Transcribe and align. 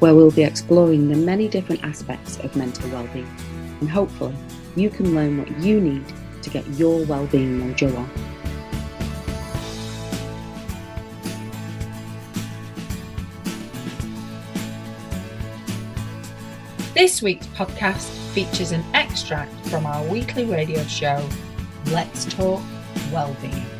where 0.00 0.14
we'll 0.14 0.30
be 0.30 0.42
exploring 0.42 1.08
the 1.08 1.16
many 1.16 1.48
different 1.48 1.82
aspects 1.84 2.38
of 2.40 2.54
mental 2.56 2.90
well-being 2.90 3.28
and 3.80 3.88
hopefully 3.88 4.34
you 4.76 4.90
can 4.90 5.14
learn 5.14 5.38
what 5.38 5.50
you 5.60 5.80
need 5.80 6.04
to 6.42 6.50
get 6.50 6.66
your 6.70 7.04
well-being 7.06 7.60
mojo 7.60 7.96
on. 7.96 8.10
This 16.94 17.22
week's 17.22 17.46
podcast 17.48 18.10
features 18.32 18.72
an 18.72 18.84
extract 18.94 19.54
from 19.68 19.86
our 19.86 20.04
weekly 20.08 20.44
radio 20.44 20.82
show, 20.84 21.26
Let's 21.86 22.26
Talk 22.26 22.62
Wellbeing. 23.12 23.79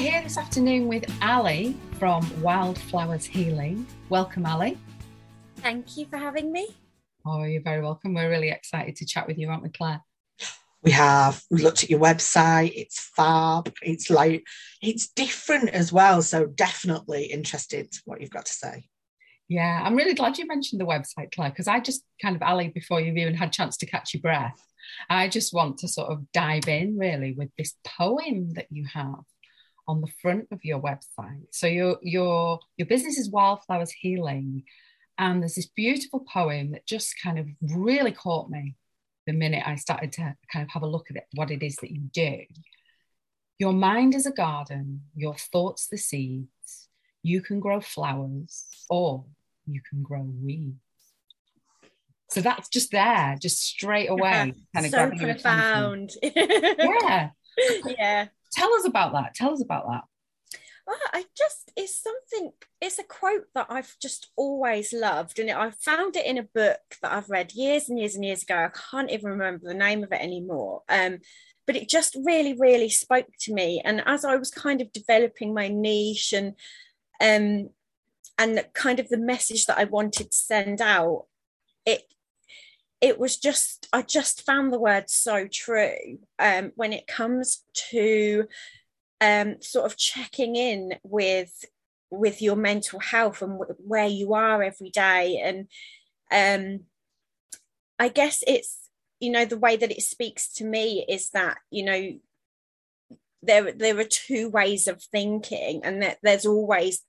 Here 0.00 0.22
this 0.22 0.38
afternoon 0.38 0.88
with 0.88 1.04
Ali 1.20 1.76
from 1.98 2.26
Wildflowers 2.40 3.26
Healing. 3.26 3.86
Welcome, 4.08 4.46
Ali. 4.46 4.78
Thank 5.56 5.98
you 5.98 6.06
for 6.06 6.16
having 6.16 6.50
me. 6.50 6.74
Oh, 7.26 7.42
you're 7.44 7.60
very 7.60 7.82
welcome. 7.82 8.14
We're 8.14 8.30
really 8.30 8.48
excited 8.48 8.96
to 8.96 9.04
chat 9.04 9.26
with 9.26 9.36
you, 9.36 9.50
aren't 9.50 9.62
we, 9.62 9.68
Claire? 9.68 10.00
We 10.82 10.92
have 10.92 11.42
we 11.50 11.60
looked 11.60 11.82
at 11.82 11.90
your 11.90 12.00
website. 12.00 12.72
It's 12.74 12.98
fab. 13.14 13.70
It's 13.82 14.08
like 14.08 14.42
it's 14.80 15.08
different 15.08 15.68
as 15.68 15.92
well. 15.92 16.22
So 16.22 16.46
definitely 16.46 17.24
interested 17.24 17.94
what 18.06 18.22
you've 18.22 18.30
got 18.30 18.46
to 18.46 18.54
say. 18.54 18.88
Yeah, 19.48 19.82
I'm 19.84 19.96
really 19.96 20.14
glad 20.14 20.38
you 20.38 20.46
mentioned 20.46 20.80
the 20.80 20.86
website, 20.86 21.30
Claire, 21.34 21.50
because 21.50 21.68
I 21.68 21.78
just 21.78 22.02
kind 22.22 22.36
of 22.36 22.40
Ali 22.42 22.68
before 22.68 23.02
you've 23.02 23.18
even 23.18 23.34
had 23.34 23.48
a 23.48 23.52
chance 23.52 23.76
to 23.76 23.86
catch 23.86 24.14
your 24.14 24.22
breath. 24.22 24.64
I 25.10 25.28
just 25.28 25.52
want 25.52 25.76
to 25.78 25.88
sort 25.88 26.10
of 26.10 26.24
dive 26.32 26.68
in 26.68 26.96
really 26.96 27.34
with 27.34 27.50
this 27.58 27.74
poem 27.84 28.54
that 28.54 28.68
you 28.70 28.86
have 28.94 29.24
on 29.90 30.00
the 30.00 30.12
front 30.22 30.46
of 30.52 30.64
your 30.64 30.80
website. 30.80 31.46
So 31.50 31.66
your 31.66 31.98
your 32.00 32.60
your 32.76 32.86
business 32.86 33.18
is 33.18 33.28
Wildflowers 33.28 33.90
Healing, 33.90 34.62
and 35.18 35.42
there's 35.42 35.56
this 35.56 35.66
beautiful 35.66 36.20
poem 36.32 36.70
that 36.70 36.86
just 36.86 37.20
kind 37.20 37.40
of 37.40 37.48
really 37.60 38.12
caught 38.12 38.48
me 38.48 38.76
the 39.26 39.32
minute 39.32 39.64
I 39.66 39.74
started 39.74 40.12
to 40.12 40.36
kind 40.52 40.62
of 40.62 40.68
have 40.70 40.84
a 40.84 40.86
look 40.86 41.10
at 41.10 41.16
it, 41.16 41.24
what 41.34 41.50
it 41.50 41.64
is 41.64 41.76
that 41.76 41.90
you 41.90 42.02
do. 42.12 42.44
Your 43.58 43.72
mind 43.72 44.14
is 44.14 44.26
a 44.26 44.32
garden, 44.32 45.02
your 45.16 45.34
thoughts 45.34 45.88
the 45.88 45.98
seeds. 45.98 46.88
You 47.22 47.42
can 47.42 47.60
grow 47.60 47.80
flowers 47.80 48.64
or 48.88 49.24
you 49.66 49.82
can 49.90 50.02
grow 50.02 50.22
weeds. 50.22 50.76
So 52.30 52.40
that's 52.40 52.68
just 52.68 52.92
there, 52.92 53.36
just 53.42 53.60
straight 53.60 54.08
away, 54.08 54.54
kind 54.72 54.86
of 54.86 54.92
so 54.92 55.10
profound. 55.10 56.12
yeah, 56.22 57.30
yeah 57.84 58.28
tell 58.52 58.72
us 58.74 58.84
about 58.84 59.12
that. 59.12 59.34
Tell 59.34 59.52
us 59.52 59.62
about 59.62 59.86
that. 59.88 60.04
Well, 60.86 60.98
I 61.12 61.24
just 61.36 61.70
it's 61.76 62.02
something. 62.02 62.52
It's 62.80 62.98
a 62.98 63.04
quote 63.04 63.44
that 63.54 63.66
I've 63.70 63.94
just 64.02 64.30
always 64.36 64.92
loved, 64.92 65.38
and 65.38 65.50
I 65.50 65.70
found 65.70 66.16
it 66.16 66.26
in 66.26 66.38
a 66.38 66.42
book 66.42 66.80
that 67.02 67.12
I've 67.12 67.30
read 67.30 67.52
years 67.52 67.88
and 67.88 67.98
years 67.98 68.16
and 68.16 68.24
years 68.24 68.42
ago. 68.42 68.56
I 68.56 68.70
can't 68.90 69.10
even 69.10 69.30
remember 69.30 69.68
the 69.68 69.74
name 69.74 70.02
of 70.02 70.12
it 70.12 70.20
anymore. 70.20 70.82
Um, 70.88 71.18
but 71.66 71.76
it 71.76 71.88
just 71.88 72.16
really, 72.24 72.54
really 72.58 72.88
spoke 72.88 73.28
to 73.42 73.54
me. 73.54 73.80
And 73.84 74.02
as 74.04 74.24
I 74.24 74.34
was 74.34 74.50
kind 74.50 74.80
of 74.80 74.92
developing 74.92 75.54
my 75.54 75.68
niche 75.68 76.32
and 76.32 76.54
um, 77.20 77.70
and 78.36 78.64
kind 78.72 78.98
of 78.98 79.08
the 79.08 79.18
message 79.18 79.66
that 79.66 79.78
I 79.78 79.84
wanted 79.84 80.32
to 80.32 80.36
send 80.36 80.80
out, 80.80 81.26
it 81.86 82.02
it 83.00 83.18
was 83.18 83.36
just 83.38 83.88
i 83.92 84.02
just 84.02 84.44
found 84.44 84.72
the 84.72 84.78
word 84.78 85.08
so 85.08 85.46
true 85.50 86.18
um, 86.38 86.72
when 86.76 86.92
it 86.92 87.06
comes 87.06 87.64
to 87.72 88.44
um, 89.22 89.56
sort 89.60 89.86
of 89.86 89.96
checking 89.96 90.56
in 90.56 90.94
with 91.02 91.64
with 92.10 92.42
your 92.42 92.56
mental 92.56 92.98
health 92.98 93.42
and 93.42 93.58
w- 93.58 93.76
where 93.86 94.06
you 94.06 94.34
are 94.34 94.62
every 94.62 94.90
day. 94.90 95.40
And 95.44 95.68
um, 96.32 96.80
i 97.98 98.08
guess 98.08 98.42
it's 98.46 98.88
you 99.20 99.30
know 99.30 99.44
the 99.44 99.58
way 99.58 99.76
that 99.76 99.90
it 99.90 100.02
speaks 100.02 100.52
to 100.54 100.64
me 100.64 101.04
is 101.08 101.30
that 101.30 101.58
you 101.70 101.84
know 101.84 102.12
there 103.42 103.72
there 103.72 103.98
are 103.98 104.04
two 104.04 104.48
ways 104.48 104.88
of 104.88 105.02
thinking 105.02 105.82
and 105.84 106.02
that 106.02 106.18
there's 106.22 106.46
always 106.46 107.02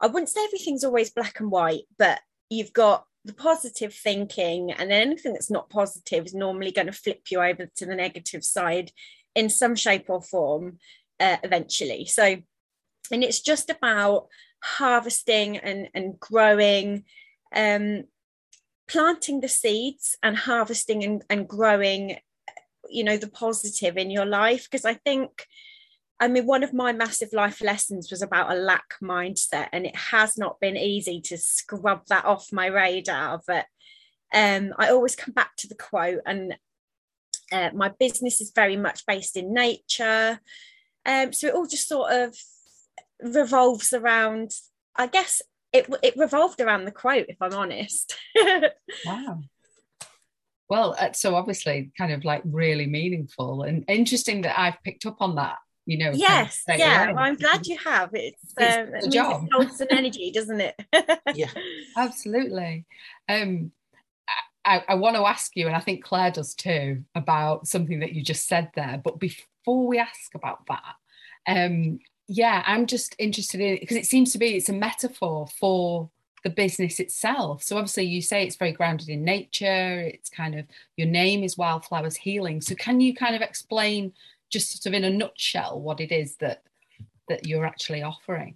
i 0.00 0.06
wouldn't 0.06 0.28
say 0.28 0.44
everything's 0.44 0.84
always 0.84 1.10
black 1.10 1.40
and 1.40 1.50
white 1.50 1.84
but 1.98 2.20
you've 2.50 2.72
got 2.72 3.06
the 3.24 3.32
positive 3.32 3.94
thinking 3.94 4.70
and 4.70 4.90
then 4.90 5.00
anything 5.00 5.32
that's 5.32 5.50
not 5.50 5.70
positive 5.70 6.26
is 6.26 6.34
normally 6.34 6.70
going 6.70 6.86
to 6.86 6.92
flip 6.92 7.22
you 7.30 7.40
over 7.40 7.66
to 7.76 7.86
the 7.86 7.94
negative 7.94 8.44
side 8.44 8.92
in 9.34 9.48
some 9.48 9.74
shape 9.74 10.06
or 10.08 10.22
form 10.22 10.78
uh, 11.20 11.36
eventually. 11.42 12.04
So 12.06 12.36
and 13.10 13.22
it's 13.22 13.40
just 13.40 13.70
about 13.70 14.28
harvesting 14.62 15.58
and 15.58 15.88
and 15.94 16.18
growing 16.18 17.04
um 17.54 18.04
planting 18.88 19.40
the 19.40 19.48
seeds 19.48 20.16
and 20.22 20.36
harvesting 20.36 21.04
and, 21.04 21.24
and 21.30 21.48
growing 21.48 22.18
you 22.88 23.04
know 23.04 23.16
the 23.16 23.28
positive 23.28 23.96
in 23.96 24.10
your 24.10 24.26
life. 24.26 24.68
Because 24.70 24.84
i 24.84 24.94
think 24.94 25.46
I 26.20 26.28
mean, 26.28 26.46
one 26.46 26.62
of 26.62 26.72
my 26.72 26.92
massive 26.92 27.32
life 27.32 27.60
lessons 27.60 28.10
was 28.10 28.22
about 28.22 28.52
a 28.52 28.54
lack 28.54 28.94
mindset, 29.02 29.68
and 29.72 29.84
it 29.84 29.96
has 29.96 30.38
not 30.38 30.60
been 30.60 30.76
easy 30.76 31.20
to 31.22 31.36
scrub 31.36 32.02
that 32.08 32.24
off 32.24 32.52
my 32.52 32.66
radar. 32.66 33.40
But 33.46 33.66
um, 34.32 34.72
I 34.78 34.90
always 34.90 35.16
come 35.16 35.34
back 35.34 35.56
to 35.58 35.68
the 35.68 35.74
quote, 35.74 36.20
and 36.24 36.56
uh, 37.52 37.70
my 37.74 37.92
business 37.98 38.40
is 38.40 38.52
very 38.54 38.76
much 38.76 39.04
based 39.06 39.36
in 39.36 39.52
nature. 39.52 40.40
Um, 41.04 41.32
so 41.32 41.48
it 41.48 41.54
all 41.54 41.66
just 41.66 41.88
sort 41.88 42.12
of 42.12 42.36
revolves 43.20 43.92
around, 43.92 44.52
I 44.96 45.08
guess 45.08 45.42
it, 45.72 45.92
it 46.02 46.16
revolved 46.16 46.60
around 46.60 46.84
the 46.84 46.92
quote, 46.92 47.26
if 47.28 47.36
I'm 47.40 47.54
honest. 47.54 48.16
wow. 49.06 49.40
Well, 50.70 50.96
uh, 50.98 51.12
so 51.12 51.34
obviously, 51.34 51.90
kind 51.98 52.12
of 52.12 52.24
like 52.24 52.42
really 52.44 52.86
meaningful 52.86 53.64
and 53.64 53.84
interesting 53.88 54.42
that 54.42 54.58
I've 54.58 54.82
picked 54.82 55.04
up 55.04 55.16
on 55.20 55.34
that 55.34 55.56
you 55.86 55.98
know 55.98 56.10
yes 56.14 56.62
kind 56.66 56.80
of 56.80 56.86
yeah 56.86 57.06
well, 57.12 57.24
i'm 57.24 57.36
glad 57.36 57.66
you 57.66 57.76
have 57.78 58.10
it's, 58.14 58.42
it's 58.56 58.76
um, 58.76 58.94
it 58.94 59.12
job. 59.12 59.46
holds 59.52 59.80
an 59.80 59.88
energy 59.90 60.30
doesn't 60.30 60.60
it 60.60 60.74
yeah 61.34 61.50
absolutely 61.96 62.84
um 63.28 63.70
I, 64.66 64.82
I 64.88 64.94
want 64.94 65.16
to 65.16 65.26
ask 65.26 65.54
you 65.56 65.66
and 65.66 65.76
i 65.76 65.80
think 65.80 66.02
claire 66.02 66.30
does 66.30 66.54
too 66.54 67.04
about 67.14 67.68
something 67.68 68.00
that 68.00 68.12
you 68.12 68.22
just 68.22 68.48
said 68.48 68.70
there 68.74 69.00
but 69.02 69.18
before 69.18 69.86
we 69.86 69.98
ask 69.98 70.34
about 70.34 70.66
that 70.68 70.94
um 71.46 71.98
yeah 72.28 72.62
i'm 72.66 72.86
just 72.86 73.14
interested 73.18 73.60
in 73.60 73.78
because 73.78 73.96
it 73.96 74.06
seems 74.06 74.32
to 74.32 74.38
be 74.38 74.56
it's 74.56 74.70
a 74.70 74.72
metaphor 74.72 75.46
for 75.58 76.10
the 76.44 76.50
business 76.50 77.00
itself. 77.00 77.62
So 77.62 77.76
obviously 77.76 78.04
you 78.04 78.20
say 78.20 78.44
it's 78.44 78.56
very 78.56 78.72
grounded 78.72 79.08
in 79.08 79.24
nature. 79.24 80.00
It's 80.00 80.28
kind 80.28 80.56
of 80.56 80.66
your 80.96 81.08
name 81.08 81.42
is 81.42 81.58
Wildflowers 81.58 82.16
Healing. 82.16 82.60
So 82.60 82.74
can 82.74 83.00
you 83.00 83.14
kind 83.14 83.34
of 83.34 83.40
explain 83.40 84.12
just 84.54 84.70
sort 84.70 84.86
of 84.86 84.96
in 84.96 85.04
a 85.04 85.10
nutshell 85.10 85.80
what 85.80 86.00
it 86.00 86.12
is 86.12 86.36
that 86.36 86.62
that 87.28 87.44
you're 87.44 87.66
actually 87.66 88.02
offering 88.02 88.54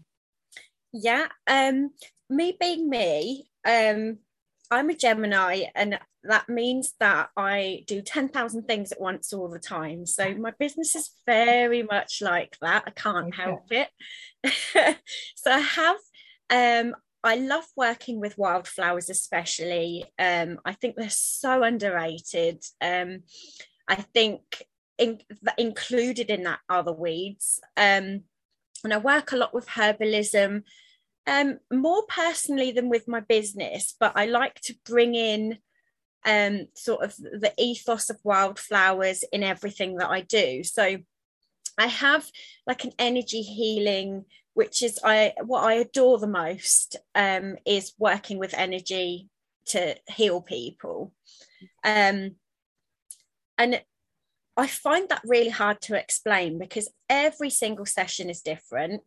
yeah 0.92 1.26
um 1.48 1.90
me 2.30 2.56
being 2.60 2.88
me 2.88 3.50
um 3.66 4.16
i'm 4.70 4.90
a 4.90 4.94
gemini 4.94 5.64
and 5.74 5.98
that 6.22 6.48
means 6.48 6.94
that 7.00 7.30
i 7.36 7.82
do 7.88 8.00
10,000 8.00 8.62
things 8.62 8.92
at 8.92 9.00
once 9.00 9.32
all 9.32 9.48
the 9.48 9.58
time 9.58 10.06
so 10.06 10.32
my 10.34 10.52
business 10.56 10.94
is 10.94 11.10
very 11.26 11.82
much 11.82 12.22
like 12.22 12.56
that 12.60 12.84
i 12.86 12.90
can't 12.90 13.34
okay. 13.34 13.42
help 13.42 13.72
it 13.72 13.88
so 15.34 15.50
i 15.50 15.58
have 15.58 15.96
um 16.50 16.94
I 17.24 17.34
love 17.34 17.64
working 17.76 18.20
with 18.20 18.38
wildflowers, 18.38 19.10
especially. 19.10 20.04
Um, 20.20 20.60
I 20.64 20.72
think 20.72 20.94
they're 20.94 21.10
so 21.10 21.64
underrated. 21.64 22.62
Um, 22.80 23.24
I 23.88 23.96
think 23.96 24.62
in, 24.98 25.20
included 25.56 26.30
in 26.30 26.42
that 26.44 26.60
are 26.68 26.82
the 26.82 26.92
weeds. 26.92 27.60
Um, 27.76 28.24
and 28.84 28.92
I 28.92 28.98
work 28.98 29.32
a 29.32 29.36
lot 29.36 29.54
with 29.54 29.66
herbalism, 29.68 30.62
um, 31.26 31.58
more 31.72 32.04
personally 32.08 32.72
than 32.72 32.88
with 32.88 33.08
my 33.08 33.20
business, 33.20 33.94
but 33.98 34.12
I 34.16 34.26
like 34.26 34.60
to 34.62 34.74
bring 34.84 35.14
in 35.14 35.58
um, 36.24 36.68
sort 36.74 37.04
of 37.04 37.16
the 37.16 37.52
ethos 37.58 38.10
of 38.10 38.18
wildflowers 38.24 39.24
in 39.32 39.42
everything 39.42 39.96
that 39.96 40.10
I 40.10 40.22
do. 40.22 40.64
So 40.64 40.98
I 41.78 41.86
have 41.86 42.28
like 42.66 42.84
an 42.84 42.92
energy 42.98 43.42
healing, 43.42 44.24
which 44.54 44.82
is 44.82 44.98
I 45.04 45.34
what 45.44 45.64
I 45.64 45.74
adore 45.74 46.18
the 46.18 46.26
most 46.26 46.96
um, 47.14 47.56
is 47.64 47.92
working 47.98 48.38
with 48.38 48.54
energy 48.54 49.28
to 49.66 49.96
heal 50.08 50.40
people. 50.40 51.12
Um, 51.84 52.36
and 53.56 53.82
I 54.58 54.66
find 54.66 55.08
that 55.08 55.22
really 55.24 55.50
hard 55.50 55.80
to 55.82 55.94
explain 55.96 56.58
because 56.58 56.88
every 57.08 57.48
single 57.48 57.86
session 57.86 58.28
is 58.28 58.42
different. 58.42 59.02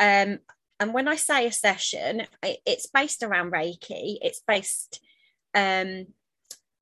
Um, 0.00 0.38
and 0.80 0.94
when 0.94 1.08
I 1.08 1.16
say 1.16 1.46
a 1.46 1.52
session, 1.52 2.22
it's 2.42 2.86
based 2.86 3.22
around 3.22 3.52
Reiki. 3.52 4.16
It's 4.22 4.40
based 4.48 5.00
um, 5.54 6.06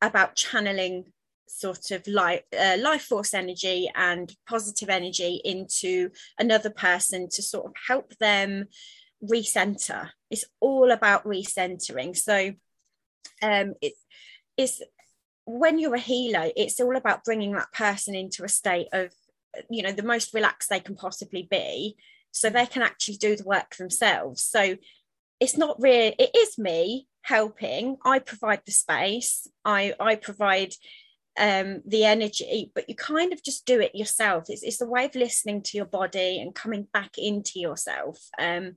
about 0.01 0.37
channeling 0.37 1.07
sort 1.49 1.91
of 1.91 2.07
life, 2.07 2.43
uh, 2.59 2.77
life 2.79 3.03
force 3.03 3.35
energy 3.35 3.91
and 3.95 4.33
positive 4.49 4.89
energy 4.89 5.41
into 5.45 6.11
another 6.39 6.71
person 6.71 7.29
to 7.31 7.43
sort 7.43 7.67
of 7.67 7.73
help 7.89 8.17
them 8.19 8.67
recenter. 9.23 10.11
It's 10.31 10.45
all 10.61 10.93
about 10.93 11.25
recentering. 11.25 12.17
So 12.17 12.53
um, 13.43 13.75
it, 13.83 13.95
it's 14.57 14.81
when 15.45 15.79
you're 15.79 15.95
a 15.95 16.01
healer, 16.01 16.51
it's 16.57 16.81
all 16.81 16.97
about 16.97 17.25
bringing 17.25 17.53
that 17.53 17.73
person 17.73 18.15
into 18.15 18.45
a 18.45 18.49
state 18.49 18.89
of, 18.93 19.13
you 19.69 19.83
know, 19.83 19.93
the 19.93 20.03
most 20.03 20.35
relaxed 20.35 20.71
they 20.71 20.81
can 20.81 20.95
possibly 20.95 21.47
be, 21.51 21.97
so 22.31 22.49
they 22.49 22.67
can 22.67 22.83
actually 22.83 23.17
do 23.17 23.37
the 23.37 23.45
work 23.45 23.77
themselves. 23.77 24.43
So 24.43 24.77
it's 25.41 25.57
not 25.57 25.81
really, 25.81 26.15
it 26.19 26.31
is 26.37 26.59
me 26.59 27.09
helping. 27.23 27.97
I 28.05 28.21
provide 28.21 28.63
the 28.65 28.73
space. 28.73 29.49
I 29.65 29.95
I 30.01 30.17
provide 30.17 30.75
um, 31.39 31.83
the 31.87 32.05
energy, 32.05 32.71
but 32.75 32.89
you 32.89 32.95
kind 32.95 33.33
of 33.33 33.43
just 33.43 33.67
do 33.67 33.81
it 33.81 33.95
yourself. 33.95 34.45
It's, 34.49 34.63
it's 34.63 34.81
a 34.81 34.87
way 34.87 35.07
of 35.07 35.15
listening 35.15 35.63
to 35.63 35.77
your 35.77 35.87
body 35.87 36.41
and 36.41 36.55
coming 36.55 36.87
back 36.93 37.19
into 37.19 37.59
yourself. 37.59 38.19
Um, 38.39 38.77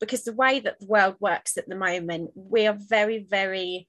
because 0.00 0.24
the 0.24 0.34
way 0.34 0.60
that 0.60 0.78
the 0.78 0.86
world 0.86 1.16
works 1.20 1.56
at 1.56 1.68
the 1.68 1.74
moment, 1.74 2.30
we 2.34 2.66
are 2.66 2.76
very, 2.78 3.26
very, 3.28 3.88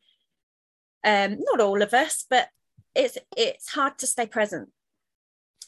um, 1.03 1.37
not 1.39 1.61
all 1.61 1.81
of 1.81 1.93
us, 1.93 2.25
but 2.29 2.49
it's 2.95 3.17
it's 3.35 3.69
hard 3.69 3.97
to 3.99 4.07
stay 4.07 4.25
present. 4.25 4.69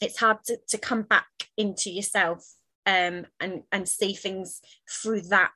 It's 0.00 0.18
hard 0.18 0.38
to, 0.44 0.58
to 0.68 0.78
come 0.78 1.02
back 1.02 1.28
into 1.56 1.90
yourself 1.90 2.46
um, 2.86 3.26
and 3.38 3.62
and 3.70 3.88
see 3.88 4.14
things 4.14 4.60
through 4.90 5.22
that 5.22 5.52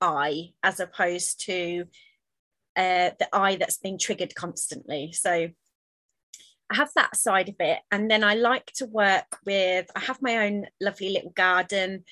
eye 0.00 0.50
as 0.62 0.80
opposed 0.80 1.44
to 1.46 1.86
uh, 2.76 3.10
the 3.18 3.28
eye 3.32 3.56
that's 3.56 3.78
been 3.78 3.98
triggered 3.98 4.34
constantly. 4.34 5.12
So 5.12 5.48
I 6.70 6.76
have 6.76 6.90
that 6.96 7.16
side 7.16 7.48
of 7.48 7.56
it. 7.60 7.78
And 7.90 8.10
then 8.10 8.24
I 8.24 8.34
like 8.34 8.66
to 8.76 8.86
work 8.86 9.38
with, 9.46 9.90
I 9.94 10.00
have 10.00 10.22
my 10.22 10.46
own 10.46 10.66
lovely 10.80 11.10
little 11.10 11.30
garden 11.30 12.04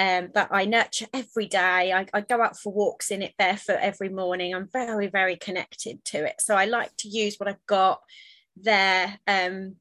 um, 0.00 0.30
that 0.32 0.48
I 0.50 0.64
nurture 0.64 1.06
every 1.12 1.46
day. 1.46 1.92
I, 1.92 2.06
I, 2.14 2.22
go 2.22 2.40
out 2.40 2.58
for 2.58 2.72
walks 2.72 3.10
in 3.10 3.20
it 3.20 3.34
barefoot 3.36 3.80
every 3.82 4.08
morning. 4.08 4.54
I'm 4.54 4.66
very, 4.72 5.08
very 5.08 5.36
connected 5.36 6.02
to 6.06 6.24
it. 6.24 6.40
So 6.40 6.56
I 6.56 6.64
like 6.64 6.96
to 7.00 7.08
use 7.08 7.36
what 7.36 7.50
I've 7.50 7.66
got 7.66 8.00
there 8.56 9.18
um, 9.26 9.76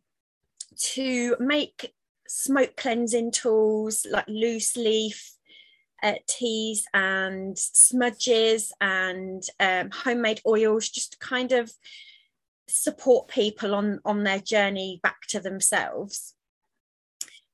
to 0.78 1.38
make 1.40 1.94
smoke 2.28 2.76
cleansing 2.76 3.32
tools 3.32 4.06
like 4.12 4.26
loose 4.28 4.76
leaf 4.76 5.32
uh, 6.04 6.16
teas 6.28 6.86
and 6.94 7.58
smudges 7.58 8.74
and 8.82 9.44
um, 9.62 9.90
homemade 9.90 10.42
oils 10.46 10.90
just 10.90 11.20
kind 11.22 11.54
of 11.54 11.72
support 12.68 13.30
people 13.30 13.74
on 13.74 14.00
on 14.06 14.24
their 14.24 14.40
journey 14.40 15.00
back 15.02 15.22
to 15.28 15.40
themselves 15.40 16.36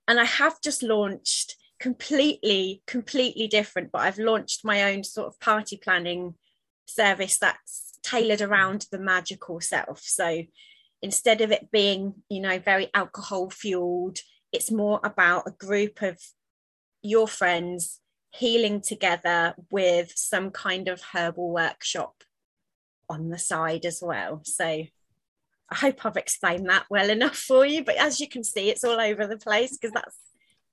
and 0.09 0.19
i 0.19 0.25
have 0.25 0.59
just 0.61 0.83
launched 0.83 1.55
completely 1.79 2.81
completely 2.87 3.47
different 3.47 3.91
but 3.91 4.01
i've 4.01 4.17
launched 4.17 4.63
my 4.63 4.93
own 4.93 5.03
sort 5.03 5.27
of 5.27 5.39
party 5.39 5.77
planning 5.77 6.33
service 6.85 7.37
that's 7.37 7.97
tailored 8.03 8.41
around 8.41 8.85
the 8.91 8.99
magical 8.99 9.59
self 9.59 9.99
so 10.01 10.43
instead 11.01 11.41
of 11.41 11.51
it 11.51 11.69
being 11.71 12.13
you 12.29 12.39
know 12.39 12.59
very 12.59 12.89
alcohol 12.93 13.49
fueled 13.49 14.19
it's 14.51 14.71
more 14.71 14.99
about 15.03 15.47
a 15.47 15.51
group 15.51 16.01
of 16.01 16.17
your 17.01 17.27
friends 17.27 17.99
healing 18.33 18.81
together 18.81 19.55
with 19.69 20.11
some 20.15 20.51
kind 20.51 20.87
of 20.87 21.01
herbal 21.13 21.51
workshop 21.51 22.23
on 23.09 23.29
the 23.29 23.37
side 23.37 23.85
as 23.85 24.01
well. 24.01 24.41
So 24.43 24.65
I 24.65 25.75
hope 25.75 26.05
I've 26.05 26.17
explained 26.17 26.69
that 26.69 26.85
well 26.89 27.09
enough 27.09 27.37
for 27.37 27.65
you. 27.65 27.83
But 27.83 27.97
as 27.97 28.19
you 28.19 28.27
can 28.27 28.43
see, 28.43 28.69
it's 28.69 28.83
all 28.83 28.99
over 28.99 29.27
the 29.27 29.37
place 29.37 29.77
because 29.77 29.93
that's 29.93 30.17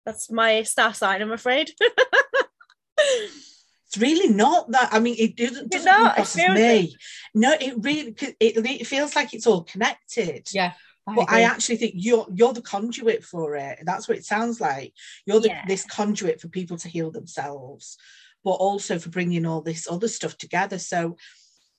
that's 0.05 0.31
my 0.31 0.63
star 0.63 0.95
sign, 0.95 1.23
I'm 1.23 1.33
afraid. 1.33 1.71
it's 2.99 3.99
really 3.99 4.33
not 4.33 4.71
that. 4.73 4.91
I 4.93 5.01
mean, 5.01 5.17
it 5.19 5.37
doesn't, 5.37 5.71
doesn't 5.71 5.87
not, 5.87 5.99
come 5.99 6.11
across 6.11 6.37
me. 6.37 6.81
It. 6.81 6.95
No, 7.35 7.53
it 7.53 7.75
really 7.79 8.15
it, 8.41 8.57
it 8.57 8.87
feels 8.87 9.15
like 9.15 9.35
it's 9.35 9.47
all 9.47 9.63
connected. 9.65 10.49
Yeah. 10.53 10.73
I 11.07 11.15
but 11.15 11.23
agree. 11.23 11.39
I 11.39 11.41
actually 11.43 11.77
think 11.77 11.95
you're 11.97 12.27
you're 12.33 12.53
the 12.53 12.63
conduit 12.63 13.25
for 13.25 13.57
it. 13.57 13.81
That's 13.85 14.09
what 14.09 14.19
it 14.19 14.25
sounds 14.25 14.61
like. 14.61 14.93
You're 15.27 15.41
the, 15.41 15.49
yeah. 15.49 15.65
this 15.67 15.85
conduit 15.85 16.41
for 16.41 16.49
people 16.49 16.77
to 16.79 16.89
heal 16.89 17.11
themselves, 17.11 17.99
but 18.45 18.53
also 18.53 18.99
for 18.99 19.09
bringing 19.11 19.45
all 19.45 19.63
this 19.63 19.89
other 19.91 20.09
stuff 20.09 20.39
together. 20.39 20.79
So 20.79 21.17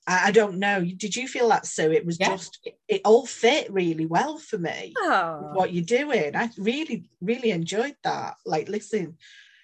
I, 0.07 0.27
I 0.27 0.31
don't 0.31 0.57
know. 0.59 0.83
Did 0.83 1.15
you 1.15 1.27
feel 1.27 1.49
that? 1.49 1.65
So 1.65 1.91
it 1.91 2.05
was 2.05 2.17
yeah. 2.19 2.29
just 2.29 2.59
it, 2.63 2.77
it, 2.87 3.01
all 3.05 3.25
fit 3.25 3.71
really 3.71 4.05
well 4.05 4.37
for 4.37 4.57
me. 4.57 4.93
Oh. 4.97 5.51
What 5.53 5.73
you're 5.73 5.83
doing, 5.83 6.35
I 6.35 6.49
really 6.57 7.09
really 7.21 7.51
enjoyed 7.51 7.95
that. 8.03 8.35
Like 8.45 8.69
listen 8.69 9.17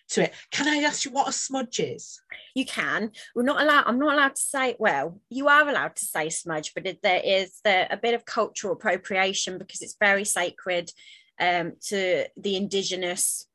to 0.09 0.24
it. 0.24 0.33
Can 0.51 0.68
I 0.68 0.83
ask 0.83 1.06
you 1.06 1.12
what 1.12 1.30
a 1.30 1.31
smudge 1.31 1.80
is? 1.80 2.21
You 2.56 2.65
can. 2.65 3.12
We're 3.36 3.44
not 3.44 3.62
allowed. 3.62 3.86
I'm 3.88 4.00
not 4.00 4.13
allowed 4.13 4.36
to 4.36 4.41
say. 4.41 4.75
Well, 4.80 5.21
you 5.30 5.47
are 5.47 5.68
allowed 5.68 5.95
to 5.97 6.06
say 6.06 6.30
smudge, 6.30 6.74
but 6.74 6.86
it, 6.86 7.01
there 7.01 7.21
is 7.24 7.59
the, 7.63 7.91
a 7.91 7.97
bit 7.97 8.13
of 8.13 8.25
cultural 8.25 8.74
appropriation 8.74 9.57
because 9.57 9.81
it's 9.81 9.97
very 10.00 10.25
sacred 10.25 10.91
um, 11.39 11.74
to 11.88 12.25
the 12.38 12.56
indigenous 12.56 13.47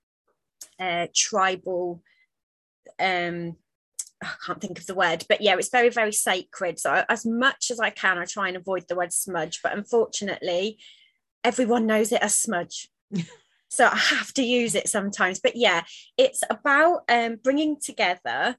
uh, 0.78 1.08
tribal. 1.14 2.02
Um, 2.98 3.56
I 4.24 4.46
can't 4.46 4.60
think 4.60 4.78
of 4.78 4.86
the 4.86 4.94
word, 4.94 5.24
but 5.28 5.40
yeah, 5.40 5.56
it's 5.56 5.68
very, 5.68 5.90
very 5.90 6.12
sacred. 6.12 6.78
So, 6.78 7.04
as 7.08 7.24
much 7.24 7.70
as 7.70 7.80
I 7.80 7.90
can, 7.90 8.18
I 8.18 8.24
try 8.24 8.48
and 8.48 8.56
avoid 8.56 8.86
the 8.88 8.96
word 8.96 9.12
smudge. 9.12 9.60
But 9.62 9.76
unfortunately, 9.76 10.78
everyone 11.42 11.86
knows 11.86 12.12
it 12.12 12.22
as 12.22 12.34
smudge. 12.34 12.88
so 13.68 13.86
I 13.86 13.96
have 13.96 14.32
to 14.34 14.42
use 14.42 14.74
it 14.74 14.88
sometimes. 14.88 15.40
But 15.40 15.56
yeah, 15.56 15.82
it's 16.16 16.42
about 16.48 17.02
um, 17.08 17.36
bringing 17.42 17.78
together 17.80 18.56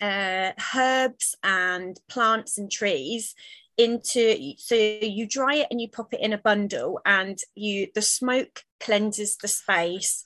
uh, 0.00 0.52
herbs 0.76 1.36
and 1.42 1.98
plants 2.08 2.58
and 2.58 2.70
trees 2.70 3.34
into 3.76 4.54
so 4.58 4.74
you 4.74 5.26
dry 5.26 5.54
it 5.54 5.68
and 5.70 5.80
you 5.80 5.88
pop 5.88 6.12
it 6.12 6.20
in 6.20 6.32
a 6.32 6.38
bundle 6.38 7.00
and 7.06 7.38
you 7.54 7.86
the 7.94 8.02
smoke 8.02 8.64
cleanses 8.80 9.36
the 9.36 9.46
space 9.46 10.24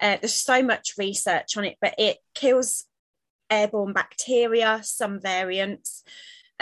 uh, 0.00 0.16
there's 0.20 0.34
so 0.34 0.62
much 0.62 0.94
research 0.96 1.56
on 1.56 1.64
it 1.64 1.76
but 1.80 1.94
it 1.98 2.18
kills 2.34 2.86
airborne 3.52 3.92
bacteria 3.92 4.80
some 4.82 5.20
variants 5.20 6.02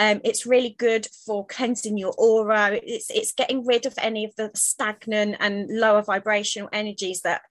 um, 0.01 0.23
it's 0.25 0.47
really 0.47 0.75
good 0.79 1.07
for 1.27 1.47
cleansing 1.47 1.99
your 1.99 2.15
aura. 2.17 2.81
It's, 2.83 3.11
it's 3.11 3.33
getting 3.33 3.67
rid 3.67 3.85
of 3.85 3.93
any 3.99 4.25
of 4.25 4.35
the 4.35 4.51
stagnant 4.55 5.37
and 5.41 5.69
lower 5.69 6.01
vibrational 6.01 6.71
energies 6.73 7.21
that 7.21 7.43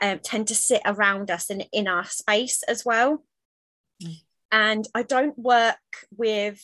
um, 0.00 0.20
tend 0.22 0.46
to 0.48 0.54
sit 0.54 0.82
around 0.86 1.32
us 1.32 1.50
and 1.50 1.66
in 1.72 1.88
our 1.88 2.04
space 2.04 2.62
as 2.62 2.84
well. 2.84 3.24
Mm. 4.00 4.20
And 4.52 4.88
I 4.94 5.02
don't 5.02 5.36
work 5.36 5.78
with, 6.16 6.62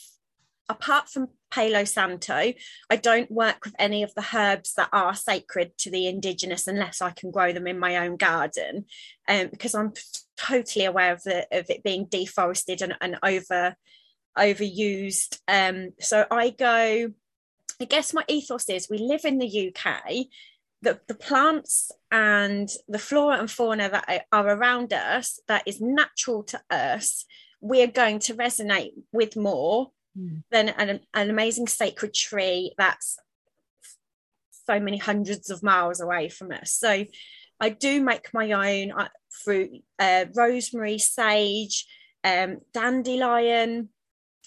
apart 0.68 1.08
from 1.08 1.30
Palo 1.50 1.84
Santo, 1.84 2.52
I 2.88 2.96
don't 2.96 3.30
work 3.30 3.64
with 3.64 3.74
any 3.80 4.04
of 4.04 4.14
the 4.14 4.24
herbs 4.32 4.74
that 4.74 4.90
are 4.92 5.14
sacred 5.14 5.76
to 5.78 5.90
the 5.90 6.06
indigenous 6.06 6.68
unless 6.68 7.02
I 7.02 7.10
can 7.10 7.32
grow 7.32 7.52
them 7.52 7.66
in 7.66 7.80
my 7.80 7.96
own 7.96 8.16
garden, 8.16 8.84
um, 9.28 9.48
because 9.50 9.74
I'm 9.74 9.92
totally 10.42 10.84
aware 10.84 11.12
of 11.12 11.22
the 11.22 11.46
of 11.52 11.70
it 11.70 11.82
being 11.82 12.06
deforested 12.06 12.82
and, 12.82 12.94
and 13.00 13.18
over 13.22 13.76
overused. 14.37 15.38
Um, 15.49 15.90
so 16.00 16.26
I 16.30 16.50
go, 16.50 17.12
I 17.80 17.84
guess 17.84 18.14
my 18.14 18.25
ethos 18.28 18.68
is 18.68 18.88
we 18.90 18.99
live 18.99 19.25
in 19.25 19.38
the 19.38 19.72
UK, 19.75 20.26
the, 20.82 21.00
the 21.06 21.14
plants 21.14 21.90
and 22.11 22.68
the 22.88 22.99
flora 22.99 23.38
and 23.38 23.50
fauna 23.50 23.88
that 23.90 24.26
are 24.32 24.49
around 24.49 24.92
us, 24.92 25.40
that 25.49 25.62
is 25.66 25.80
natural 25.80 26.42
to 26.44 26.61
us, 26.70 27.25
we 27.61 27.82
are 27.82 27.88
going 27.88 28.18
to 28.20 28.34
resonate 28.34 28.92
with 29.12 29.37
more 29.37 29.90
mm. 30.18 30.42
than 30.50 30.70
an, 30.70 31.00
an 31.14 31.30
amazing 31.30 31.68
sacred 31.68 32.14
tree 32.14 32.72
that's 32.76 33.18
so 34.66 34.80
many 34.80 34.96
hundreds 34.96 35.50
of 35.50 35.62
miles 35.62 36.00
away 36.00 36.28
from 36.28 36.52
us. 36.52 36.72
So 36.72 37.04
I 37.62 37.69
do 37.69 38.02
make 38.02 38.35
my 38.35 38.50
own 38.50 38.90
uh, 38.90 39.09
fruit, 39.31 39.71
uh, 40.00 40.25
rosemary, 40.35 40.99
sage, 40.99 41.87
um, 42.25 42.59
dandelion, 42.75 43.88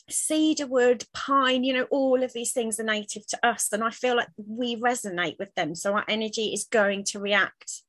cedarwood, 0.09 1.05
pine, 1.13 1.63
you 1.63 1.73
know, 1.73 1.87
all 1.89 2.23
of 2.23 2.33
these 2.33 2.51
things 2.51 2.77
are 2.77 2.83
native 2.83 3.25
to 3.27 3.47
us. 3.47 3.69
And 3.71 3.85
I 3.85 3.89
feel 3.91 4.17
like 4.17 4.27
we 4.35 4.75
resonate 4.75 5.39
with 5.39 5.55
them. 5.55 5.75
So 5.75 5.93
our 5.93 6.03
energy 6.09 6.47
is 6.53 6.67
going 6.69 7.05
to 7.05 7.19
react 7.19 7.83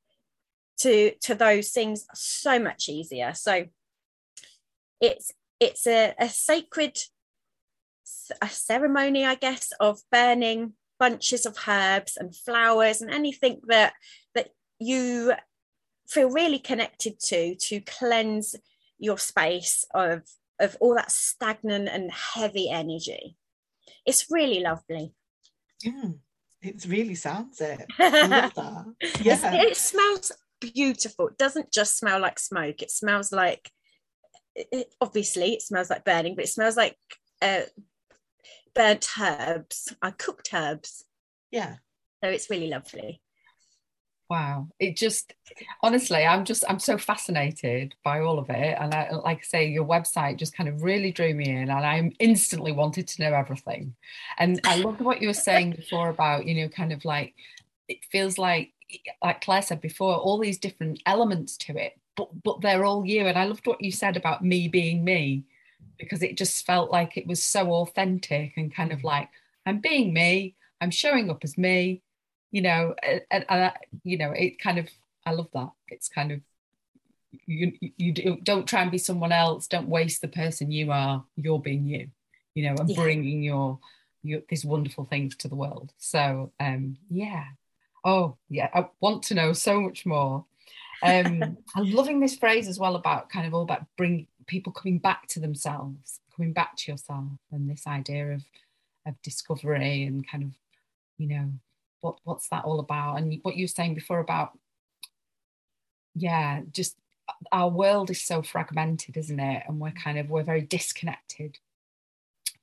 to 0.79 1.11
to 1.23 1.35
those 1.35 1.71
things 1.71 2.05
so 2.13 2.57
much 2.57 2.87
easier. 2.87 3.33
So 3.33 3.65
it's 5.01 5.31
it's 5.59 5.85
a, 5.87 6.13
a 6.17 6.29
sacred 6.29 6.97
a 8.41 8.47
ceremony, 8.47 9.25
I 9.25 9.35
guess, 9.35 9.73
of 9.81 9.99
burning 10.09 10.73
bunches 10.99 11.45
of 11.45 11.57
herbs 11.67 12.17
and 12.17 12.35
flowers 12.35 13.01
and 13.01 13.11
anything 13.11 13.59
that 13.67 13.93
that 14.33 14.49
you 14.79 15.33
feel 16.07 16.29
really 16.29 16.59
connected 16.59 17.19
to 17.19 17.55
to 17.55 17.81
cleanse 17.81 18.55
your 18.99 19.17
space 19.17 19.85
of 19.93 20.23
of 20.59 20.75
all 20.79 20.95
that 20.95 21.11
stagnant 21.11 21.87
and 21.87 22.11
heavy 22.11 22.69
energy. 22.69 23.35
It's 24.05 24.27
really 24.31 24.61
lovely. 24.61 25.13
Mm, 25.85 26.19
it 26.61 26.85
really 26.87 27.15
sounds 27.15 27.61
it. 27.61 27.85
I 27.99 28.27
love 28.27 28.53
that. 28.55 28.85
Yeah. 29.21 29.53
it 29.53 29.77
smells 29.77 30.31
beautiful. 30.59 31.27
It 31.27 31.37
doesn't 31.37 31.71
just 31.71 31.97
smell 31.97 32.19
like 32.19 32.39
smoke. 32.39 32.81
It 32.81 32.89
smells 32.89 33.31
like 33.31 33.69
it, 34.55 34.93
obviously 34.99 35.53
it 35.53 35.61
smells 35.61 35.89
like 35.89 36.03
burning, 36.03 36.35
but 36.35 36.45
it 36.45 36.49
smells 36.49 36.77
like 36.77 36.97
uh, 37.41 37.61
burnt 38.73 39.07
herbs, 39.19 39.93
uh, 40.01 40.11
cooked 40.17 40.49
herbs. 40.53 41.05
Yeah. 41.51 41.75
So 42.23 42.29
it's 42.29 42.49
really 42.49 42.69
lovely. 42.69 43.21
Wow. 44.29 44.67
It 44.77 44.97
just 44.97 45.33
honestly, 45.81 46.25
I'm 46.25 46.43
just 46.43 46.65
I'm 46.67 46.79
so 46.79 46.97
fascinated 46.97 47.95
by 48.03 48.19
all 48.19 48.39
of 48.39 48.49
it. 48.49 48.77
And 48.79 48.93
I 48.93 49.09
like 49.11 49.39
I 49.39 49.43
say, 49.43 49.67
your 49.67 49.85
website 49.85 50.37
just 50.37 50.55
kind 50.55 50.67
of 50.67 50.83
really 50.83 51.11
drew 51.11 51.33
me 51.33 51.49
in 51.49 51.69
and 51.69 51.71
I 51.71 52.11
instantly 52.19 52.73
wanted 52.73 53.07
to 53.07 53.21
know 53.21 53.33
everything. 53.33 53.95
And 54.37 54.59
I 54.65 54.75
loved 54.81 55.01
what 55.01 55.21
you 55.21 55.29
were 55.29 55.33
saying 55.33 55.71
before 55.71 56.09
about, 56.09 56.45
you 56.45 56.55
know, 56.55 56.67
kind 56.69 56.91
of 56.91 57.05
like 57.05 57.35
it 57.87 57.99
feels 58.11 58.37
like 58.37 58.73
like 59.21 59.41
Claire 59.41 59.61
said 59.61 59.81
before, 59.81 60.15
all 60.15 60.39
these 60.39 60.59
different 60.59 61.01
elements 61.05 61.57
to 61.57 61.77
it, 61.77 61.93
but 62.17 62.29
but 62.43 62.59
they're 62.61 62.85
all 62.85 63.05
you. 63.05 63.27
And 63.27 63.37
I 63.37 63.45
loved 63.45 63.65
what 63.65 63.81
you 63.81 63.91
said 63.91 64.17
about 64.17 64.43
me 64.43 64.67
being 64.67 65.05
me, 65.05 65.45
because 65.97 66.21
it 66.21 66.37
just 66.37 66.65
felt 66.65 66.91
like 66.91 67.15
it 67.15 67.27
was 67.27 67.41
so 67.41 67.71
authentic 67.71 68.53
and 68.57 68.73
kind 68.73 68.91
of 68.91 69.05
like 69.05 69.29
I'm 69.65 69.79
being 69.79 70.13
me, 70.13 70.55
I'm 70.81 70.91
showing 70.91 71.29
up 71.29 71.43
as 71.43 71.57
me, 71.57 72.01
you 72.51 72.61
know, 72.61 72.95
and, 73.03 73.21
and, 73.31 73.45
and 73.49 73.73
you 74.03 74.17
know, 74.17 74.31
it 74.31 74.59
kind 74.59 74.77
of 74.77 74.87
I 75.25 75.31
love 75.31 75.49
that. 75.53 75.69
It's 75.89 76.09
kind 76.09 76.31
of 76.31 76.41
you 77.45 77.73
you 77.81 78.37
don't 78.43 78.67
try 78.67 78.81
and 78.81 78.91
be 78.91 78.97
someone 78.97 79.31
else. 79.31 79.67
Don't 79.67 79.89
waste 79.89 80.21
the 80.21 80.27
person 80.27 80.71
you 80.71 80.91
are. 80.91 81.23
You're 81.35 81.59
being 81.59 81.85
you, 81.85 82.07
you 82.53 82.63
know, 82.63 82.75
and 82.79 82.89
yeah. 82.89 82.95
bringing 82.95 83.43
your 83.43 83.79
your 84.23 84.41
these 84.49 84.65
wonderful 84.65 85.05
things 85.05 85.35
to 85.37 85.47
the 85.47 85.55
world. 85.55 85.91
So 85.97 86.51
um, 86.59 86.97
yeah, 87.09 87.45
oh 88.05 88.37
yeah, 88.49 88.69
I 88.73 88.87
want 89.01 89.23
to 89.23 89.35
know 89.35 89.53
so 89.53 89.81
much 89.81 90.05
more. 90.05 90.45
Um, 91.03 91.57
I'm 91.75 91.91
loving 91.91 92.19
this 92.19 92.37
phrase 92.37 92.67
as 92.67 92.79
well 92.79 92.95
about 92.95 93.29
kind 93.29 93.45
of 93.45 93.53
all 93.53 93.63
about 93.63 93.85
bring 93.97 94.27
people 94.47 94.71
coming 94.71 94.99
back 94.99 95.27
to 95.27 95.39
themselves, 95.39 96.21
coming 96.35 96.53
back 96.53 96.77
to 96.77 96.91
yourself, 96.91 97.27
and 97.51 97.69
this 97.69 97.85
idea 97.85 98.31
of 98.33 98.43
of 99.05 99.21
discovery 99.21 100.03
and 100.03 100.27
kind 100.27 100.43
of 100.43 100.49
you 101.17 101.27
know 101.27 101.51
what 102.01 102.17
what's 102.23 102.49
that 102.49 102.65
all 102.65 102.79
about? 102.79 103.15
And 103.15 103.39
what 103.43 103.55
you 103.55 103.63
were 103.63 103.69
saying 103.69 103.95
before 103.95 104.19
about 104.19 104.57
yeah 106.15 106.61
just 106.71 106.95
our 107.51 107.69
world 107.69 108.09
is 108.09 108.23
so 108.23 108.41
fragmented 108.41 109.17
isn't 109.17 109.39
it? 109.39 109.63
And 109.67 109.79
we're 109.79 109.91
kind 109.91 110.17
of 110.17 110.29
we're 110.29 110.43
very 110.43 110.61
disconnected 110.61 111.57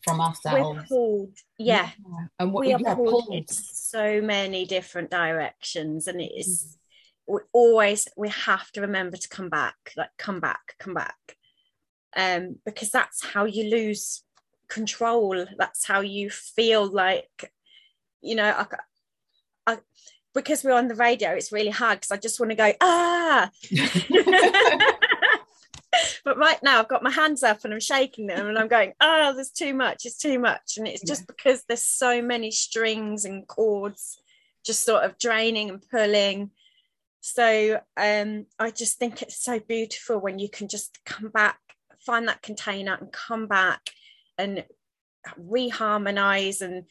from 0.03 0.21
ourselves. 0.21 0.77
we're 0.77 0.85
pulled 0.85 1.39
yeah, 1.59 1.89
yeah. 2.07 2.27
and 2.39 2.53
what, 2.53 2.61
we 2.67 2.75
are 2.75 2.81
yeah, 2.81 2.95
pulled, 2.95 3.27
pulled 3.27 3.51
so 3.51 4.21
many 4.21 4.67
different 4.67 5.11
directions 5.11 6.07
and 6.07 6.21
it 6.21 6.33
is 6.37 6.77
mm. 7.29 7.35
we 7.35 7.41
always 7.53 8.07
we 8.17 8.29
have 8.29 8.71
to 8.73 8.83
remember 8.83 9.17
to 9.17 9.29
come 9.29 9.49
back 9.49 9.93
like 9.97 10.11
come 10.19 10.41
back 10.41 10.75
come 10.79 10.95
back. 10.95 11.37
Um 12.17 12.57
because 12.65 12.91
that's 12.91 13.25
how 13.25 13.45
you 13.45 13.71
lose 13.71 14.23
control. 14.69 15.47
That's 15.57 15.87
how 15.87 16.01
you 16.01 16.31
feel 16.31 16.87
like 16.87 17.53
you 18.21 18.35
know 18.35 18.51
I, 18.51 18.67
I, 19.67 19.79
because 20.35 20.65
we're 20.65 20.73
on 20.73 20.89
the 20.89 20.95
radio, 20.95 21.31
it's 21.31 21.53
really 21.53 21.71
hard 21.71 22.01
because 22.01 22.11
I 22.11 22.17
just 22.17 22.41
want 22.41 22.51
to 22.51 22.57
go, 22.57 22.73
ah. 22.81 23.51
but 26.25 26.37
right 26.37 26.61
now 26.63 26.81
I've 26.81 26.89
got 26.89 27.03
my 27.03 27.11
hands 27.11 27.43
up 27.43 27.65
and 27.65 27.73
I'm 27.73 27.81
shaking 27.81 28.27
them 28.27 28.47
and 28.49 28.59
I'm 28.59 28.69
going, 28.69 28.95
oh, 29.01 29.33
there's 29.35 29.51
too 29.51 29.75
much, 29.75 30.07
it's 30.07 30.19
too 30.19 30.39
much. 30.39 30.77
And 30.77 30.89
it's 30.89 31.05
just 31.05 31.23
yeah. 31.23 31.27
because 31.29 31.65
there's 31.69 31.85
so 31.85 32.21
many 32.21 32.51
strings 32.51 33.25
and 33.25 33.47
cords 33.47 34.19
just 34.65 34.83
sort 34.85 35.05
of 35.05 35.19
draining 35.19 35.71
and 35.71 35.85
pulling. 35.91 36.51
So 37.21 37.81
um, 37.97 38.47
I 38.59 38.71
just 38.71 38.99
think 38.99 39.23
it's 39.23 39.43
so 39.43 39.61
beautiful 39.61 40.19
when 40.19 40.39
you 40.39 40.49
can 40.49 40.69
just 40.69 40.99
come 41.05 41.29
back, 41.29 41.59
find 42.05 42.29
that 42.29 42.43
container 42.43 42.97
and 43.01 43.13
come 43.13 43.47
back 43.47 43.91
and 44.37 44.65
reharmonize 45.39 46.61
and 46.61 46.85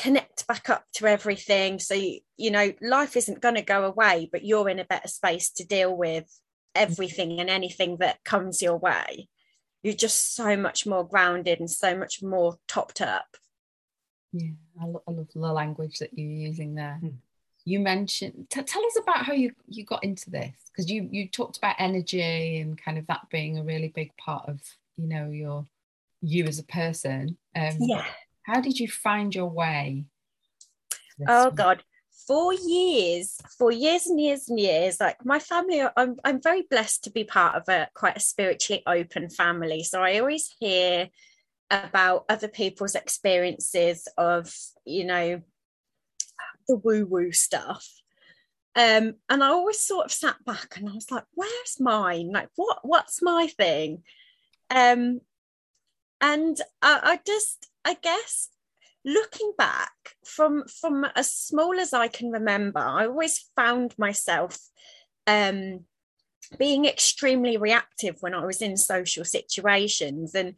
connect 0.00 0.46
back 0.46 0.70
up 0.70 0.84
to 0.94 1.06
everything. 1.06 1.78
So 1.78 1.94
you, 1.94 2.20
you 2.36 2.50
know 2.50 2.72
life 2.80 3.16
isn't 3.16 3.40
going 3.40 3.56
to 3.56 3.62
go 3.62 3.84
away 3.84 4.28
but 4.30 4.44
you're 4.44 4.68
in 4.68 4.78
a 4.78 4.84
better 4.84 5.08
space 5.08 5.50
to 5.52 5.66
deal 5.66 5.96
with 5.96 6.26
everything 6.74 7.40
and 7.40 7.50
anything 7.50 7.96
that 7.98 8.22
comes 8.24 8.62
your 8.62 8.78
way. 8.78 9.28
You're 9.82 9.94
just 9.94 10.34
so 10.34 10.56
much 10.56 10.86
more 10.86 11.06
grounded 11.06 11.60
and 11.60 11.70
so 11.70 11.96
much 11.96 12.22
more 12.22 12.56
topped 12.66 13.00
up. 13.00 13.36
Yeah 14.32 14.50
i, 14.80 14.84
lo- 14.84 15.02
I 15.06 15.10
love 15.10 15.28
the 15.34 15.40
language 15.40 15.98
that 15.98 16.16
you're 16.16 16.30
using 16.48 16.74
there. 16.74 17.00
Mm. 17.02 17.14
you 17.64 17.80
mentioned 17.80 18.46
t- 18.50 18.62
tell 18.62 18.84
us 18.84 18.98
about 19.02 19.24
how 19.24 19.32
you 19.32 19.52
you 19.66 19.84
got 19.84 20.04
into 20.04 20.30
this 20.30 20.54
because 20.70 20.90
you 20.90 21.08
you 21.10 21.28
talked 21.28 21.56
about 21.56 21.76
energy 21.78 22.60
and 22.60 22.80
kind 22.80 22.98
of 22.98 23.06
that 23.06 23.22
being 23.30 23.58
a 23.58 23.64
really 23.64 23.88
big 23.88 24.16
part 24.16 24.48
of 24.48 24.60
you 24.96 25.06
know 25.06 25.30
your 25.30 25.66
you 26.20 26.44
as 26.44 26.58
a 26.58 26.64
person. 26.64 27.36
Um 27.56 27.76
yeah 27.80 28.04
how 28.48 28.60
did 28.60 28.80
you 28.80 28.88
find 28.88 29.34
your 29.34 29.50
way? 29.50 30.04
Oh 31.28 31.50
God, 31.50 31.82
for 32.26 32.54
years, 32.54 33.36
for 33.58 33.70
years 33.70 34.06
and 34.06 34.18
years 34.18 34.48
and 34.48 34.58
years. 34.58 34.98
Like 35.00 35.24
my 35.24 35.38
family, 35.38 35.82
I'm 35.96 36.16
I'm 36.24 36.40
very 36.40 36.62
blessed 36.62 37.04
to 37.04 37.10
be 37.10 37.24
part 37.24 37.56
of 37.56 37.68
a 37.68 37.88
quite 37.94 38.16
a 38.16 38.20
spiritually 38.20 38.82
open 38.86 39.28
family. 39.28 39.82
So 39.84 40.02
I 40.02 40.18
always 40.18 40.54
hear 40.58 41.08
about 41.70 42.24
other 42.30 42.48
people's 42.48 42.94
experiences 42.94 44.08
of, 44.16 44.54
you 44.86 45.04
know, 45.04 45.42
the 46.68 46.76
woo-woo 46.76 47.32
stuff. 47.32 47.86
Um, 48.74 49.14
and 49.28 49.42
I 49.42 49.48
always 49.48 49.80
sort 49.80 50.06
of 50.06 50.12
sat 50.12 50.42
back 50.46 50.76
and 50.76 50.88
I 50.88 50.92
was 50.92 51.10
like, 51.10 51.24
where's 51.34 51.80
mine? 51.80 52.30
Like, 52.32 52.48
what 52.56 52.78
what's 52.82 53.20
my 53.20 53.48
thing? 53.48 54.04
Um, 54.70 55.20
and 56.20 56.60
I, 56.80 57.00
I 57.02 57.20
just 57.26 57.68
I 57.88 57.94
guess 57.94 58.50
looking 59.02 59.54
back 59.56 59.92
from 60.22 60.64
from 60.68 61.06
as 61.16 61.32
small 61.32 61.80
as 61.80 61.94
I 61.94 62.08
can 62.08 62.30
remember, 62.30 62.80
I 62.80 63.06
always 63.06 63.50
found 63.56 63.94
myself 63.96 64.58
um, 65.26 65.86
being 66.58 66.84
extremely 66.84 67.56
reactive 67.56 68.16
when 68.20 68.34
I 68.34 68.44
was 68.44 68.60
in 68.60 68.76
social 68.76 69.24
situations, 69.24 70.34
and 70.34 70.54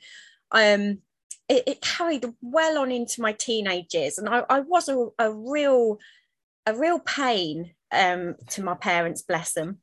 um, 0.50 1.02
it, 1.48 1.62
it, 1.68 1.80
carried 1.80 2.26
well 2.40 2.78
on 2.78 2.90
into 2.90 3.22
my 3.22 3.32
teenage 3.32 3.94
years. 3.94 4.18
And 4.18 4.28
I, 4.28 4.42
I 4.50 4.58
was 4.58 4.88
a, 4.88 5.10
a, 5.16 5.32
real 5.32 6.00
a 6.66 6.74
real 6.74 6.98
pain 6.98 7.74
um, 7.92 8.34
to 8.48 8.64
my 8.64 8.74
parents, 8.74 9.22
bless 9.22 9.52
them. 9.52 9.78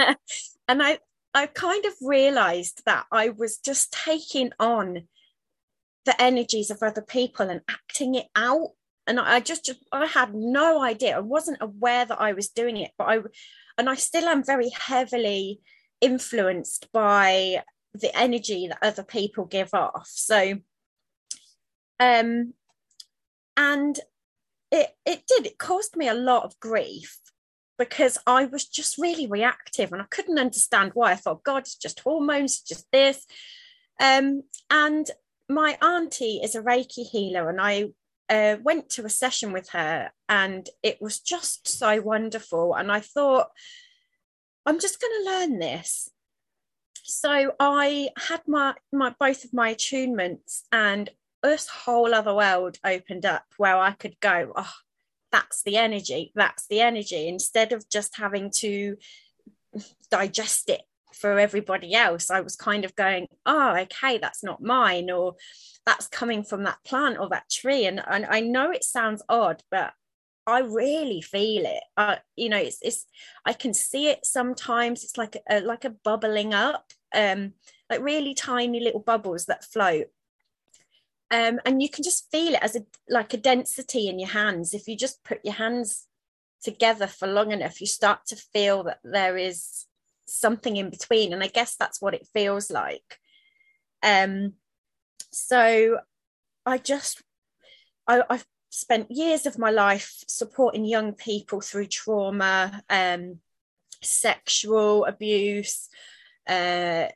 and 0.00 0.82
I 0.82 0.98
I 1.32 1.46
kind 1.46 1.84
of 1.84 1.92
realised 2.02 2.82
that 2.86 3.06
I 3.12 3.28
was 3.28 3.58
just 3.58 3.92
taking 3.92 4.50
on 4.58 5.06
the 6.04 6.20
energies 6.20 6.70
of 6.70 6.82
other 6.82 7.02
people 7.02 7.48
and 7.48 7.62
acting 7.68 8.14
it 8.14 8.26
out. 8.36 8.70
And 9.06 9.20
I 9.20 9.40
just, 9.40 9.64
just 9.64 9.80
I 9.92 10.06
had 10.06 10.34
no 10.34 10.82
idea. 10.82 11.16
I 11.16 11.20
wasn't 11.20 11.58
aware 11.60 12.04
that 12.04 12.20
I 12.20 12.32
was 12.32 12.48
doing 12.48 12.78
it 12.78 12.92
but 12.96 13.04
I 13.04 13.18
and 13.76 13.88
I 13.88 13.96
still 13.96 14.28
am 14.28 14.44
very 14.44 14.70
heavily 14.70 15.60
influenced 16.00 16.92
by 16.92 17.62
the 17.92 18.16
energy 18.16 18.68
that 18.68 18.78
other 18.82 19.04
people 19.04 19.44
give 19.44 19.72
off. 19.72 20.08
So 20.08 20.58
um 22.00 22.54
and 23.56 24.00
it 24.70 24.88
it 25.06 25.22
did 25.26 25.46
it 25.46 25.58
caused 25.58 25.96
me 25.96 26.08
a 26.08 26.14
lot 26.14 26.44
of 26.44 26.58
grief 26.60 27.18
because 27.78 28.18
I 28.26 28.44
was 28.46 28.66
just 28.66 28.98
really 28.98 29.26
reactive 29.26 29.92
and 29.92 30.00
I 30.00 30.06
couldn't 30.10 30.38
understand 30.38 30.92
why. 30.94 31.12
I 31.12 31.16
thought 31.16 31.44
God 31.44 31.62
it's 31.62 31.76
just 31.76 32.00
hormones 32.00 32.54
it's 32.54 32.62
just 32.62 32.86
this. 32.92 33.24
Um 34.00 34.42
and 34.70 35.10
my 35.48 35.76
auntie 35.82 36.40
is 36.42 36.54
a 36.54 36.62
Reiki 36.62 37.08
healer, 37.08 37.48
and 37.48 37.60
I 37.60 37.90
uh, 38.28 38.56
went 38.62 38.88
to 38.90 39.04
a 39.04 39.10
session 39.10 39.52
with 39.52 39.70
her, 39.70 40.10
and 40.28 40.68
it 40.82 41.00
was 41.00 41.20
just 41.20 41.68
so 41.68 42.00
wonderful. 42.00 42.74
And 42.74 42.90
I 42.90 43.00
thought, 43.00 43.48
I'm 44.66 44.80
just 44.80 45.00
going 45.00 45.12
to 45.24 45.30
learn 45.30 45.58
this. 45.58 46.08
so 47.04 47.52
I 47.60 48.10
had 48.16 48.40
my 48.46 48.74
my 48.92 49.14
both 49.20 49.44
of 49.44 49.52
my 49.52 49.74
attunements 49.74 50.62
and 50.72 51.10
this 51.42 51.68
whole 51.68 52.14
other 52.14 52.34
world 52.34 52.78
opened 52.82 53.26
up 53.26 53.44
where 53.58 53.76
I 53.76 53.92
could 53.92 54.18
go, 54.20 54.52
oh, 54.56 54.72
that's 55.30 55.62
the 55.62 55.76
energy, 55.76 56.32
that's 56.34 56.66
the 56.68 56.80
energy, 56.80 57.28
instead 57.28 57.72
of 57.72 57.88
just 57.90 58.16
having 58.16 58.50
to 58.56 58.96
digest 60.10 60.70
it 60.70 60.82
for 61.14 61.38
everybody 61.38 61.94
else. 61.94 62.30
I 62.30 62.40
was 62.40 62.56
kind 62.56 62.84
of 62.84 62.94
going, 62.96 63.28
oh, 63.46 63.76
okay, 63.76 64.18
that's 64.18 64.42
not 64.42 64.62
mine, 64.62 65.10
or 65.10 65.34
that's 65.86 66.08
coming 66.08 66.42
from 66.42 66.64
that 66.64 66.82
plant 66.84 67.18
or 67.18 67.28
that 67.30 67.50
tree. 67.50 67.86
And, 67.86 68.02
and 68.06 68.26
I 68.26 68.40
know 68.40 68.70
it 68.70 68.84
sounds 68.84 69.22
odd, 69.28 69.62
but 69.70 69.92
I 70.46 70.60
really 70.60 71.22
feel 71.22 71.64
it. 71.64 71.82
Uh, 71.96 72.16
you 72.36 72.48
know, 72.48 72.58
it's 72.58 72.78
it's 72.82 73.06
I 73.44 73.52
can 73.54 73.72
see 73.72 74.08
it 74.08 74.26
sometimes. 74.26 75.02
It's 75.02 75.16
like 75.16 75.36
a 75.48 75.60
like 75.60 75.84
a 75.84 75.90
bubbling 75.90 76.52
up, 76.52 76.92
um, 77.14 77.54
like 77.88 78.02
really 78.02 78.34
tiny 78.34 78.80
little 78.80 79.00
bubbles 79.00 79.46
that 79.46 79.64
float. 79.64 80.08
Um, 81.30 81.60
and 81.64 81.82
you 81.82 81.88
can 81.88 82.04
just 82.04 82.30
feel 82.30 82.54
it 82.54 82.62
as 82.62 82.76
a 82.76 82.82
like 83.08 83.32
a 83.32 83.38
density 83.38 84.08
in 84.08 84.18
your 84.18 84.28
hands. 84.28 84.74
If 84.74 84.86
you 84.86 84.96
just 84.96 85.24
put 85.24 85.40
your 85.44 85.54
hands 85.54 86.06
together 86.62 87.06
for 87.06 87.26
long 87.26 87.50
enough, 87.50 87.80
you 87.80 87.86
start 87.86 88.26
to 88.26 88.36
feel 88.36 88.84
that 88.84 88.98
there 89.02 89.38
is 89.38 89.86
something 90.26 90.76
in 90.76 90.90
between. 90.90 91.32
And 91.32 91.42
I 91.42 91.48
guess 91.48 91.76
that's 91.76 92.00
what 92.00 92.14
it 92.14 92.28
feels 92.32 92.70
like. 92.70 93.18
Um, 94.02 94.54
so 95.32 95.98
I 96.66 96.78
just 96.78 97.22
I, 98.06 98.22
I've 98.28 98.46
spent 98.70 99.10
years 99.10 99.46
of 99.46 99.58
my 99.58 99.70
life 99.70 100.22
supporting 100.26 100.84
young 100.84 101.12
people 101.12 101.60
through 101.60 101.86
trauma, 101.86 102.82
um, 102.90 103.38
sexual 104.02 105.04
abuse, 105.04 105.88
uh, 106.48 107.06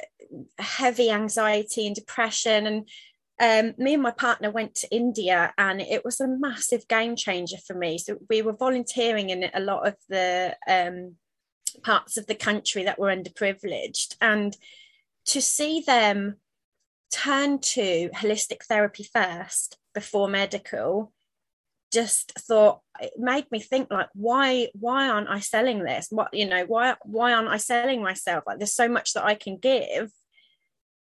heavy 0.59 1.11
anxiety 1.11 1.87
and 1.87 1.97
depression. 1.97 2.67
And 2.67 2.89
um, 3.41 3.75
me 3.77 3.95
and 3.95 4.03
my 4.03 4.11
partner 4.11 4.51
went 4.51 4.75
to 4.77 4.95
India, 4.95 5.53
and 5.59 5.81
it 5.81 6.05
was 6.05 6.21
a 6.21 6.29
massive 6.29 6.89
game 6.89 7.17
changer 7.17 7.59
for 7.67 7.75
me. 7.75 7.99
So 7.99 8.19
we 8.29 8.43
were 8.43 8.53
volunteering 8.53 9.31
in 9.31 9.51
a 9.53 9.61
lot 9.61 9.87
of 9.87 9.97
the 10.09 10.57
um, 10.69 11.17
parts 11.83 12.17
of 12.17 12.27
the 12.27 12.35
country 12.35 12.85
that 12.85 12.99
were 12.99 13.15
underprivileged, 13.15 14.17
and 14.21 14.57
to 15.27 15.43
see 15.43 15.83
them 15.87 16.37
turn 17.11 17.59
to 17.59 18.11
holistic 18.15 18.65
therapy 18.65 19.05
first 19.05 19.79
before 19.95 20.29
medical 20.29 21.13
just 21.93 22.33
thought 22.39 22.81
it 23.01 23.13
made 23.17 23.51
me 23.51 23.61
think 23.61 23.89
like 23.91 24.09
why 24.15 24.69
why 24.79 25.09
aren't 25.09 25.31
i 25.31 25.41
selling 25.41 25.83
this? 25.83 26.09
What 26.11 26.33
you 26.35 26.47
know 26.47 26.65
why 26.67 26.97
why 27.03 27.33
aren't 27.33 27.49
i 27.49 27.57
selling 27.57 28.03
myself? 28.03 28.45
Like 28.47 28.59
there's 28.59 28.75
so 28.75 28.89
much 28.89 29.15
that 29.15 29.25
i 29.25 29.35
can 29.35 29.57
give. 29.57 30.11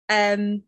Um 0.10 0.64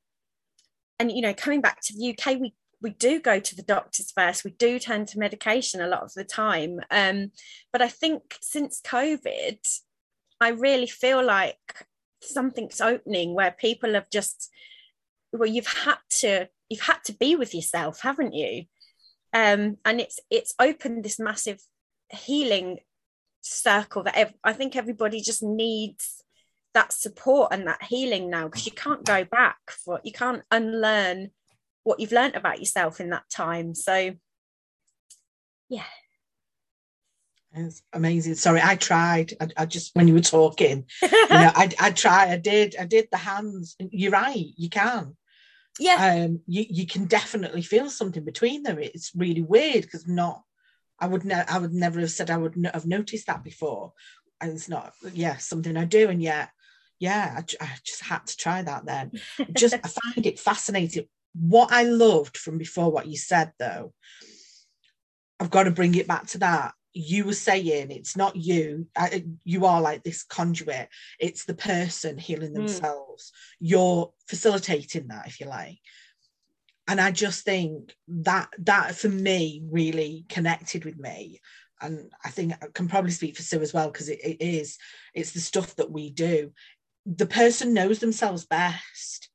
and 1.00 1.12
you 1.12 1.22
know 1.22 1.33
coming 1.33 1.62
back 1.62 1.81
to 1.81 1.93
the 1.98 2.12
uk 2.12 2.39
we 2.39 2.53
we 2.81 2.91
do 2.91 3.19
go 3.19 3.39
to 3.39 3.55
the 3.55 3.63
doctors 3.63 4.12
first. 4.12 4.43
We 4.43 4.51
do 4.51 4.77
turn 4.77 5.05
to 5.07 5.19
medication 5.19 5.81
a 5.81 5.88
lot 5.88 6.03
of 6.03 6.13
the 6.13 6.25
time. 6.25 6.79
Um 6.91 7.31
but 7.72 7.81
i 7.81 7.88
think 7.88 8.38
since 8.41 8.81
covid 8.81 9.60
i 10.43 10.50
really 10.50 10.88
feel 10.88 11.23
like 11.23 11.57
something's 12.21 12.81
opening 12.81 13.33
where 13.33 13.51
people 13.51 13.93
have 13.93 14.09
just 14.09 14.50
well 15.31 15.50
you've 15.50 15.67
had 15.67 15.97
to 16.09 16.47
you've 16.69 16.81
had 16.81 17.03
to 17.05 17.13
be 17.13 17.35
with 17.35 17.53
yourself 17.53 18.01
haven't 18.01 18.33
you? 18.33 18.65
Um, 19.33 19.77
and 19.85 20.00
it's 20.00 20.19
it's 20.29 20.53
opened 20.59 21.03
this 21.03 21.19
massive 21.19 21.59
healing 22.09 22.79
circle 23.41 24.03
that 24.03 24.15
ev- 24.15 24.33
I 24.43 24.53
think 24.53 24.75
everybody 24.75 25.21
just 25.21 25.43
needs 25.43 26.23
that 26.73 26.93
support 26.93 27.50
and 27.51 27.67
that 27.67 27.83
healing 27.83 28.29
now 28.29 28.45
because 28.45 28.65
you 28.65 28.71
can't 28.71 29.05
go 29.05 29.23
back 29.23 29.57
for 29.69 30.01
you 30.03 30.12
can't 30.12 30.43
unlearn 30.51 31.29
what 31.83 32.00
you've 32.00 32.12
learned 32.12 32.35
about 32.35 32.59
yourself 32.59 33.00
in 33.00 33.09
that 33.09 33.29
time. 33.29 33.75
So 33.75 34.13
yeah 35.69 35.83
it's 37.53 37.83
amazing. 37.93 38.36
Sorry, 38.36 38.62
I 38.63 38.75
tried. 38.75 39.33
I, 39.39 39.48
I, 39.57 39.65
just 39.65 39.95
when 39.95 40.07
you 40.07 40.15
were 40.15 40.22
talking, 40.22 40.86
you 41.01 41.10
know, 41.30 41.51
I 41.56 41.69
I 41.80 41.91
try. 41.91 42.32
I 42.32 42.38
did. 42.38 42.75
I 42.80 42.86
did 42.86 43.08
the 43.12 43.17
hands. 43.17 43.75
You're 43.80 44.12
right. 44.12 44.45
You 44.56 44.69
can 44.69 45.15
yeah 45.80 46.23
um 46.23 46.39
you, 46.45 46.65
you 46.69 46.86
can 46.86 47.06
definitely 47.06 47.62
feel 47.62 47.89
something 47.89 48.23
between 48.23 48.63
them 48.63 48.77
it's 48.80 49.12
really 49.15 49.41
weird 49.41 49.82
because 49.82 50.08
not 50.08 50.43
i 50.99 51.08
would 51.08 51.25
ne- 51.25 51.45
i 51.49 51.58
would 51.58 51.73
never 51.73 51.99
have 51.99 52.12
said 52.12 52.30
i 52.30 52.38
would 52.38 52.56
have 52.73 52.86
noticed 52.86 53.27
that 53.27 53.43
before 53.43 53.93
and 54.39 54.51
it's 54.51 54.69
not 54.69 54.93
yeah 55.13 55.38
something 55.38 55.75
i 55.75 55.86
do 55.86 56.10
and 56.10 56.21
yet 56.21 56.49
yeah 56.99 57.34
I, 57.38 57.63
I 57.63 57.69
just 57.84 58.04
had 58.04 58.25
to 58.27 58.38
try 58.38 58.62
that 58.62 58.86
then 58.86 59.12
just 59.54 59.73
i 59.73 59.88
find 59.88 60.25
it 60.25 60.39
fascinating 60.39 61.06
what 61.34 61.71
i 61.71 61.84
loved 61.84 62.38
from 62.38 62.58
before 62.58 62.91
what 62.91 63.08
you 63.08 63.17
said 63.17 63.51
though 63.58 63.93
i've 65.39 65.49
got 65.49 65.63
to 65.63 65.71
bring 65.71 65.95
it 65.95 66.08
back 66.08 66.27
to 66.27 66.38
that 66.39 66.73
you 66.93 67.25
were 67.25 67.34
saying 67.34 67.89
it's 67.91 68.15
not 68.15 68.36
you 68.36 68.88
you 69.43 69.65
are 69.65 69.82
like 69.82 70.03
this 70.03 70.23
conduit. 70.23 70.89
It's 71.19 71.45
the 71.45 71.56
person 71.56 72.17
healing 72.17 72.49
hmm. 72.49 72.56
themselves. 72.56 73.32
Mm. 73.32 73.56
you're 73.60 74.13
facilitating 74.27 75.08
that 75.08 75.27
if 75.27 75.39
you 75.39 75.47
like. 75.47 75.79
And 76.88 76.99
i 76.99 77.12
just 77.12 77.45
think 77.45 77.95
that 78.08 78.49
that 78.60 78.95
for 78.95 79.10
me 79.10 79.63
really 79.69 80.25
connected 80.29 80.86
with 80.86 80.97
me. 80.97 81.41
And 81.82 82.12
i 82.23 82.29
think 82.29 82.53
i 82.62 82.67
can 82.73 82.88
probably 82.88 83.12
speak 83.12 83.36
for 83.36 83.43
sue 83.43 83.62
as 83.62 83.73
well 83.73 83.89
because 83.89 84.10
it, 84.10 84.19
it 84.23 84.41
is 84.41 84.77
it's 85.13 85.32
the 85.32 85.39
stuff 85.39 85.75
that 85.75 85.91
we 85.91 86.10
do. 86.10 86.51
The 87.06 87.25
person 87.25 87.73
knows 87.73 87.99
themselves 87.99 88.45
best 88.45 89.29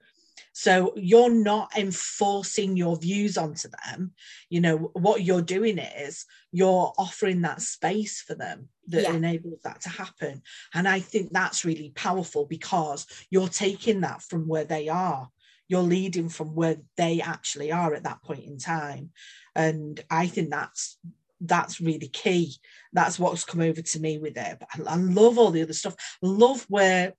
so 0.58 0.92
you're 0.96 1.30
not 1.30 1.78
enforcing 1.78 2.76
your 2.76 2.96
views 2.96 3.38
onto 3.38 3.68
them. 3.86 4.10
You 4.50 4.60
know, 4.60 4.76
what 4.92 5.22
you're 5.22 5.40
doing 5.40 5.78
is 5.78 6.26
you're 6.50 6.92
offering 6.98 7.42
that 7.42 7.62
space 7.62 8.22
for 8.22 8.34
them 8.34 8.68
that 8.88 9.04
yeah. 9.04 9.12
enables 9.12 9.60
that 9.62 9.82
to 9.82 9.88
happen. 9.88 10.42
And 10.74 10.88
I 10.88 10.98
think 10.98 11.30
that's 11.30 11.64
really 11.64 11.92
powerful 11.94 12.44
because 12.44 13.06
you're 13.30 13.46
taking 13.46 14.00
that 14.00 14.20
from 14.20 14.48
where 14.48 14.64
they 14.64 14.88
are. 14.88 15.28
You're 15.68 15.82
leading 15.82 16.28
from 16.28 16.56
where 16.56 16.78
they 16.96 17.20
actually 17.20 17.70
are 17.70 17.94
at 17.94 18.02
that 18.02 18.24
point 18.24 18.42
in 18.42 18.58
time. 18.58 19.10
And 19.54 20.02
I 20.10 20.26
think 20.26 20.50
that's 20.50 20.98
that's 21.40 21.80
really 21.80 22.08
key. 22.08 22.56
That's 22.92 23.16
what's 23.16 23.44
come 23.44 23.60
over 23.60 23.80
to 23.80 24.00
me 24.00 24.18
with 24.18 24.36
it. 24.36 24.58
But 24.58 24.68
I, 24.74 24.94
I 24.94 24.96
love 24.96 25.38
all 25.38 25.52
the 25.52 25.62
other 25.62 25.72
stuff. 25.72 25.94
love 26.20 26.66
where 26.68 27.14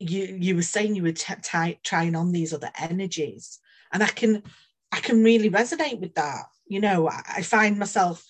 you 0.00 0.36
you 0.40 0.56
were 0.56 0.62
saying 0.62 0.96
you 0.96 1.02
were 1.02 1.12
t- 1.12 1.34
t- 1.42 1.78
trying 1.84 2.16
on 2.16 2.32
these 2.32 2.52
other 2.52 2.70
energies. 2.78 3.58
And 3.92 4.02
i 4.02 4.08
can 4.08 4.42
i 4.90 4.98
can 4.98 5.22
really 5.22 5.50
resonate 5.50 6.00
with 6.00 6.14
that. 6.14 6.46
You 6.66 6.80
know 6.80 7.08
I, 7.08 7.22
I, 7.38 7.42
find 7.42 7.78
myself 7.78 8.24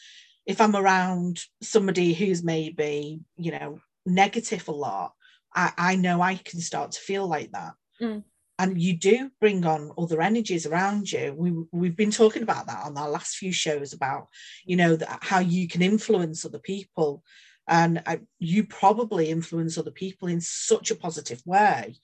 if 0.46 0.60
i'm 0.60 0.74
around 0.74 1.40
somebody 1.62 2.12
who's 2.12 2.42
maybe 2.42 3.20
you 3.36 3.52
know 3.52 3.80
negative 4.06 4.66
a 4.66 4.72
lot 4.72 5.12
i 5.54 5.72
i 5.76 5.96
know 5.96 6.20
i 6.22 6.34
can 6.34 6.60
start 6.60 6.92
to 6.92 7.00
feel 7.00 7.26
like 7.26 7.52
that. 7.52 7.74
Mm. 8.00 8.24
and 8.58 8.80
you 8.80 8.96
do 8.96 9.30
bring 9.40 9.66
on 9.66 9.92
other 9.98 10.22
energies 10.22 10.64
around 10.66 11.12
you. 11.12 11.34
We, 11.36 11.52
we've 11.70 11.96
been 11.96 12.10
talking 12.10 12.42
about 12.42 12.66
that 12.66 12.84
on 12.86 12.96
our 12.96 13.10
last 13.10 13.36
few 13.36 13.52
shows 13.52 13.92
about 13.92 14.28
you 14.64 14.76
know 14.76 14.96
that 14.96 15.18
how 15.22 15.38
you 15.40 15.68
can 15.68 15.82
influence 15.82 16.44
other 16.44 16.58
people 16.58 17.22
and 17.70 18.02
I, 18.04 18.20
you 18.40 18.64
probably 18.64 19.30
influence 19.30 19.78
other 19.78 19.92
people 19.92 20.28
in 20.28 20.40
such 20.40 20.90
a 20.90 20.96
positive 20.96 21.40
way 21.46 21.96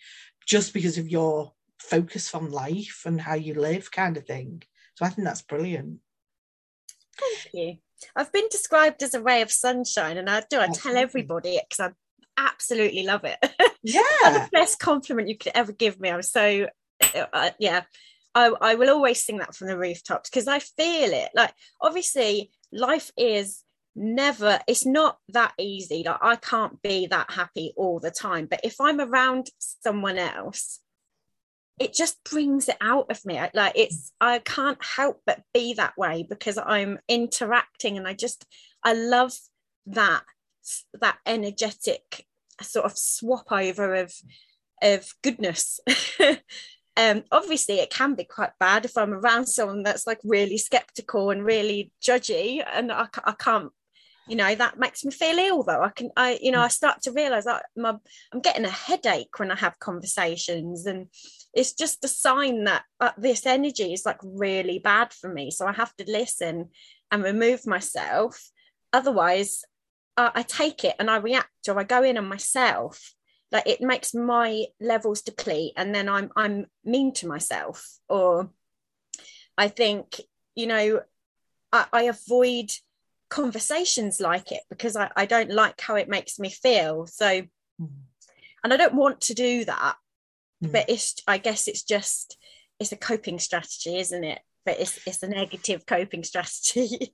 just 0.47 0.73
because 0.73 0.97
of 0.97 1.09
your 1.09 1.53
focus 1.81 2.33
on 2.35 2.53
life 2.53 3.03
and 3.05 3.21
how 3.21 3.35
you 3.35 3.55
live 3.55 3.91
kind 3.91 4.17
of 4.17 4.25
thing. 4.25 4.63
So 4.95 5.05
i 5.05 5.09
think 5.11 5.27
that's 5.27 5.43
brilliant. 5.43 5.99
Thank 7.19 7.55
you. 7.55 7.77
I've 8.15 8.33
been 8.33 8.49
described 8.51 9.03
as 9.03 9.15
a 9.15 9.23
ray 9.23 9.43
of 9.43 9.51
sunshine 9.51 10.19
and 10.19 10.31
i 10.31 10.43
do 10.49 10.61
i 10.61 10.69
tell 10.69 10.97
everybody 10.97 11.59
because 11.69 11.91
i 11.91 11.93
absolutely 12.43 13.03
love 13.03 13.25
it. 13.25 13.39
Yeah. 13.83 14.03
The 14.23 14.49
best 14.53 14.81
compliment 14.81 15.29
you 15.29 15.39
could 15.39 15.53
ever 15.55 15.71
give 15.71 16.01
me. 16.01 16.11
I'm 16.11 16.21
so 16.23 16.67
uh, 17.33 17.51
yeah. 17.61 17.83
I, 18.35 18.53
I 18.61 18.75
will 18.75 18.91
always 18.91 19.25
sing 19.25 19.39
that 19.39 19.55
from 19.55 19.69
the 19.69 19.79
rooftops 19.79 20.29
because 20.29 20.49
I 20.49 20.59
feel 20.59 21.13
it. 21.13 21.31
Like, 21.37 21.55
obviously, 21.81 22.51
life 22.73 23.13
is 23.17 23.63
never 23.97 24.61
it's 24.69 24.85
not 24.87 25.19
that 25.31 25.55
easy. 25.59 26.03
Like 26.05 26.19
i 26.23 26.37
can't 26.37 26.81
be 26.83 27.07
that 27.09 27.31
happy 27.31 27.73
all 27.77 27.99
the 27.99 28.11
time. 28.11 28.47
But 28.47 28.61
if 28.63 28.77
i'm 28.81 29.01
around 29.01 29.51
someone 29.59 30.19
else 30.19 30.81
it 31.79 31.93
just 31.93 32.23
brings 32.25 32.69
it 32.69 32.77
out 32.81 33.11
of 33.11 33.25
me. 33.25 33.41
Like 33.55 33.73
it's 33.75 34.13
i 34.21 34.39
can't 34.41 34.83
help 34.85 35.23
but 35.27 35.43
be 35.53 35.75
that 35.75 35.97
way 35.97 36.27
because 36.29 36.59
i'm 36.59 36.99
interacting 37.09 37.97
and 37.97 38.07
i 38.07 38.13
just 38.15 38.45
i 38.85 38.93
love 38.93 39.33
that 39.87 40.23
that 41.01 41.19
energetic 41.27 42.27
sort 42.63 42.87
of 42.87 42.97
swap 42.97 43.51
over 43.51 43.95
of 43.95 44.15
of 44.83 45.09
goodness. 45.23 45.81
Um 46.99 47.25
obviously 47.31 47.75
it 47.81 47.91
can 47.91 48.15
be 48.15 48.25
quite 48.25 48.53
bad 48.59 48.87
if 48.87 48.97
i'm 48.97 49.13
around 49.13 49.45
someone 49.45 49.83
that's 49.83 50.07
like 50.07 50.19
really 50.25 50.57
skeptical 50.57 51.29
and 51.29 51.45
really 51.45 51.93
judgy 52.03 52.65
and 52.67 52.91
i, 52.91 53.07
I 53.23 53.33
can't 53.33 53.71
you 54.29 54.35
know 54.37 54.55
that 54.55 54.79
makes 54.79 55.05
me 55.05 55.13
feel 55.13 55.39
ill 55.39 55.63
though. 55.63 55.83
I 55.83 55.91
can 55.91 56.11
i 56.17 56.39
you 56.43 56.51
know 56.51 56.61
i 56.61 56.69
start 56.69 57.03
to 57.03 57.13
realize 57.13 57.45
that 57.45 57.67
my, 57.77 57.95
i'm 58.33 58.41
getting 58.41 58.65
a 58.65 58.71
headache 58.71 59.39
when 59.39 59.51
i 59.51 59.57
have 59.57 59.79
conversations 59.79 60.87
and 60.87 61.09
it's 61.55 61.73
just 61.73 62.05
a 62.05 62.09
sign 62.09 62.65
that 62.65 62.85
uh, 63.01 63.13
this 63.17 63.47
energy 63.47 63.93
is 63.93 64.05
like 64.05 64.19
really 64.23 64.79
bad 64.79 65.13
for 65.13 65.33
me. 65.33 65.51
So 65.51 65.67
i 65.67 65.73
have 65.73 65.95
to 65.97 66.11
listen 66.11 66.71
and 67.11 67.23
remove 67.23 67.67
myself. 67.67 68.51
Otherwise 68.93 69.65
uh, 70.17 70.31
i 70.35 70.43
take 70.43 70.85
it 70.85 70.97
and 70.99 71.11
i 71.11 71.17
react 71.17 71.69
or 71.69 71.79
i 71.79 71.85
go 71.85 72.03
in 72.03 72.19
on 72.19 72.27
myself. 72.29 73.13
Like 73.53 73.67
it 73.69 73.81
makes 73.81 74.13
my 74.13 74.65
levels 74.81 75.23
deplete 75.23 75.75
and 75.77 75.95
then 75.95 76.09
i'm 76.09 76.31
i'm 76.37 76.67
mean 76.85 77.13
to 77.15 77.29
myself. 77.29 77.87
Or 78.09 78.51
i 79.57 79.69
think 79.69 80.21
you 80.57 80.67
know 80.67 81.01
i, 81.73 81.87
I 81.93 82.03
avoid 82.03 82.71
conversations 83.29 84.21
like 84.21 84.53
it 84.53 84.63
because 84.69 84.97
I, 84.97 85.11
I 85.17 85.27
don't 85.27 85.51
like 85.51 85.81
how 85.81 85.97
it 85.97 86.09
makes 86.09 86.39
me 86.39 86.51
feel. 86.51 87.07
So, 87.07 87.27
mm. 87.81 87.89
and 88.63 88.73
I 88.73 88.77
don't 88.77 88.95
want 88.95 89.21
to 89.23 89.35
do 89.35 89.65
that, 89.65 89.97
mm. 90.65 90.73
but 90.73 90.89
it's, 90.89 91.17
I 91.27 91.39
guess 91.39 91.69
it's 91.69 91.83
just, 91.83 92.37
it's 92.79 92.93
a 92.93 92.97
coping 92.97 93.39
strategy, 93.39 93.99
isn't 93.99 94.25
it? 94.25 94.41
But 94.65 94.81
it's, 94.81 94.99
it's 95.07 95.23
a 95.23 95.29
negative 95.29 95.87
coping 95.87 96.25
strategy. 96.25 97.11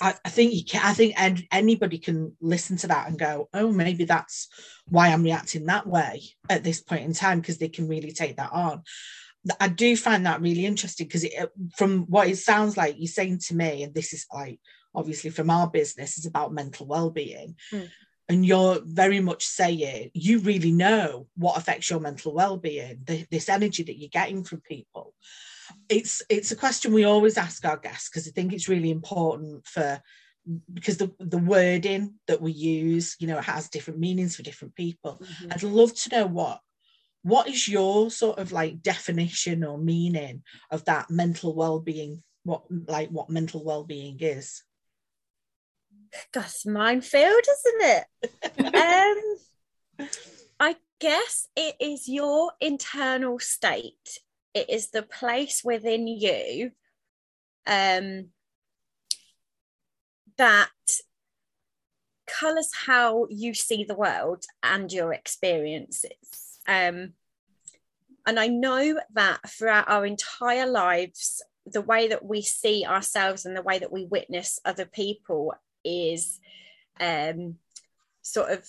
I, 0.00 0.14
I 0.24 0.28
think 0.28 0.54
you 0.54 0.64
can. 0.64 0.80
I 0.84 0.92
think 0.92 1.14
anybody 1.50 1.98
can 1.98 2.36
listen 2.40 2.76
to 2.78 2.86
that 2.88 3.08
and 3.08 3.18
go, 3.18 3.48
"Oh, 3.52 3.72
maybe 3.72 4.04
that's 4.04 4.48
why 4.88 5.08
I'm 5.08 5.24
reacting 5.24 5.66
that 5.66 5.86
way 5.86 6.22
at 6.48 6.62
this 6.62 6.80
point 6.80 7.04
in 7.04 7.12
time," 7.12 7.40
because 7.40 7.58
they 7.58 7.68
can 7.68 7.88
really 7.88 8.12
take 8.12 8.36
that 8.36 8.52
on. 8.52 8.82
I 9.58 9.68
do 9.68 9.96
find 9.96 10.26
that 10.26 10.42
really 10.42 10.66
interesting 10.66 11.06
because 11.06 11.26
from 11.76 12.02
what 12.06 12.28
it 12.28 12.36
sounds 12.36 12.76
like 12.76 12.96
you're 12.98 13.08
saying 13.08 13.38
to 13.46 13.56
me, 13.56 13.82
and 13.82 13.94
this 13.94 14.12
is 14.12 14.26
like 14.32 14.60
obviously 14.94 15.30
from 15.30 15.50
our 15.50 15.68
business 15.68 16.18
is 16.18 16.26
about 16.26 16.52
mental 16.52 16.86
well-being. 16.86 17.56
Mm. 17.72 17.88
And 18.28 18.46
you're 18.46 18.78
very 18.84 19.18
much 19.18 19.44
saying 19.44 20.10
you 20.14 20.38
really 20.38 20.70
know 20.70 21.26
what 21.36 21.56
affects 21.56 21.90
your 21.90 21.98
mental 21.98 22.32
well-being, 22.32 23.00
the, 23.04 23.26
this 23.30 23.48
energy 23.48 23.82
that 23.82 23.98
you're 23.98 24.08
getting 24.08 24.44
from 24.44 24.60
people. 24.60 25.14
It's 25.88 26.22
it's 26.28 26.52
a 26.52 26.56
question 26.56 26.92
we 26.92 27.04
always 27.04 27.36
ask 27.36 27.64
our 27.64 27.76
guests 27.76 28.08
because 28.08 28.28
I 28.28 28.30
think 28.30 28.52
it's 28.52 28.68
really 28.68 28.90
important 28.90 29.66
for 29.66 30.00
because 30.72 30.96
the, 30.96 31.12
the 31.18 31.38
wording 31.38 32.14
that 32.26 32.40
we 32.40 32.52
use, 32.52 33.16
you 33.18 33.26
know, 33.26 33.38
it 33.38 33.44
has 33.44 33.68
different 33.68 34.00
meanings 34.00 34.36
for 34.36 34.42
different 34.42 34.74
people. 34.74 35.20
Mm-hmm. 35.22 35.52
I'd 35.52 35.62
love 35.62 35.94
to 35.94 36.08
know 36.10 36.26
what 36.26 36.60
what 37.22 37.48
is 37.48 37.68
your 37.68 38.10
sort 38.10 38.38
of 38.38 38.52
like 38.52 38.82
definition 38.82 39.64
or 39.64 39.78
meaning 39.78 40.42
of 40.70 40.84
that 40.86 41.10
mental 41.10 41.54
well-being 41.54 42.22
what 42.44 42.62
like 42.88 43.10
what 43.10 43.28
mental 43.28 43.62
well-being 43.62 44.16
is? 44.20 44.62
That's 46.32 46.64
minefield 46.66 47.42
isn't 47.52 47.82
it? 47.82 48.04
Um 50.00 50.08
i 50.58 50.76
guess 50.98 51.48
it 51.56 51.76
is 51.78 52.08
your 52.08 52.52
internal 52.60 53.38
state. 53.38 54.18
It 54.54 54.70
is 54.70 54.90
the 54.90 55.02
place 55.02 55.62
within 55.62 56.06
you 56.06 56.70
um 57.66 58.28
that 60.38 60.70
colors 62.26 62.70
how 62.86 63.26
you 63.28 63.52
see 63.52 63.84
the 63.84 63.94
world 63.94 64.44
and 64.62 64.90
your 64.90 65.12
experiences 65.12 66.49
um, 66.70 67.14
and 68.26 68.38
I 68.38 68.46
know 68.46 69.00
that 69.14 69.40
throughout 69.48 69.88
our 69.88 70.06
entire 70.06 70.66
lives, 70.66 71.42
the 71.66 71.80
way 71.80 72.08
that 72.08 72.24
we 72.24 72.42
see 72.42 72.86
ourselves 72.86 73.44
and 73.44 73.56
the 73.56 73.62
way 73.62 73.80
that 73.80 73.92
we 73.92 74.04
witness 74.04 74.60
other 74.64 74.84
people 74.84 75.52
is 75.84 76.38
um, 77.00 77.56
sort 78.22 78.52
of 78.52 78.64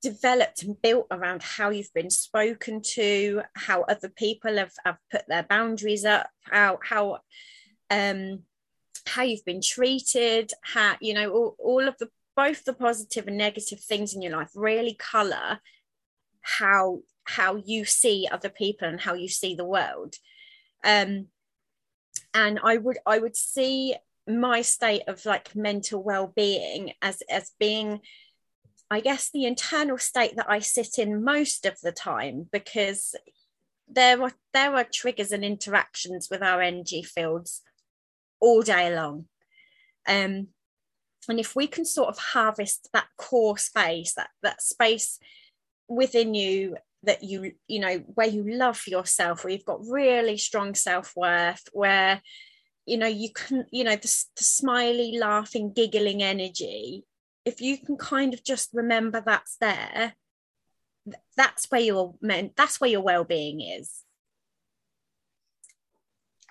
developed 0.00 0.64
and 0.64 0.82
built 0.82 1.06
around 1.12 1.44
how 1.44 1.70
you've 1.70 1.94
been 1.94 2.10
spoken 2.10 2.82
to, 2.94 3.42
how 3.54 3.82
other 3.82 4.08
people 4.08 4.56
have, 4.56 4.72
have 4.84 4.98
put 5.08 5.22
their 5.28 5.44
boundaries 5.44 6.04
up, 6.04 6.28
how 6.40 6.80
how 6.82 7.20
um, 7.88 8.40
how 9.06 9.22
you've 9.22 9.44
been 9.44 9.62
treated, 9.62 10.50
how 10.62 10.96
you 11.00 11.14
know 11.14 11.30
all, 11.30 11.56
all 11.60 11.86
of 11.86 11.96
the 11.98 12.08
both 12.34 12.64
the 12.64 12.72
positive 12.72 13.28
and 13.28 13.38
negative 13.38 13.78
things 13.78 14.12
in 14.12 14.22
your 14.22 14.32
life 14.32 14.50
really 14.54 14.94
color 14.94 15.60
how 16.42 17.00
how 17.24 17.56
you 17.56 17.84
see 17.84 18.28
other 18.30 18.48
people 18.48 18.88
and 18.88 19.00
how 19.00 19.14
you 19.14 19.28
see 19.28 19.54
the 19.54 19.64
world. 19.64 20.16
Um 20.84 21.28
and 22.34 22.58
i 22.62 22.76
would 22.76 22.98
i 23.06 23.18
would 23.18 23.36
see 23.36 23.94
my 24.28 24.62
state 24.62 25.02
of 25.08 25.24
like 25.26 25.54
mental 25.54 26.02
well-being 26.02 26.92
as 27.00 27.22
as 27.30 27.52
being 27.58 28.00
i 28.90 29.00
guess 29.00 29.30
the 29.30 29.44
internal 29.44 29.98
state 29.98 30.36
that 30.36 30.50
i 30.50 30.58
sit 30.58 30.98
in 30.98 31.24
most 31.24 31.66
of 31.66 31.78
the 31.82 31.92
time 31.92 32.48
because 32.52 33.14
there 33.88 34.22
are 34.22 34.32
there 34.54 34.74
are 34.74 34.84
triggers 34.84 35.32
and 35.32 35.44
interactions 35.44 36.28
with 36.30 36.42
our 36.42 36.62
energy 36.62 37.02
fields 37.02 37.62
all 38.40 38.62
day 38.62 38.94
long. 38.94 39.26
Um 40.08 40.48
and 41.28 41.38
if 41.38 41.54
we 41.54 41.66
can 41.66 41.84
sort 41.84 42.08
of 42.08 42.18
harvest 42.18 42.88
that 42.92 43.06
core 43.16 43.58
space 43.58 44.14
that 44.14 44.30
that 44.42 44.62
space 44.62 45.18
within 45.88 46.34
you 46.34 46.76
that 47.04 47.22
you 47.22 47.52
you 47.66 47.80
know 47.80 47.98
where 48.14 48.28
you 48.28 48.44
love 48.44 48.82
yourself 48.86 49.44
where 49.44 49.52
you've 49.52 49.64
got 49.64 49.86
really 49.86 50.36
strong 50.36 50.74
self-worth 50.74 51.62
where 51.72 52.20
you 52.86 52.96
know 52.96 53.06
you 53.06 53.30
can 53.32 53.64
you 53.70 53.84
know 53.84 53.96
the, 53.96 54.24
the 54.36 54.44
smiley 54.44 55.18
laughing 55.18 55.72
giggling 55.72 56.22
energy 56.22 57.04
if 57.44 57.60
you 57.60 57.78
can 57.78 57.96
kind 57.96 58.34
of 58.34 58.44
just 58.44 58.70
remember 58.72 59.22
that's 59.24 59.56
there 59.60 60.14
that's 61.36 61.70
where 61.70 61.80
your 61.80 62.14
meant 62.20 62.56
that's 62.56 62.80
where 62.80 62.90
your 62.90 63.00
well-being 63.00 63.60
is. 63.60 64.02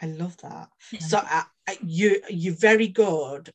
I 0.02 0.08
love 0.08 0.36
that. 0.38 0.70
So 1.00 1.20
uh, 1.20 1.44
uh, 1.68 1.74
you 1.84 2.22
you're 2.30 2.56
very 2.56 2.88
good 2.88 3.52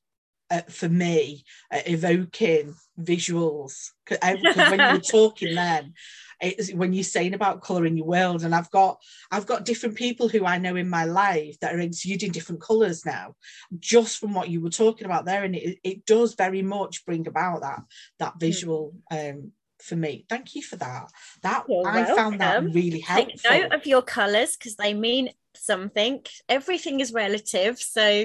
uh, 0.51 0.63
for 0.69 0.89
me 0.89 1.45
uh, 1.73 1.81
evoking 1.87 2.75
visuals. 3.01 3.91
Because 4.05 4.71
when 4.71 4.81
you 4.81 4.93
were 4.93 4.99
talking 5.29 5.55
then 5.55 5.95
it's 6.41 6.73
when 6.73 6.93
you're 6.93 7.05
saying 7.05 7.35
about 7.35 7.63
colouring 7.63 7.97
your 7.97 8.07
world 8.07 8.45
and 8.45 8.55
I've 8.55 8.71
got 8.71 9.01
I've 9.31 9.47
got 9.47 9.65
different 9.65 9.97
people 9.97 10.29
who 10.29 10.45
I 10.45 10.59
know 10.59 10.77
in 10.77 10.89
my 10.89 11.05
life 11.05 11.59
that 11.61 11.75
are 11.75 11.81
exuding 11.81 12.33
different 12.33 12.61
colours 12.61 13.07
now 13.07 13.35
just 13.79 14.19
from 14.19 14.35
what 14.35 14.51
you 14.51 14.61
were 14.61 14.71
talking 14.71 15.07
about 15.07 15.25
there 15.25 15.45
and 15.45 15.57
it, 15.57 15.79
it 15.83 16.05
does 16.05 16.35
very 16.35 16.63
much 16.63 17.05
bring 17.07 17.27
about 17.27 17.63
that 17.63 17.83
that 18.19 18.33
hmm. 18.35 18.39
visual 18.39 18.95
um 19.11 19.53
for 19.79 19.95
me. 19.95 20.25
Thank 20.29 20.55
you 20.55 20.63
for 20.63 20.77
that. 20.77 21.11
That 21.43 21.65
You're 21.69 21.87
I 21.87 21.97
welcome. 21.97 22.17
found 22.17 22.41
that 22.41 22.63
really 22.65 23.01
helpful 23.01 23.37
take 23.37 23.63
note 23.63 23.73
of 23.75 23.87
your 23.87 24.01
colours 24.01 24.57
because 24.57 24.77
they 24.77 24.95
mean 24.95 25.31
something. 25.55 26.25
Everything 26.49 27.01
is 27.01 27.13
relative 27.13 27.79
so 27.79 28.25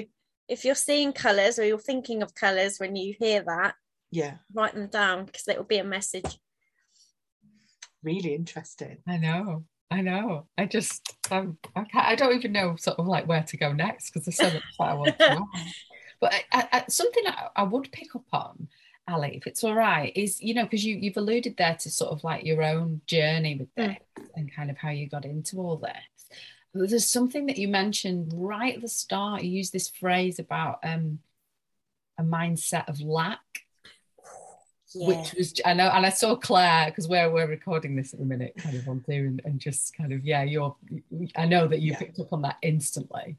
if 0.52 0.66
you're 0.66 0.74
seeing 0.74 1.14
colours 1.14 1.58
or 1.58 1.64
you're 1.64 1.78
thinking 1.78 2.22
of 2.22 2.34
colours 2.34 2.78
when 2.78 2.94
you 2.94 3.14
hear 3.18 3.42
that 3.42 3.74
yeah 4.10 4.34
write 4.52 4.74
them 4.74 4.86
down 4.88 5.24
because 5.24 5.48
it 5.48 5.56
will 5.56 5.64
be 5.64 5.78
a 5.78 5.84
message 5.84 6.38
really 8.02 8.34
interesting 8.34 8.98
i 9.08 9.16
know 9.16 9.64
i 9.90 10.02
know 10.02 10.46
i 10.58 10.66
just 10.66 11.16
um, 11.30 11.56
I, 11.74 11.86
I 11.94 12.14
don't 12.14 12.36
even 12.36 12.52
know 12.52 12.76
sort 12.76 12.98
of 12.98 13.06
like 13.06 13.26
where 13.26 13.42
to 13.44 13.56
go 13.56 13.72
next 13.72 14.10
because 14.10 14.26
there's 14.26 14.36
so 14.36 14.54
much 14.54 14.62
that 14.78 14.84
i 14.84 14.94
want 14.94 15.18
to 15.18 15.30
ask. 15.56 15.76
but 16.20 16.34
I, 16.52 16.68
I, 16.72 16.84
something 16.88 17.24
I, 17.26 17.48
I 17.56 17.62
would 17.62 17.90
pick 17.90 18.14
up 18.14 18.26
on 18.32 18.68
Ali, 19.08 19.36
if 19.36 19.48
it's 19.48 19.64
all 19.64 19.74
right, 19.74 20.12
is 20.14 20.40
you 20.40 20.54
know 20.54 20.62
because 20.62 20.84
you 20.84 20.94
you've 20.94 21.16
alluded 21.16 21.56
there 21.56 21.76
to 21.80 21.90
sort 21.90 22.12
of 22.12 22.22
like 22.22 22.44
your 22.44 22.62
own 22.62 23.00
journey 23.08 23.56
with 23.56 23.68
mm. 23.74 23.88
this 23.88 23.96
mm. 24.16 24.28
and 24.36 24.54
kind 24.54 24.70
of 24.70 24.78
how 24.78 24.90
you 24.90 25.08
got 25.08 25.24
into 25.24 25.56
all 25.56 25.76
this. 25.76 26.38
There's 26.74 27.06
something 27.06 27.46
that 27.46 27.58
you 27.58 27.68
mentioned 27.68 28.32
right 28.34 28.74
at 28.74 28.80
the 28.80 28.88
start. 28.88 29.42
You 29.42 29.50
used 29.50 29.72
this 29.72 29.88
phrase 29.88 30.38
about 30.38 30.78
um, 30.82 31.18
a 32.18 32.22
mindset 32.22 32.88
of 32.88 33.00
lack 33.00 33.40
yeah. 34.94 35.08
which 35.08 35.34
was 35.34 35.54
I 35.64 35.74
know, 35.74 35.88
and 35.88 36.04
I 36.04 36.10
saw 36.10 36.36
Claire 36.36 36.86
because 36.86 37.08
we're 37.08 37.30
we're 37.30 37.46
recording 37.46 37.96
this 37.96 38.12
at 38.12 38.18
the 38.18 38.26
minute, 38.26 38.54
kind 38.58 38.76
of 38.76 38.88
on 38.88 39.04
Zoom, 39.04 39.26
and, 39.26 39.42
and 39.44 39.60
just 39.60 39.96
kind 39.96 40.12
of 40.12 40.24
yeah, 40.24 40.42
you're 40.42 40.74
I 41.36 41.46
know 41.46 41.66
that 41.68 41.80
you 41.80 41.92
yeah. 41.92 41.98
picked 41.98 42.18
up 42.18 42.32
on 42.32 42.42
that 42.42 42.56
instantly, 42.62 43.36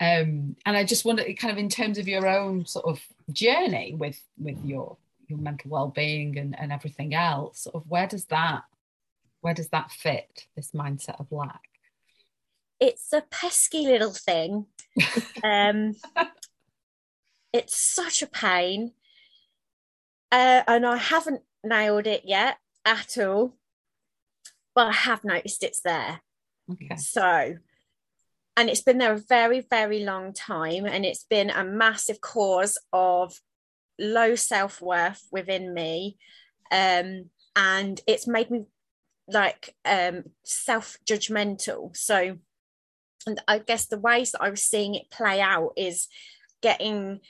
um, 0.00 0.56
and 0.66 0.76
I 0.76 0.84
just 0.84 1.04
wonder, 1.04 1.24
kind 1.34 1.52
of 1.52 1.58
in 1.58 1.68
terms 1.68 1.98
of 1.98 2.08
your 2.08 2.26
own 2.26 2.66
sort 2.66 2.86
of 2.86 3.00
journey 3.32 3.94
with 3.96 4.20
with 4.38 4.58
your 4.64 4.96
your 5.28 5.38
mental 5.38 5.70
well 5.70 5.88
being 5.88 6.38
and 6.38 6.58
and 6.58 6.72
everything 6.72 7.14
else, 7.14 7.60
sort 7.60 7.76
of 7.76 7.88
where 7.88 8.06
does 8.06 8.26
that 8.26 8.62
where 9.40 9.54
does 9.54 9.68
that 9.68 9.90
fit 9.90 10.46
this 10.56 10.72
mindset 10.72 11.20
of 11.20 11.30
lack? 11.30 11.67
It's 12.80 13.12
a 13.12 13.22
pesky 13.30 13.86
little 13.86 14.12
thing. 14.12 14.66
um, 15.44 15.94
it's 17.52 17.76
such 17.76 18.22
a 18.22 18.26
pain 18.26 18.92
uh, 20.30 20.62
and 20.66 20.86
I 20.86 20.96
haven't 20.96 21.42
nailed 21.64 22.06
it 22.06 22.22
yet 22.24 22.58
at 22.84 23.16
all, 23.18 23.56
but 24.74 24.88
I 24.88 24.92
have 24.92 25.24
noticed 25.24 25.62
it's 25.62 25.80
there. 25.80 26.20
Okay. 26.70 26.96
So, 26.96 27.56
and 28.56 28.68
it's 28.68 28.82
been 28.82 28.98
there 28.98 29.14
a 29.14 29.18
very, 29.18 29.60
very 29.60 30.04
long 30.04 30.34
time, 30.34 30.84
and 30.84 31.06
it's 31.06 31.24
been 31.24 31.48
a 31.48 31.64
massive 31.64 32.20
cause 32.20 32.76
of 32.92 33.40
low 33.98 34.34
self-worth 34.34 35.26
within 35.32 35.74
me 35.74 36.16
um, 36.70 37.30
and 37.56 38.00
it's 38.06 38.26
made 38.26 38.50
me 38.50 38.64
like 39.26 39.74
um, 39.84 40.24
self-judgmental 40.44 41.96
so 41.96 42.38
and 43.28 43.40
i 43.46 43.58
guess 43.58 43.86
the 43.86 43.98
ways 43.98 44.32
that 44.32 44.42
i 44.42 44.50
was 44.50 44.62
seeing 44.62 44.94
it 44.94 45.10
play 45.10 45.40
out 45.40 45.72
is 45.76 46.08
getting 46.62 47.20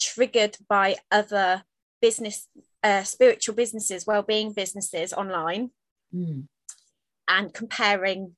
triggered 0.00 0.56
by 0.68 0.96
other 1.10 1.62
business 2.00 2.46
uh, 2.84 3.02
spiritual 3.02 3.54
businesses 3.54 4.06
well-being 4.06 4.52
businesses 4.52 5.12
online 5.12 5.70
mm. 6.14 6.44
and 7.26 7.52
comparing 7.52 8.36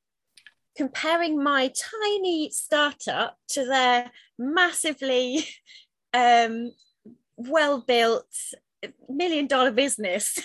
comparing 0.76 1.42
my 1.42 1.70
tiny 1.76 2.50
startup 2.50 3.36
to 3.48 3.66
their 3.66 4.10
massively 4.38 5.44
um, 6.14 6.72
well 7.36 7.80
built 7.80 8.34
million 9.08 9.46
dollar 9.46 9.70
business 9.70 10.38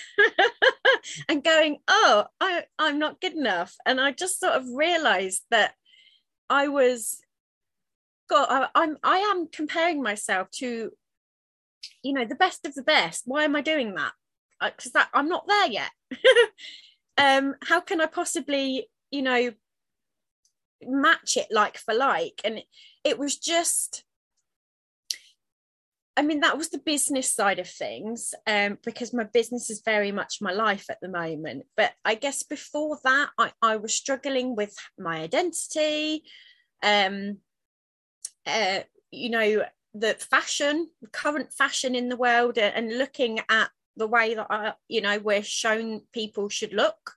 and 1.30 1.42
going 1.42 1.78
oh 1.88 2.26
I, 2.42 2.66
i'm 2.78 3.00
not 3.00 3.22
good 3.22 3.34
enough 3.34 3.74
and 3.86 4.00
i 4.02 4.12
just 4.12 4.42
sort 4.42 4.54
of 4.54 4.66
realized 4.74 5.44
that 5.52 5.74
i 6.50 6.68
was 6.68 7.22
god 8.30 8.48
I, 8.50 8.68
i'm 8.76 8.98
i 9.04 9.18
am 9.20 9.48
comparing 9.48 10.02
myself 10.02 10.50
to 10.56 10.92
you 12.04 12.14
know 12.14 12.26
the 12.26 12.36
best 12.36 12.66
of 12.66 12.74
the 12.76 12.84
best. 12.84 13.24
Why 13.26 13.44
am 13.44 13.56
i 13.56 13.62
doing 13.62 13.96
that? 13.96 14.14
Because 14.62 14.92
that 14.94 15.10
i'm 15.14 15.30
not 15.30 15.48
there 15.48 15.68
yet. 15.68 15.92
Um 17.18 17.56
how 17.64 17.80
can 17.80 18.02
i 18.02 18.08
possibly 18.08 18.90
you 19.10 19.22
know 19.22 19.52
match 20.82 21.38
it 21.38 21.48
like 21.50 21.78
for 21.78 21.94
like? 21.94 22.42
And 22.44 22.58
it, 22.58 22.66
it 23.06 23.18
was 23.18 23.38
just 23.38 24.04
I 26.18 26.22
mean, 26.22 26.40
that 26.42 26.58
was 26.58 26.70
the 26.70 26.78
business 26.78 27.34
side 27.34 27.60
of 27.60 27.68
things, 27.68 28.34
um, 28.48 28.78
because 28.86 29.14
my 29.14 29.26
business 29.26 29.70
is 29.70 29.82
very 29.84 30.14
much 30.14 30.42
my 30.42 30.54
life 30.54 30.86
at 30.90 31.02
the 31.02 31.10
moment. 31.10 31.66
But 31.76 31.92
I 32.06 32.16
guess 32.16 32.44
before 32.44 32.98
that, 33.04 33.30
I, 33.38 33.52
I 33.62 33.76
was 33.76 33.94
struggling 33.94 34.56
with 34.56 34.74
my 34.98 35.20
identity, 35.20 36.24
um, 36.82 37.40
uh, 38.46 38.82
you 39.12 39.30
know, 39.30 39.66
the 39.94 40.14
fashion, 40.14 40.90
current 41.12 41.52
fashion 41.52 41.96
in 41.96 42.08
the 42.08 42.18
world, 42.18 42.58
and 42.58 42.98
looking 42.98 43.40
at 43.50 43.70
the 43.98 44.08
way 44.08 44.36
that 44.36 44.48
I, 44.50 44.74
you 44.88 45.02
know, 45.02 45.20
we're 45.20 45.44
shown 45.44 46.02
people 46.14 46.48
should 46.48 46.74
look 46.74 47.16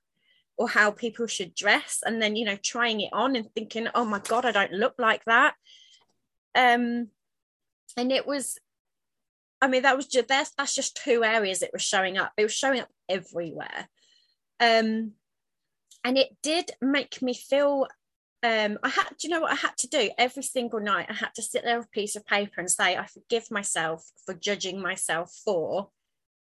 or 0.56 0.68
how 0.68 0.90
people 0.90 1.28
should 1.28 1.54
dress, 1.54 2.00
and 2.04 2.20
then 2.20 2.34
you 2.34 2.44
know, 2.44 2.56
trying 2.56 3.00
it 3.00 3.12
on 3.12 3.36
and 3.36 3.48
thinking, 3.54 3.86
oh 3.94 4.04
my 4.04 4.18
god, 4.18 4.44
I 4.44 4.50
don't 4.50 4.72
look 4.72 4.94
like 4.98 5.24
that. 5.26 5.54
Um, 6.56 7.08
and 7.96 8.10
it 8.10 8.26
was 8.26 8.58
I 9.60 9.68
mean, 9.68 9.82
that 9.82 9.96
was 9.96 10.06
just 10.06 10.28
that's 10.28 10.52
that's 10.56 10.74
just 10.74 10.96
two 10.96 11.24
areas 11.24 11.62
it 11.62 11.70
was 11.72 11.82
showing 11.82 12.16
up. 12.16 12.32
It 12.36 12.44
was 12.44 12.54
showing 12.54 12.80
up 12.80 12.88
everywhere. 13.08 13.88
Um, 14.60 15.12
and 16.04 16.16
it 16.16 16.36
did 16.42 16.70
make 16.80 17.20
me 17.22 17.34
feel 17.34 17.86
um, 18.42 18.78
I 18.84 18.88
had, 18.88 19.08
do 19.18 19.26
you 19.26 19.34
know 19.34 19.40
what 19.40 19.52
I 19.52 19.56
had 19.56 19.76
to 19.78 19.88
do 19.88 20.10
every 20.16 20.44
single 20.44 20.78
night? 20.78 21.06
I 21.08 21.14
had 21.14 21.34
to 21.34 21.42
sit 21.42 21.64
there 21.64 21.78
with 21.78 21.86
a 21.86 21.90
piece 21.90 22.14
of 22.14 22.24
paper 22.24 22.60
and 22.60 22.70
say, 22.70 22.96
I 22.96 23.06
forgive 23.06 23.50
myself 23.50 24.08
for 24.24 24.34
judging 24.34 24.80
myself 24.80 25.32
for, 25.44 25.90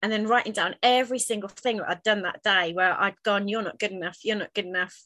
and 0.02 0.10
then 0.12 0.26
writing 0.26 0.54
down 0.54 0.76
every 0.82 1.20
single 1.20 1.50
thing 1.50 1.78
that 1.78 1.90
I'd 1.90 2.04
done 2.04 2.22
that 2.22 2.44
day 2.44 2.72
where 2.74 3.00
I'd 3.00 3.22
gone, 3.24 3.50
You're 3.50 3.62
not 3.62 3.78
good 3.78 3.92
enough, 3.92 4.20
you're 4.24 4.38
not 4.38 4.54
good 4.54 4.66
enough. 4.66 5.04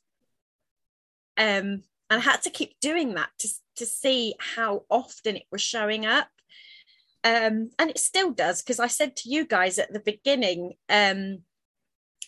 Um, 1.37 1.83
and 2.09 2.19
I 2.19 2.19
had 2.19 2.43
to 2.43 2.51
keep 2.51 2.79
doing 2.79 3.15
that 3.15 3.29
to, 3.39 3.49
to 3.77 3.85
see 3.87 4.35
how 4.37 4.83
often 4.89 5.37
it 5.37 5.47
was 5.51 5.61
showing 5.61 6.05
up 6.05 6.27
um, 7.25 7.71
and 7.79 7.89
it 7.89 7.97
still 7.97 8.31
does 8.31 8.61
because 8.61 8.79
I 8.79 8.87
said 8.87 9.15
to 9.17 9.29
you 9.29 9.45
guys 9.45 9.79
at 9.79 9.91
the 9.91 9.99
beginning, 9.99 10.73
um, 10.87 11.39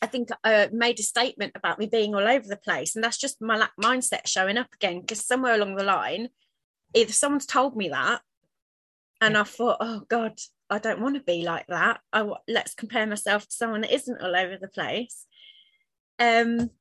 I 0.02 0.08
think 0.08 0.30
I 0.44 0.54
uh, 0.54 0.68
made 0.72 1.00
a 1.00 1.04
statement 1.04 1.54
about 1.56 1.78
me 1.78 1.86
being 1.86 2.16
all 2.16 2.28
over 2.28 2.48
the 2.48 2.58
place, 2.58 2.96
and 2.96 3.04
that's 3.04 3.20
just 3.20 3.40
my 3.40 3.58
lack 3.58 3.74
mindset 3.82 4.28
showing 4.28 4.58
up 4.58 4.74
again. 4.74 5.02
Because 5.02 5.24
somewhere 5.24 5.54
along 5.54 5.76
the 5.76 5.84
line, 5.84 6.30
either 6.96 7.14
someone's 7.14 7.46
told 7.46 7.78
me 7.78 7.90
that, 7.90 8.22
and. 9.22 9.38
I 9.38 9.44
thought, 9.44 9.78
oh 9.80 10.02
God, 10.10 10.40
I 10.70 10.80
don't 10.80 11.02
want 11.02 11.16
to 11.16 11.22
be 11.22 11.44
like 11.44 11.68
that. 11.68 12.02
I 12.12 12.28
let's 12.48 12.74
compare 12.74 13.06
myself 13.06 13.48
to 13.48 13.56
someone 13.56 13.82
that 13.82 13.94
isn't 13.94 14.22
all 14.22 14.36
over 14.36 14.58
the 14.58 14.68
place. 14.68 15.26
Um, 16.20 16.72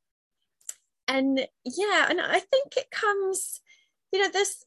and 1.06 1.38
yeah, 1.64 2.06
and 2.08 2.20
I 2.20 2.40
think 2.40 2.76
it 2.76 2.90
comes, 2.90 3.60
you 4.12 4.20
know, 4.20 4.30
there's 4.32 4.64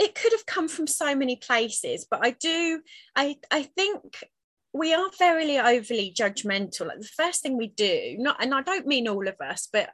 it 0.00 0.14
could 0.14 0.32
have 0.32 0.46
come 0.46 0.66
from 0.66 0.86
so 0.86 1.14
many 1.14 1.36
places 1.36 2.06
but 2.10 2.24
i 2.24 2.30
do 2.30 2.80
i 3.14 3.36
i 3.50 3.62
think 3.62 4.24
we 4.72 4.94
are 4.94 5.10
very 5.18 5.58
overly 5.58 6.14
judgmental. 6.16 6.86
Like 6.86 7.00
the 7.00 7.08
first 7.16 7.42
thing 7.42 7.56
we 7.56 7.68
do 7.68 8.16
not 8.18 8.42
and 8.42 8.54
i 8.54 8.62
don't 8.62 8.86
mean 8.86 9.08
all 9.08 9.26
of 9.28 9.36
us 9.40 9.68
but 9.72 9.90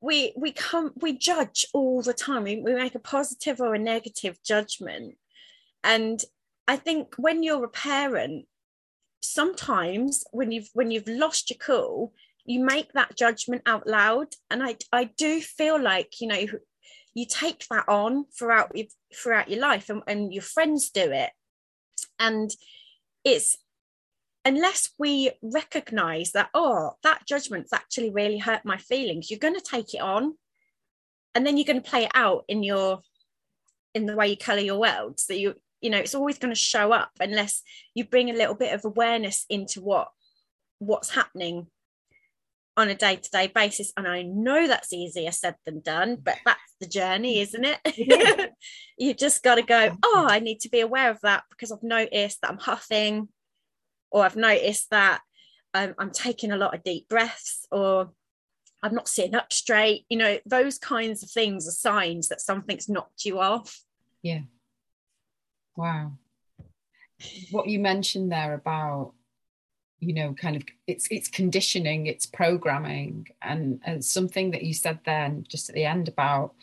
we 0.00 0.32
we 0.36 0.52
come 0.52 0.92
we 0.96 1.16
judge 1.16 1.66
all 1.72 2.02
the 2.02 2.12
time. 2.12 2.44
We, 2.44 2.60
we 2.60 2.74
make 2.74 2.94
a 2.94 3.00
positive 3.00 3.60
or 3.60 3.74
a 3.74 3.78
negative 3.78 4.38
judgment. 4.44 5.16
And 5.82 6.22
i 6.68 6.76
think 6.76 7.14
when 7.16 7.42
you're 7.42 7.64
a 7.64 7.68
parent 7.68 8.46
sometimes 9.22 10.24
when 10.32 10.52
you've 10.52 10.70
when 10.74 10.90
you've 10.90 11.08
lost 11.08 11.50
your 11.50 11.58
cool 11.58 12.12
you 12.44 12.64
make 12.64 12.92
that 12.92 13.16
judgment 13.16 13.62
out 13.66 13.86
loud. 13.86 14.28
And 14.50 14.62
i 14.62 14.76
i 14.92 15.04
do 15.04 15.40
feel 15.40 15.80
like 15.80 16.20
you 16.20 16.28
know 16.28 16.46
you 17.16 17.26
take 17.28 17.66
that 17.70 17.88
on 17.88 18.26
throughout 18.38 18.76
throughout 19.14 19.50
your 19.50 19.60
life 19.60 19.88
and, 19.90 20.02
and 20.06 20.32
your 20.32 20.42
friends 20.42 20.90
do 20.90 21.10
it. 21.10 21.30
And 22.18 22.50
it's 23.24 23.56
unless 24.44 24.90
we 24.98 25.32
recognize 25.42 26.30
that 26.32 26.50
oh 26.54 26.92
that 27.02 27.26
judgment's 27.26 27.72
actually 27.72 28.10
really 28.10 28.38
hurt 28.38 28.64
my 28.64 28.76
feelings 28.76 29.28
you're 29.28 29.40
going 29.40 29.56
to 29.56 29.60
take 29.60 29.92
it 29.92 30.00
on 30.00 30.34
and 31.34 31.44
then 31.44 31.56
you're 31.56 31.66
going 31.66 31.82
to 31.82 31.90
play 31.90 32.04
it 32.04 32.12
out 32.14 32.44
in 32.48 32.62
your 32.62 33.00
in 33.96 34.04
the 34.04 34.14
way 34.14 34.28
you 34.28 34.36
color 34.36 34.60
your 34.60 34.78
world. 34.78 35.18
So 35.18 35.32
you 35.32 35.54
you 35.80 35.90
know 35.90 35.98
it's 35.98 36.14
always 36.14 36.38
going 36.38 36.52
to 36.52 36.60
show 36.60 36.92
up 36.92 37.10
unless 37.20 37.62
you 37.94 38.04
bring 38.04 38.30
a 38.30 38.34
little 38.34 38.54
bit 38.54 38.74
of 38.74 38.84
awareness 38.84 39.46
into 39.48 39.80
what 39.80 40.08
what's 40.78 41.10
happening 41.10 41.66
on 42.76 42.88
a 42.88 42.94
day-to-day 42.94 43.46
basis 43.54 43.92
and 43.96 44.06
i 44.06 44.22
know 44.22 44.66
that's 44.66 44.92
easier 44.92 45.32
said 45.32 45.54
than 45.64 45.80
done 45.80 46.16
but 46.22 46.36
that's 46.44 46.60
the 46.80 46.86
journey 46.86 47.40
isn't 47.40 47.64
it? 47.64 48.52
You 48.98 49.12
just 49.12 49.42
got 49.42 49.56
to 49.56 49.62
go 49.62 49.96
oh 50.02 50.26
i 50.28 50.38
need 50.38 50.60
to 50.60 50.70
be 50.70 50.80
aware 50.80 51.10
of 51.10 51.20
that 51.22 51.44
because 51.50 51.70
i've 51.70 51.82
noticed 51.82 52.40
that 52.40 52.50
i'm 52.50 52.58
huffing 52.58 53.28
or 54.10 54.24
i've 54.24 54.36
noticed 54.36 54.88
that 54.90 55.20
um, 55.74 55.94
i'm 55.98 56.10
taking 56.10 56.50
a 56.50 56.56
lot 56.56 56.74
of 56.74 56.82
deep 56.82 57.06
breaths 57.08 57.66
or 57.70 58.10
i'm 58.82 58.94
not 58.94 59.06
sitting 59.06 59.34
up 59.34 59.52
straight 59.52 60.06
you 60.08 60.16
know 60.16 60.38
those 60.46 60.78
kinds 60.78 61.22
of 61.22 61.30
things 61.30 61.68
are 61.68 61.72
signs 61.72 62.28
that 62.28 62.40
something's 62.40 62.88
knocked 62.88 63.24
you 63.26 63.38
off. 63.38 63.82
Yeah. 64.22 64.40
Wow. 65.76 66.12
What 67.50 67.68
you 67.68 67.78
mentioned 67.78 68.32
there 68.32 68.54
about 68.54 69.12
you 70.06 70.14
know 70.14 70.32
kind 70.34 70.56
of 70.56 70.62
it's 70.86 71.08
it's 71.10 71.28
conditioning 71.28 72.06
it's 72.06 72.26
programming. 72.26 73.28
And 73.42 73.80
and 73.84 74.04
something 74.04 74.52
that 74.52 74.62
you 74.62 74.72
said 74.72 75.00
then 75.04 75.44
just 75.48 75.68
at 75.68 75.74
the 75.74 75.84
end 75.84 76.08
about 76.08 76.54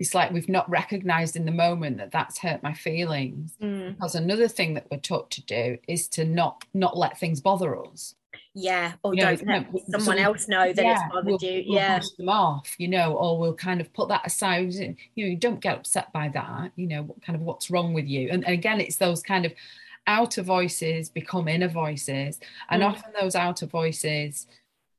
it's 0.00 0.14
like 0.14 0.32
we've 0.32 0.48
not 0.48 0.68
recognized 0.68 1.36
in 1.36 1.44
the 1.44 1.52
moment 1.52 1.98
that 1.98 2.10
that's 2.10 2.38
hurt 2.38 2.62
my 2.62 2.74
feelings. 2.74 3.54
Mm. 3.62 3.94
because 3.94 4.14
another 4.14 4.48
thing 4.48 4.74
that 4.74 4.86
we're 4.90 4.98
taught 4.98 5.30
to 5.32 5.42
do 5.42 5.78
is 5.86 6.08
to 6.08 6.24
not 6.24 6.64
not 6.74 6.96
let 6.96 7.18
things 7.18 7.40
bother 7.40 7.78
us. 7.86 8.14
Yeah 8.56 8.92
or 9.02 9.14
you 9.14 9.20
don't 9.20 9.46
let 9.46 9.66
someone 9.88 10.18
else 10.18 10.48
know 10.48 10.72
that 10.72 10.84
yeah, 10.84 10.92
it's 10.92 11.12
bothered 11.12 11.26
we'll, 11.26 11.38
you 11.40 11.64
we'll 11.68 11.76
yeah. 11.76 11.98
push 11.98 12.10
them 12.10 12.28
off 12.28 12.74
you 12.78 12.86
know 12.88 13.14
or 13.14 13.38
we'll 13.38 13.54
kind 13.54 13.80
of 13.80 13.92
put 13.92 14.08
that 14.08 14.26
aside. 14.26 14.72
You 15.14 15.30
know 15.30 15.36
don't 15.36 15.60
get 15.60 15.76
upset 15.76 16.12
by 16.12 16.28
that 16.30 16.72
you 16.74 16.86
know 16.88 17.02
what 17.02 17.22
kind 17.22 17.36
of 17.36 17.42
what's 17.42 17.70
wrong 17.70 17.94
with 17.94 18.06
you. 18.06 18.28
And, 18.30 18.44
and 18.44 18.52
again 18.52 18.80
it's 18.80 18.96
those 18.96 19.22
kind 19.22 19.46
of 19.46 19.52
outer 20.06 20.42
voices 20.42 21.08
become 21.08 21.48
inner 21.48 21.68
voices 21.68 22.38
and 22.70 22.82
mm. 22.82 22.86
often 22.86 23.12
those 23.18 23.34
outer 23.34 23.66
voices 23.66 24.46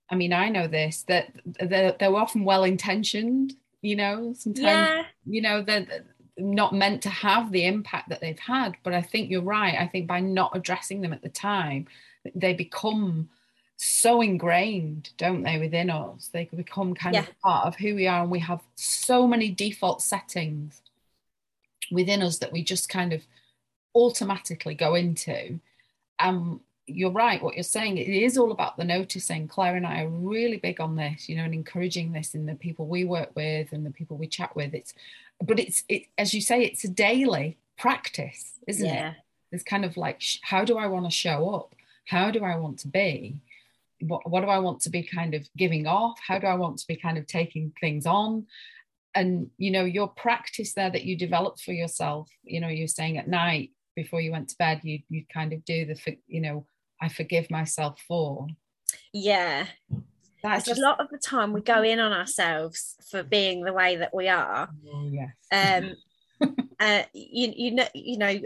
i 0.10 0.16
mean 0.16 0.34
i 0.34 0.50
know 0.50 0.68
this 0.68 1.04
that 1.04 1.32
they're, 1.46 1.96
they're 2.00 2.16
often 2.16 2.44
well 2.44 2.64
intentioned 2.64 3.54
you 3.82 3.96
know 3.96 4.34
sometimes 4.36 4.66
yeah. 4.66 5.04
you 5.26 5.42
know 5.42 5.62
they're 5.62 5.88
not 6.38 6.74
meant 6.74 7.02
to 7.02 7.10
have 7.10 7.52
the 7.52 7.66
impact 7.66 8.10
that 8.10 8.20
they've 8.20 8.40
had 8.40 8.76
but 8.84 8.94
i 8.94 9.02
think 9.02 9.30
you're 9.30 9.42
right 9.42 9.76
i 9.80 9.88
think 9.88 10.08
by 10.08 10.20
not 10.20 10.56
addressing 10.56 11.02
them 11.02 11.14
at 11.14 11.22
the 11.22 11.30
time 11.30 11.86
they 12.34 12.54
become 12.54 13.30
so 13.78 14.22
ingrained 14.22 15.10
don't 15.18 15.44
they 15.44 15.60
within 15.60 15.90
us 15.90 16.30
they 16.34 16.50
become 16.56 16.96
kind 16.96 17.14
yeah. 17.14 17.22
of 17.22 17.40
part 17.42 17.68
of 17.68 17.76
who 17.76 17.94
we 17.94 18.08
are 18.08 18.24
and 18.24 18.32
we 18.32 18.40
have 18.40 18.62
so 18.76 19.28
many 19.28 19.50
default 19.50 20.02
settings 20.02 20.82
within 21.92 22.22
us 22.22 22.40
that 22.40 22.52
we 22.52 22.64
just 22.64 22.90
kind 22.90 23.14
of 23.14 23.22
automatically 23.96 24.76
go 24.76 24.96
into. 24.96 25.60
Um, 26.20 26.62
you're 26.88 27.12
right, 27.12 27.42
what 27.42 27.56
you're 27.56 27.64
saying, 27.64 27.98
it 27.98 28.08
is 28.08 28.38
all 28.38 28.52
about 28.52 28.78
the 28.78 28.84
noticing. 28.84 29.48
Claire 29.48 29.76
and 29.76 29.88
I 29.88 30.04
are 30.04 30.10
really 30.10 30.58
big 30.58 30.80
on 30.80 30.96
this, 30.96 31.28
you 31.28 31.36
know, 31.36 31.44
and 31.44 31.54
encouraging 31.54 32.12
this 32.12 32.36
in 32.36 32.46
the 32.46 32.54
people 32.54 32.86
we 32.86 33.06
work 33.06 33.32
with 33.36 33.72
and 33.72 33.84
the 33.84 33.92
people 33.92 34.18
we 34.18 34.28
chat 34.28 34.56
with. 34.56 34.76
It's, 34.76 34.94
but 35.44 35.60
it's, 35.60 35.84
it, 35.90 36.04
as 36.18 36.34
you 36.36 36.42
say, 36.42 36.64
it's 36.64 36.84
a 36.84 36.90
daily 36.90 37.58
practice, 37.78 38.60
isn't 38.68 38.86
yeah. 38.86 39.12
it? 39.12 39.16
there's 39.56 39.64
kind 39.64 39.86
of 39.86 39.96
like 39.96 40.22
how 40.42 40.66
do 40.66 40.78
i 40.78 40.86
want 40.86 41.06
to 41.06 41.12
show 41.12 41.50
up 41.50 41.74
how 42.06 42.30
do 42.30 42.44
i 42.44 42.58
want 42.58 42.78
to 42.78 42.90
be 42.90 43.38
what, 44.02 44.30
what 44.30 44.42
do 44.42 44.48
i 44.48 44.60
want 44.60 44.82
to 44.82 44.90
be 44.90 45.02
kind 45.02 45.34
of 45.34 45.48
giving 45.56 45.88
off 45.88 46.20
how 46.26 46.38
do 46.38 46.46
i 46.46 46.54
want 46.54 46.78
to 46.78 46.88
be 46.88 46.98
kind 46.98 47.18
of 47.18 47.26
taking 47.26 47.72
things 47.80 48.06
on 48.06 48.46
and 49.14 49.50
you 49.58 49.72
know 49.72 49.86
your 49.86 50.10
practice 50.10 50.74
there 50.74 50.90
that 50.90 51.06
you 51.06 51.18
developed 51.18 51.62
for 51.62 51.72
yourself 51.72 52.30
you 52.44 52.60
know 52.60 52.68
you're 52.68 52.86
saying 52.86 53.18
at 53.18 53.30
night 53.30 53.72
before 53.96 54.22
you 54.22 54.32
went 54.32 54.50
to 54.50 54.58
bed 54.58 54.82
you 54.84 55.00
you 55.10 55.24
kind 55.34 55.54
of 55.54 55.64
do 55.66 55.86
the 55.86 56.18
you 56.28 56.42
know 56.42 56.66
i 57.02 57.10
forgive 57.10 57.50
myself 57.52 58.00
for. 58.08 58.48
Yeah. 59.14 59.68
That's 60.44 60.66
just... 60.66 60.80
a 60.80 60.84
lot 60.84 61.00
of 61.00 61.10
the 61.10 61.18
time 61.18 61.54
we 61.54 61.62
go 61.62 61.82
in 61.82 62.00
on 62.00 62.14
ourselves 62.14 62.96
for 63.10 63.24
being 63.24 63.64
the 63.64 63.74
way 63.74 63.98
that 63.98 64.14
we 64.14 64.28
are. 64.28 64.70
Oh, 64.94 65.10
yes. 65.12 65.32
um 65.52 65.96
uh, 66.80 67.04
you, 67.14 67.54
you 67.56 67.72
know 67.72 67.88
you 67.94 68.18
know 68.18 68.38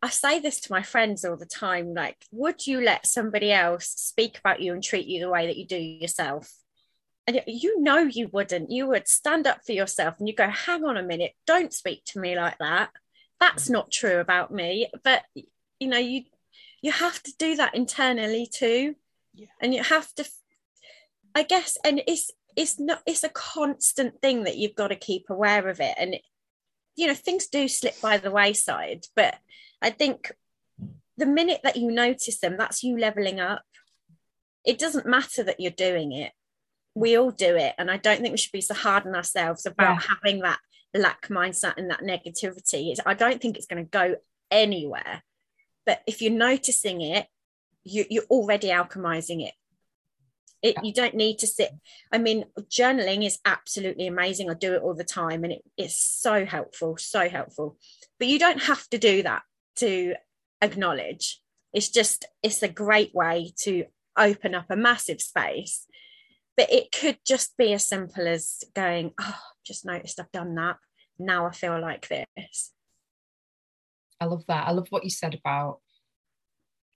i 0.00 0.08
say 0.08 0.38
this 0.38 0.60
to 0.60 0.70
my 0.70 0.82
friends 0.82 1.24
all 1.24 1.36
the 1.36 1.44
time 1.44 1.92
like 1.92 2.16
would 2.30 2.64
you 2.64 2.80
let 2.80 3.04
somebody 3.04 3.50
else 3.50 3.86
speak 3.86 4.38
about 4.38 4.62
you 4.62 4.72
and 4.72 4.84
treat 4.84 5.08
you 5.08 5.18
the 5.18 5.28
way 5.28 5.46
that 5.46 5.56
you 5.56 5.66
do 5.66 5.76
yourself? 5.76 6.52
And 7.26 7.42
you 7.46 7.80
know 7.80 7.98
you 7.98 8.28
wouldn't. 8.28 8.70
You 8.70 8.86
would 8.88 9.08
stand 9.08 9.46
up 9.46 9.64
for 9.64 9.72
yourself 9.72 10.16
and 10.18 10.28
you 10.28 10.34
go 10.34 10.46
hang 10.48 10.84
on 10.84 10.98
a 10.98 11.02
minute. 11.02 11.32
Don't 11.46 11.72
speak 11.72 12.04
to 12.08 12.20
me 12.20 12.36
like 12.36 12.58
that 12.58 12.90
that's 13.44 13.68
not 13.68 13.90
true 13.90 14.20
about 14.20 14.50
me 14.50 14.88
but 15.02 15.22
you 15.78 15.86
know 15.86 15.98
you 15.98 16.22
you 16.80 16.90
have 16.90 17.22
to 17.22 17.32
do 17.38 17.56
that 17.56 17.74
internally 17.74 18.48
too 18.50 18.94
yeah. 19.34 19.46
and 19.60 19.74
you 19.74 19.82
have 19.82 20.12
to 20.14 20.24
i 21.34 21.42
guess 21.42 21.76
and 21.84 22.00
it's 22.06 22.30
it's 22.56 22.80
not 22.80 23.02
it's 23.06 23.22
a 23.22 23.28
constant 23.28 24.18
thing 24.22 24.44
that 24.44 24.56
you've 24.56 24.74
got 24.74 24.88
to 24.88 24.96
keep 24.96 25.26
aware 25.28 25.68
of 25.68 25.78
it 25.78 25.94
and 25.98 26.16
you 26.96 27.06
know 27.06 27.14
things 27.14 27.46
do 27.46 27.68
slip 27.68 28.00
by 28.00 28.16
the 28.16 28.30
wayside 28.30 29.04
but 29.14 29.36
i 29.82 29.90
think 29.90 30.32
the 31.18 31.26
minute 31.26 31.60
that 31.64 31.76
you 31.76 31.90
notice 31.90 32.38
them 32.40 32.56
that's 32.56 32.82
you 32.82 32.96
leveling 32.96 33.40
up 33.40 33.64
it 34.64 34.78
doesn't 34.78 35.04
matter 35.04 35.42
that 35.42 35.60
you're 35.60 35.70
doing 35.70 36.12
it 36.12 36.32
we 36.94 37.18
all 37.18 37.30
do 37.30 37.56
it 37.56 37.74
and 37.76 37.90
i 37.90 37.98
don't 37.98 38.22
think 38.22 38.32
we 38.32 38.38
should 38.38 38.52
be 38.52 38.62
so 38.62 38.72
hard 38.74 39.06
on 39.06 39.14
ourselves 39.14 39.66
about 39.66 40.00
yeah. 40.00 40.14
having 40.14 40.40
that 40.40 40.60
lack 40.94 41.28
mindset 41.28 41.74
and 41.76 41.90
that 41.90 42.00
negativity 42.00 42.92
is 42.92 43.00
i 43.04 43.14
don't 43.14 43.40
think 43.40 43.56
it's 43.56 43.66
going 43.66 43.84
to 43.84 43.90
go 43.90 44.14
anywhere 44.50 45.22
but 45.86 46.02
if 46.06 46.22
you're 46.22 46.32
noticing 46.32 47.00
it 47.00 47.26
you, 47.82 48.04
you're 48.08 48.24
already 48.24 48.68
alchemizing 48.68 49.46
it 49.46 49.54
it, 50.64 50.82
you 50.82 50.94
don't 50.94 51.14
need 51.14 51.40
to 51.40 51.46
sit. 51.46 51.70
I 52.10 52.16
mean, 52.16 52.46
journaling 52.58 53.24
is 53.24 53.38
absolutely 53.44 54.06
amazing. 54.06 54.48
I 54.48 54.54
do 54.54 54.72
it 54.72 54.82
all 54.82 54.94
the 54.94 55.04
time 55.04 55.44
and 55.44 55.52
it, 55.52 55.62
it's 55.76 55.98
so 55.98 56.46
helpful, 56.46 56.96
so 56.96 57.28
helpful. 57.28 57.76
But 58.18 58.28
you 58.28 58.38
don't 58.38 58.62
have 58.62 58.88
to 58.88 58.96
do 58.96 59.22
that 59.24 59.42
to 59.76 60.14
acknowledge. 60.62 61.42
It's 61.74 61.90
just, 61.90 62.24
it's 62.42 62.62
a 62.62 62.68
great 62.68 63.14
way 63.14 63.52
to 63.64 63.84
open 64.16 64.54
up 64.54 64.70
a 64.70 64.76
massive 64.76 65.20
space. 65.20 65.86
But 66.56 66.72
it 66.72 66.92
could 66.92 67.18
just 67.26 67.56
be 67.56 67.72
as 67.72 67.86
simple 67.86 68.28
as 68.28 68.62
going, 68.74 69.12
oh, 69.20 69.40
just 69.66 69.84
noticed 69.84 70.20
I've 70.20 70.30
done 70.32 70.54
that. 70.54 70.76
Now 71.18 71.46
I 71.46 71.52
feel 71.52 71.80
like 71.80 72.08
this. 72.08 72.72
I 74.20 74.26
love 74.26 74.44
that. 74.46 74.68
I 74.68 74.70
love 74.70 74.86
what 74.90 75.04
you 75.04 75.10
said 75.10 75.34
about, 75.34 75.80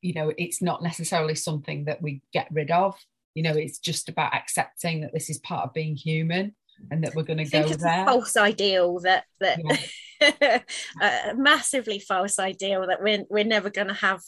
you 0.01 0.14
know, 0.14 0.33
it's 0.38 0.62
not 0.62 0.83
necessarily 0.83 1.35
something 1.35 1.87
that 1.87 2.01
we 2.01 2.23
get 2.33 2.49
rid 2.53 2.71
of 2.71 2.97
you 3.38 3.44
know 3.44 3.53
it's 3.53 3.79
just 3.79 4.09
about 4.09 4.35
accepting 4.35 5.03
that 5.03 5.12
this 5.12 5.31
is 5.31 5.38
part 5.38 5.64
of 5.64 5.73
being 5.73 5.94
human 5.94 6.57
and 6.90 7.05
that 7.05 7.14
we're 7.14 7.23
going 7.23 7.38
to 7.38 7.44
go 7.44 7.68
there 7.68 8.05
false 8.05 8.37
ideal 8.37 8.99
that 8.99 9.25
that 9.38 9.61
yeah. 10.21 10.59
a 11.31 11.35
massively 11.37 12.01
false 12.01 12.40
ideal 12.40 12.85
that 12.88 13.01
we're, 13.01 13.25
we're 13.31 13.44
never 13.44 13.71
going 13.71 13.87
to 13.87 13.94
have 13.94 14.21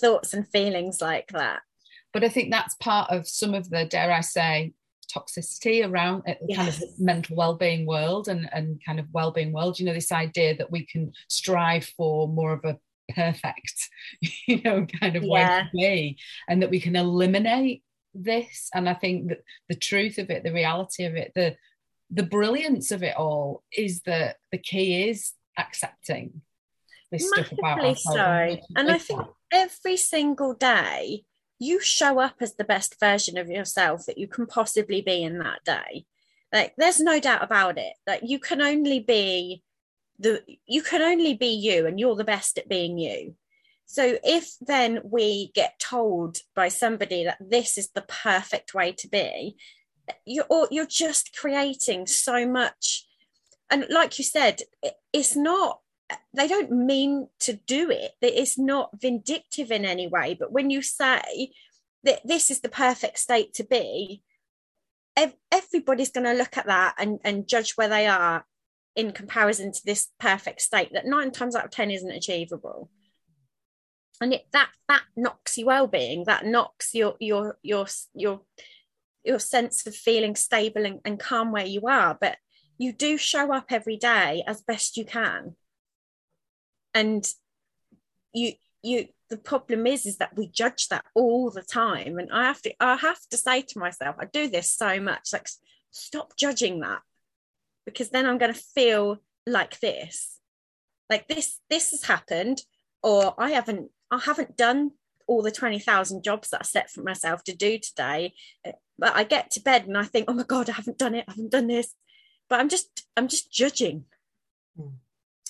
thoughts 0.00 0.34
and 0.34 0.48
feelings 0.48 1.00
like 1.00 1.28
that 1.28 1.60
but 2.14 2.24
i 2.24 2.28
think 2.28 2.50
that's 2.50 2.74
part 2.76 3.10
of 3.10 3.28
some 3.28 3.52
of 3.52 3.68
the 3.68 3.84
dare 3.84 4.12
i 4.12 4.20
say 4.20 4.72
toxicity 5.14 5.86
around 5.86 6.22
yes. 6.26 6.38
Uh, 6.40 6.56
kind 6.56 6.68
of 6.68 6.82
mental 6.98 7.36
well-being 7.36 7.86
world 7.86 8.28
and 8.28 8.48
and 8.52 8.80
kind 8.84 8.98
of 8.98 9.06
well-being 9.12 9.52
world 9.52 9.78
you 9.78 9.84
know 9.84 9.92
this 9.92 10.12
idea 10.12 10.56
that 10.56 10.70
we 10.70 10.86
can 10.86 11.12
strive 11.28 11.84
for 11.96 12.26
more 12.28 12.52
of 12.52 12.64
a 12.64 12.78
perfect 13.14 13.90
you 14.46 14.62
know 14.62 14.86
kind 15.00 15.16
of 15.16 15.22
yeah. 15.24 15.30
way 15.30 15.42
to 15.42 15.68
be 15.72 16.18
and 16.48 16.62
that 16.62 16.70
we 16.70 16.80
can 16.80 16.96
eliminate 16.96 17.82
this 18.14 18.70
and 18.74 18.88
i 18.88 18.94
think 18.94 19.28
that 19.28 19.38
the 19.68 19.74
truth 19.74 20.18
of 20.18 20.30
it 20.30 20.42
the 20.42 20.52
reality 20.52 21.04
of 21.04 21.14
it 21.14 21.32
the 21.34 21.54
the 22.10 22.22
brilliance 22.22 22.90
of 22.90 23.02
it 23.02 23.16
all 23.16 23.62
is 23.76 24.02
that 24.02 24.36
the 24.52 24.58
key 24.58 25.08
is 25.08 25.32
accepting 25.58 26.42
this 27.10 27.28
Massively 27.30 27.56
stuff 27.56 27.58
about 27.58 27.84
ourselves. 27.84 28.06
so 28.06 28.66
and 28.76 28.90
i 28.90 28.98
think 28.98 29.20
every 29.52 29.96
single 29.96 30.54
day 30.54 31.24
you 31.64 31.80
show 31.80 32.20
up 32.20 32.36
as 32.40 32.54
the 32.54 32.64
best 32.64 32.98
version 33.00 33.38
of 33.38 33.48
yourself 33.48 34.06
that 34.06 34.18
you 34.18 34.28
can 34.28 34.46
possibly 34.46 35.00
be 35.00 35.22
in 35.22 35.38
that 35.38 35.64
day. 35.64 36.04
Like 36.52 36.74
there's 36.76 37.00
no 37.00 37.18
doubt 37.18 37.42
about 37.42 37.78
it. 37.78 37.94
That 38.06 38.28
you 38.28 38.38
can 38.38 38.60
only 38.60 39.00
be 39.00 39.62
the 40.18 40.42
you 40.66 40.82
can 40.82 41.02
only 41.02 41.34
be 41.34 41.48
you 41.48 41.86
and 41.86 41.98
you're 41.98 42.16
the 42.16 42.24
best 42.24 42.58
at 42.58 42.68
being 42.68 42.98
you. 42.98 43.34
So 43.86 44.16
if 44.22 44.54
then 44.60 45.00
we 45.04 45.50
get 45.54 45.78
told 45.78 46.38
by 46.54 46.68
somebody 46.68 47.24
that 47.24 47.38
this 47.40 47.76
is 47.76 47.90
the 47.90 48.02
perfect 48.02 48.74
way 48.74 48.92
to 48.92 49.08
be, 49.08 49.56
you're 50.24 50.68
you're 50.70 50.86
just 50.86 51.36
creating 51.36 52.06
so 52.06 52.46
much. 52.46 53.06
And 53.70 53.86
like 53.90 54.18
you 54.18 54.24
said, 54.24 54.62
it's 55.12 55.34
not 55.34 55.80
they 56.34 56.48
don't 56.48 56.70
mean 56.70 57.28
to 57.40 57.54
do 57.66 57.90
it. 57.90 58.12
It's 58.20 58.58
not 58.58 59.00
vindictive 59.00 59.70
in 59.70 59.84
any 59.84 60.06
way. 60.06 60.36
But 60.38 60.52
when 60.52 60.70
you 60.70 60.82
say 60.82 61.52
that 62.02 62.20
this 62.24 62.50
is 62.50 62.60
the 62.60 62.68
perfect 62.68 63.18
state 63.18 63.54
to 63.54 63.64
be, 63.64 64.22
everybody's 65.50 66.10
going 66.10 66.26
to 66.26 66.34
look 66.34 66.56
at 66.56 66.66
that 66.66 66.94
and, 66.98 67.20
and 67.24 67.48
judge 67.48 67.72
where 67.76 67.88
they 67.88 68.06
are 68.06 68.44
in 68.96 69.12
comparison 69.12 69.72
to 69.72 69.80
this 69.84 70.08
perfect 70.18 70.60
state 70.60 70.92
that 70.92 71.06
nine 71.06 71.30
times 71.30 71.56
out 71.56 71.64
of 71.64 71.70
10 71.70 71.90
isn't 71.90 72.10
achievable 72.10 72.90
and 74.20 74.32
it 74.32 74.46
that 74.52 74.70
that 74.88 75.02
knocks 75.16 75.58
your 75.58 75.66
well-being 75.66 76.24
that 76.26 76.46
knocks 76.46 76.94
your 76.94 77.16
your 77.18 77.58
your 77.62 77.86
your 78.14 78.40
your 79.24 79.38
sense 79.40 79.84
of 79.86 79.96
feeling 79.96 80.36
stable 80.36 80.86
and, 80.86 81.00
and 81.04 81.18
calm 81.18 81.50
where 81.50 81.66
you 81.66 81.80
are 81.88 82.16
but 82.20 82.36
you 82.78 82.92
do 82.92 83.16
show 83.16 83.52
up 83.52 83.66
every 83.70 83.96
day 83.96 84.44
as 84.46 84.62
best 84.62 84.96
you 84.96 85.04
can 85.04 85.56
and 86.94 87.26
you 88.32 88.52
you 88.82 89.06
the 89.30 89.36
problem 89.36 89.86
is 89.86 90.06
is 90.06 90.18
that 90.18 90.36
we 90.36 90.46
judge 90.48 90.88
that 90.88 91.04
all 91.14 91.50
the 91.50 91.62
time 91.62 92.18
and 92.18 92.30
i 92.32 92.44
have 92.44 92.60
to 92.60 92.72
i 92.80 92.96
have 92.96 93.20
to 93.30 93.36
say 93.36 93.62
to 93.62 93.78
myself 93.78 94.16
i 94.18 94.24
do 94.26 94.48
this 94.48 94.72
so 94.72 95.00
much 95.00 95.32
like 95.32 95.48
stop 95.90 96.36
judging 96.36 96.80
that 96.80 97.00
because 97.86 98.10
then 98.10 98.26
i'm 98.26 98.38
going 98.38 98.52
to 98.52 98.60
feel 98.60 99.18
like 99.46 99.80
this 99.80 100.40
like 101.10 101.26
this 101.28 101.60
this 101.70 101.90
has 101.90 102.04
happened 102.04 102.62
or 103.02 103.34
i 103.38 103.50
haven't 103.50 103.90
I 104.14 104.18
haven't 104.18 104.56
done 104.56 104.92
all 105.26 105.42
the 105.42 105.50
20,000 105.50 106.22
jobs 106.22 106.50
that 106.50 106.60
I 106.60 106.64
set 106.64 106.90
for 106.90 107.02
myself 107.02 107.42
to 107.44 107.56
do 107.56 107.78
today. 107.78 108.34
But 108.98 109.16
I 109.16 109.24
get 109.24 109.50
to 109.52 109.60
bed 109.60 109.86
and 109.86 109.98
I 109.98 110.04
think, 110.04 110.26
oh 110.28 110.34
my 110.34 110.44
God, 110.44 110.70
I 110.70 110.74
haven't 110.74 110.98
done 110.98 111.14
it. 111.14 111.24
I 111.26 111.32
haven't 111.32 111.50
done 111.50 111.66
this. 111.66 111.94
But 112.48 112.60
I'm 112.60 112.68
just, 112.68 113.06
I'm 113.16 113.28
just 113.28 113.50
judging. 113.50 114.04
Mm. 114.78 114.92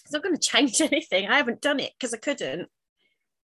It's 0.04 0.12
not 0.12 0.22
going 0.22 0.36
to 0.36 0.40
change 0.40 0.80
anything. 0.80 1.28
I 1.28 1.36
haven't 1.36 1.60
done 1.60 1.80
it 1.80 1.92
because 1.98 2.14
I 2.14 2.18
couldn't. 2.18 2.68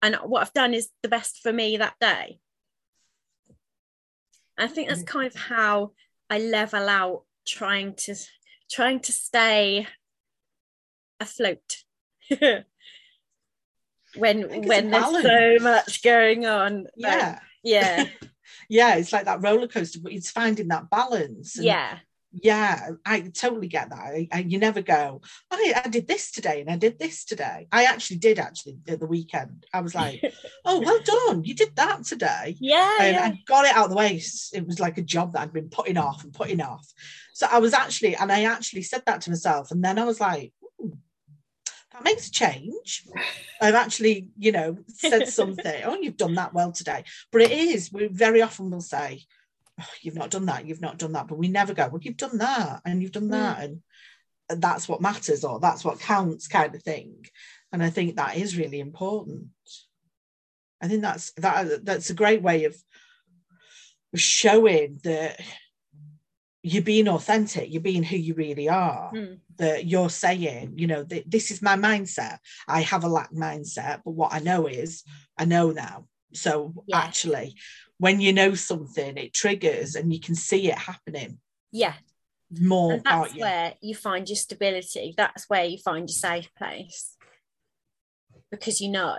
And 0.01 0.15
what 0.23 0.41
I've 0.41 0.53
done 0.53 0.73
is 0.73 0.89
the 1.03 1.09
best 1.09 1.41
for 1.43 1.53
me 1.53 1.77
that 1.77 1.95
day. 1.99 2.39
I 4.57 4.67
think 4.67 4.89
that's 4.89 5.03
mm. 5.03 5.07
kind 5.07 5.27
of 5.27 5.35
how 5.35 5.91
I 6.29 6.39
level 6.39 6.87
out 6.89 7.23
trying 7.45 7.95
to 7.95 8.15
trying 8.69 8.99
to 9.01 9.11
stay 9.11 9.87
afloat. 11.19 11.83
when 14.15 14.65
when 14.67 14.91
there's 14.91 15.21
so 15.21 15.57
much 15.61 16.03
going 16.03 16.45
on. 16.45 16.87
Yeah. 16.95 17.39
yeah. 17.63 18.05
yeah, 18.69 18.95
it's 18.95 19.13
like 19.13 19.25
that 19.25 19.41
roller 19.41 19.67
coaster, 19.67 19.99
but 20.01 20.13
it's 20.13 20.31
finding 20.31 20.69
that 20.69 20.89
balance. 20.89 21.57
And, 21.57 21.65
yeah. 21.65 21.99
Yeah, 22.33 22.91
I 23.05 23.21
totally 23.21 23.67
get 23.67 23.89
that. 23.89 23.99
I, 23.99 24.27
I, 24.31 24.39
you 24.39 24.57
never 24.57 24.81
go, 24.81 25.21
oh, 25.51 25.73
I 25.75 25.87
did 25.89 26.07
this 26.07 26.31
today 26.31 26.61
and 26.61 26.69
I 26.69 26.77
did 26.77 26.97
this 26.97 27.25
today. 27.25 27.67
I 27.71 27.83
actually 27.83 28.17
did 28.17 28.39
actually 28.39 28.77
at 28.87 29.01
the 29.01 29.05
weekend. 29.05 29.65
I 29.73 29.81
was 29.81 29.93
like, 29.93 30.21
oh, 30.65 30.79
well 30.79 30.99
done. 31.03 31.43
You 31.43 31.53
did 31.53 31.75
that 31.75 32.05
today. 32.05 32.55
Yeah, 32.59 32.97
and 33.01 33.15
yeah. 33.15 33.23
I 33.23 33.41
got 33.45 33.65
it 33.65 33.75
out 33.75 33.85
of 33.85 33.89
the 33.89 33.97
way. 33.97 34.21
It 34.53 34.65
was 34.65 34.79
like 34.79 34.97
a 34.97 35.01
job 35.01 35.33
that 35.33 35.41
I'd 35.41 35.53
been 35.53 35.69
putting 35.69 35.97
off 35.97 36.23
and 36.23 36.33
putting 36.33 36.61
off. 36.61 36.87
So 37.33 37.47
I 37.51 37.59
was 37.59 37.73
actually, 37.73 38.15
and 38.15 38.31
I 38.31 38.43
actually 38.43 38.83
said 38.83 39.03
that 39.07 39.21
to 39.21 39.29
myself. 39.29 39.71
And 39.71 39.83
then 39.83 39.99
I 39.99 40.05
was 40.05 40.21
like, 40.21 40.53
hmm, 40.79 40.91
that 41.91 42.03
makes 42.03 42.27
a 42.27 42.31
change. 42.31 43.05
I've 43.61 43.75
actually, 43.75 44.29
you 44.37 44.53
know, 44.53 44.77
said 44.87 45.27
something. 45.27 45.81
oh, 45.83 45.95
you've 45.95 46.17
done 46.17 46.35
that 46.35 46.53
well 46.53 46.71
today. 46.71 47.03
But 47.31 47.41
it 47.41 47.51
is, 47.51 47.91
we 47.91 48.07
very 48.07 48.41
often 48.41 48.69
will 48.69 48.81
say, 48.81 49.23
oh, 49.79 49.85
you've 50.01 50.15
not 50.15 50.31
done 50.31 50.45
that, 50.47 50.65
you've 50.65 50.81
not 50.81 50.97
done 50.97 51.13
that. 51.13 51.27
But 51.27 51.37
we 51.37 51.47
never 51.47 51.73
go, 51.73 51.87
well, 51.87 52.01
you've 52.01 52.17
done 52.17 52.37
that 52.39 52.81
and 52.85 53.01
you've 53.01 53.11
done 53.11 53.29
that. 53.29 53.59
Mm. 53.59 53.63
And, 53.63 53.81
and 54.49 54.61
that's 54.61 54.89
what 54.89 55.01
matters 55.01 55.43
or 55.45 55.59
that's 55.59 55.85
what 55.85 55.99
counts 55.99 56.47
kind 56.47 56.75
of 56.75 56.83
thing. 56.83 57.25
and 57.71 57.83
i 57.83 57.89
think 57.89 58.15
that 58.15 58.37
is 58.37 58.57
really 58.57 58.79
important 58.79 59.47
i 60.81 60.87
think 60.87 61.01
that's 61.01 61.31
that 61.33 61.85
that's 61.85 62.09
a 62.09 62.15
great 62.15 62.41
way 62.41 62.65
of 62.65 62.75
showing 64.15 64.99
that 65.03 65.39
you're 66.63 66.83
being 66.83 67.07
authentic 67.07 67.71
you're 67.71 67.81
being 67.81 68.03
who 68.03 68.17
you 68.17 68.33
really 68.33 68.69
are 68.69 69.11
mm. 69.13 69.39
that 69.57 69.85
you're 69.85 70.09
saying 70.09 70.73
you 70.75 70.87
know 70.87 71.03
this 71.03 71.49
is 71.49 71.61
my 71.61 71.75
mindset 71.75 72.37
i 72.67 72.81
have 72.81 73.03
a 73.03 73.09
lack 73.09 73.31
mindset 73.31 74.01
but 74.03 74.11
what 74.11 74.33
i 74.33 74.39
know 74.39 74.67
is 74.67 75.03
i 75.37 75.45
know 75.45 75.71
now 75.71 76.05
so 76.33 76.73
yeah. 76.87 76.97
actually 76.97 77.55
when 78.01 78.19
you 78.19 78.33
know 78.33 78.55
something 78.55 79.15
it 79.15 79.31
triggers 79.31 79.93
and 79.93 80.11
you 80.11 80.19
can 80.19 80.33
see 80.33 80.71
it 80.71 80.77
happening 80.77 81.37
yeah. 81.71 81.93
more 82.59 82.93
and 82.93 83.03
that's 83.03 83.35
you? 83.35 83.41
where 83.41 83.75
you 83.79 83.93
find 83.93 84.27
your 84.27 84.37
stability. 84.37 85.13
That's 85.15 85.47
where 85.47 85.65
you 85.65 85.77
find 85.77 86.09
your 86.09 86.15
safe 86.15 86.49
place. 86.57 87.15
Because 88.49 88.81
you 88.81 88.89
know. 88.89 89.17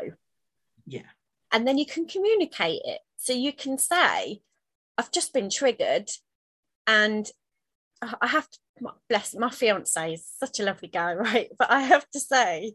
Yeah. 0.85 1.07
And 1.53 1.65
then 1.65 1.79
you 1.79 1.87
can 1.87 2.09
communicate 2.09 2.83
it. 2.85 2.99
So 3.19 3.33
you 3.33 3.53
can 3.53 3.79
say 3.79 4.43
i've 4.99 5.13
just 5.13 5.33
been 5.33 5.49
triggered 5.49 6.11
and 6.87 7.31
i 8.21 8.27
have 8.27 8.47
to 8.51 8.59
bless 9.09 9.35
my 9.35 9.49
fiance 9.49 10.13
is 10.13 10.27
such 10.39 10.61
a 10.61 10.65
lovely 10.65 10.89
guy 10.89 11.15
right? 11.27 11.51
But 11.57 11.71
i 11.71 11.83
have 11.83 12.11
to 12.11 12.19
say 12.19 12.75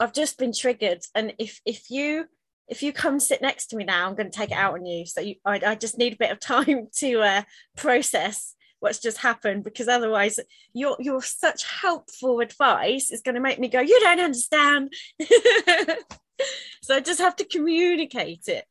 i've 0.00 0.12
just 0.12 0.36
been 0.36 0.52
triggered. 0.52 1.04
And 1.14 1.34
if 1.38 1.60
if 1.64 1.92
you 1.92 2.26
if 2.68 2.82
you 2.82 2.92
come 2.92 3.20
sit 3.20 3.42
next 3.42 3.66
to 3.66 3.76
me 3.76 3.84
now 3.84 4.06
i'm 4.06 4.14
going 4.14 4.30
to 4.30 4.36
take 4.36 4.50
it 4.50 4.56
out 4.56 4.74
on 4.74 4.86
you. 4.86 5.06
So 5.06 5.20
you, 5.20 5.36
I, 5.44 5.60
I 5.66 5.74
just 5.74 5.98
need 5.98 6.14
a 6.14 6.18
bit 6.18 6.30
of 6.30 6.40
time 6.54 6.88
to 6.98 7.20
uh, 7.20 7.42
process 7.76 8.54
what's 8.80 8.98
just 8.98 9.18
happened 9.18 9.64
because 9.64 9.88
otherwise 9.88 10.38
your 10.74 10.96
your 11.00 11.22
such 11.22 11.64
helpful 11.64 12.40
advice 12.40 13.10
is 13.10 13.22
going 13.22 13.34
to 13.34 13.40
make 13.40 13.58
me 13.58 13.68
go 13.68 13.80
you 13.80 13.98
don't 14.00 14.20
understand. 14.20 14.92
So 16.82 16.96
i 16.96 17.00
just 17.00 17.20
have 17.20 17.36
to 17.36 17.44
communicate 17.44 18.48
it. 18.48 18.66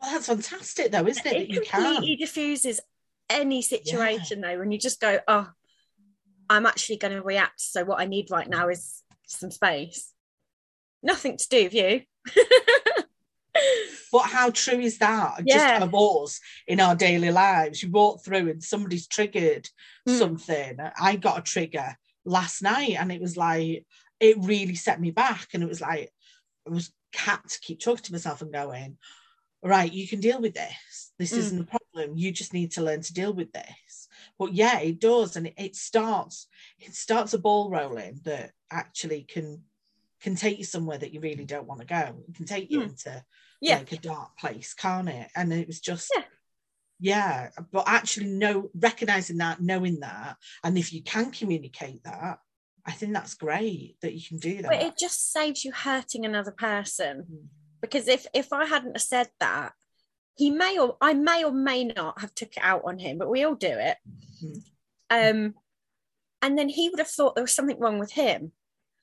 Well, 0.00 0.12
that's 0.12 0.26
fantastic 0.26 0.90
though 0.90 1.06
isn't 1.06 1.26
it, 1.26 1.42
it 1.42 1.48
you 1.50 1.60
completely 1.60 2.16
diffuses 2.16 2.80
any 3.30 3.62
situation 3.62 4.40
yeah. 4.40 4.52
though 4.52 4.58
when 4.60 4.72
you 4.72 4.78
just 4.78 5.00
go 5.00 5.18
oh 5.28 5.48
i'm 6.48 6.66
actually 6.66 6.96
going 6.96 7.14
to 7.14 7.22
react 7.22 7.60
so 7.60 7.84
what 7.84 8.00
i 8.00 8.06
need 8.06 8.30
right 8.30 8.48
now 8.48 8.68
is 8.68 9.02
some 9.26 9.50
space. 9.50 10.12
Nothing 11.02 11.36
to 11.36 11.48
do 11.48 11.64
with 11.64 11.74
you 11.74 12.02
but 14.12 14.22
how 14.22 14.50
true 14.50 14.80
is 14.80 14.98
that? 14.98 15.42
Yeah. 15.44 15.78
Just 15.78 15.82
of 15.82 15.94
us 15.94 16.40
in 16.66 16.80
our 16.80 16.94
daily 16.94 17.30
lives. 17.30 17.82
You 17.82 17.90
walk 17.90 18.24
through 18.24 18.50
and 18.50 18.62
somebody's 18.62 19.06
triggered 19.06 19.68
mm. 20.08 20.18
something. 20.18 20.78
I 21.00 21.16
got 21.16 21.38
a 21.38 21.42
trigger 21.42 21.96
last 22.24 22.62
night 22.62 22.96
and 22.98 23.12
it 23.12 23.20
was 23.20 23.36
like, 23.36 23.84
it 24.20 24.36
really 24.40 24.74
set 24.74 25.00
me 25.00 25.10
back. 25.10 25.48
And 25.52 25.62
it 25.62 25.68
was 25.68 25.80
like, 25.80 26.10
I 26.66 26.70
was 26.70 26.92
cat 27.12 27.48
to 27.48 27.60
keep 27.60 27.80
talking 27.80 28.04
to 28.04 28.12
myself 28.12 28.42
and 28.42 28.52
going, 28.52 28.98
right, 29.62 29.92
you 29.92 30.06
can 30.06 30.20
deal 30.20 30.40
with 30.40 30.54
this. 30.54 31.12
This 31.18 31.32
mm. 31.32 31.38
isn't 31.38 31.60
a 31.60 31.64
problem. 31.64 32.16
You 32.16 32.32
just 32.32 32.52
need 32.52 32.72
to 32.72 32.82
learn 32.82 33.00
to 33.02 33.14
deal 33.14 33.32
with 33.32 33.52
this. 33.52 34.08
But 34.38 34.52
yeah, 34.52 34.80
it 34.80 35.00
does. 35.00 35.36
And 35.36 35.46
it, 35.46 35.54
it 35.56 35.76
starts, 35.76 36.48
it 36.78 36.94
starts 36.94 37.34
a 37.34 37.38
ball 37.38 37.70
rolling 37.70 38.20
that 38.24 38.52
actually 38.70 39.22
can 39.22 39.62
can 40.26 40.34
take 40.34 40.58
you 40.58 40.64
somewhere 40.64 40.98
that 40.98 41.14
you 41.14 41.20
really 41.20 41.44
don't 41.44 41.68
want 41.68 41.80
to 41.80 41.86
go. 41.86 42.16
It 42.28 42.34
can 42.34 42.46
take 42.46 42.68
you 42.68 42.80
mm. 42.80 42.88
into 42.88 43.24
yeah. 43.60 43.78
like 43.78 43.92
a 43.92 43.96
dark 43.96 44.36
place, 44.36 44.74
can't 44.74 45.08
it? 45.08 45.28
And 45.36 45.52
it 45.52 45.68
was 45.68 45.78
just 45.78 46.10
yeah. 46.12 46.24
yeah. 46.98 47.64
But 47.70 47.84
actually 47.86 48.26
know 48.26 48.68
recognizing 48.74 49.36
that, 49.36 49.62
knowing 49.62 50.00
that, 50.00 50.36
and 50.64 50.76
if 50.76 50.92
you 50.92 51.04
can 51.04 51.30
communicate 51.30 52.02
that, 52.02 52.40
I 52.84 52.90
think 52.90 53.12
that's 53.12 53.34
great 53.34 53.98
that 54.02 54.14
you 54.14 54.22
can 54.26 54.38
do 54.38 54.62
that. 54.62 54.72
But 54.72 54.82
it 54.82 54.98
just 54.98 55.30
saves 55.30 55.64
you 55.64 55.70
hurting 55.70 56.26
another 56.26 56.50
person. 56.50 57.24
Mm. 57.30 57.46
Because 57.80 58.08
if 58.08 58.26
if 58.34 58.52
I 58.52 58.64
hadn't 58.64 59.00
said 59.00 59.28
that, 59.38 59.74
he 60.34 60.50
may 60.50 60.76
or 60.76 60.96
I 61.00 61.14
may 61.14 61.44
or 61.44 61.52
may 61.52 61.84
not 61.84 62.20
have 62.20 62.34
took 62.34 62.56
it 62.56 62.62
out 62.64 62.82
on 62.84 62.98
him, 62.98 63.18
but 63.18 63.30
we 63.30 63.44
all 63.44 63.54
do 63.54 63.68
it. 63.70 63.96
Mm. 64.44 64.62
Um 65.08 65.54
and 66.42 66.58
then 66.58 66.68
he 66.68 66.88
would 66.88 66.98
have 66.98 67.06
thought 67.06 67.36
there 67.36 67.44
was 67.44 67.54
something 67.54 67.78
wrong 67.78 68.00
with 68.00 68.10
him. 68.10 68.50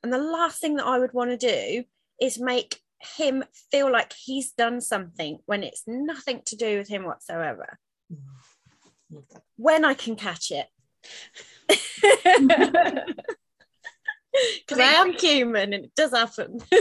And 0.03 0.11
the 0.11 0.17
last 0.17 0.59
thing 0.59 0.75
that 0.75 0.85
I 0.85 0.99
would 0.99 1.13
want 1.13 1.31
to 1.31 1.37
do 1.37 1.85
is 2.21 2.39
make 2.39 2.79
him 2.99 3.43
feel 3.71 3.91
like 3.91 4.13
he's 4.13 4.51
done 4.51 4.81
something 4.81 5.39
when 5.45 5.63
it's 5.63 5.83
nothing 5.87 6.41
to 6.45 6.55
do 6.55 6.77
with 6.77 6.87
him 6.87 7.05
whatsoever. 7.05 7.79
When 9.55 9.85
I 9.85 9.93
can 9.93 10.15
catch 10.15 10.51
it. 10.51 10.67
Because 14.65 14.79
I 14.79 14.93
am 14.93 15.13
human 15.13 15.73
and 15.73 15.85
it 15.85 15.95
does 15.95 16.09
happen. 16.09 16.59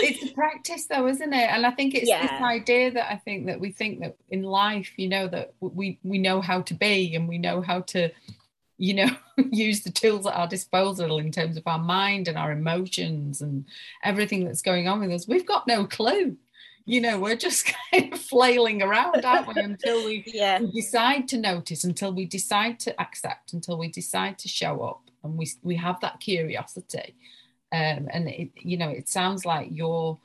it's 0.00 0.30
a 0.30 0.34
practice 0.34 0.86
though 0.86 1.06
isn't 1.08 1.32
it 1.32 1.50
and 1.50 1.66
i 1.66 1.70
think 1.70 1.94
it's 1.94 2.08
yeah. 2.08 2.22
this 2.22 2.40
idea 2.40 2.90
that 2.90 3.12
i 3.12 3.16
think 3.16 3.46
that 3.46 3.58
we 3.58 3.72
think 3.72 4.00
that 4.00 4.16
in 4.30 4.42
life 4.42 4.92
you 4.96 5.08
know 5.08 5.26
that 5.26 5.52
we 5.60 5.98
we 6.02 6.18
know 6.18 6.40
how 6.40 6.60
to 6.62 6.74
be 6.74 7.14
and 7.14 7.28
we 7.28 7.38
know 7.38 7.60
how 7.60 7.80
to 7.80 8.08
you 8.78 8.94
know 8.94 9.10
use 9.50 9.82
the 9.82 9.90
tools 9.90 10.26
at 10.26 10.34
our 10.34 10.46
disposal 10.46 11.18
in 11.18 11.30
terms 11.30 11.56
of 11.56 11.64
our 11.66 11.78
mind 11.78 12.28
and 12.28 12.38
our 12.38 12.52
emotions 12.52 13.42
and 13.42 13.64
everything 14.02 14.44
that's 14.44 14.62
going 14.62 14.88
on 14.88 15.00
with 15.00 15.10
us. 15.10 15.28
We've 15.28 15.46
got 15.46 15.66
no 15.66 15.84
clue. 15.84 16.36
You 16.86 17.02
know 17.02 17.18
we're 17.18 17.36
just 17.36 17.70
kind 17.92 18.14
of 18.14 18.20
flailing 18.20 18.82
around 18.82 19.22
aren't 19.24 19.54
we 19.54 19.60
until 19.60 20.06
we, 20.06 20.24
yeah. 20.32 20.60
we 20.60 20.70
decide 20.70 21.28
to 21.28 21.36
notice 21.36 21.84
until 21.84 22.12
we 22.12 22.24
decide 22.24 22.80
to 22.80 22.98
accept 22.98 23.52
until 23.52 23.76
we 23.76 23.88
decide 23.88 24.38
to 24.38 24.48
show 24.48 24.80
up 24.80 25.02
and 25.22 25.36
we 25.36 25.50
we 25.62 25.76
have 25.76 26.00
that 26.00 26.20
curiosity. 26.20 27.14
Um, 27.70 28.08
and 28.10 28.28
it 28.28 28.50
you 28.56 28.78
know 28.78 28.88
it 28.88 29.08
sounds 29.10 29.44
like 29.44 29.68
you're 29.70 30.18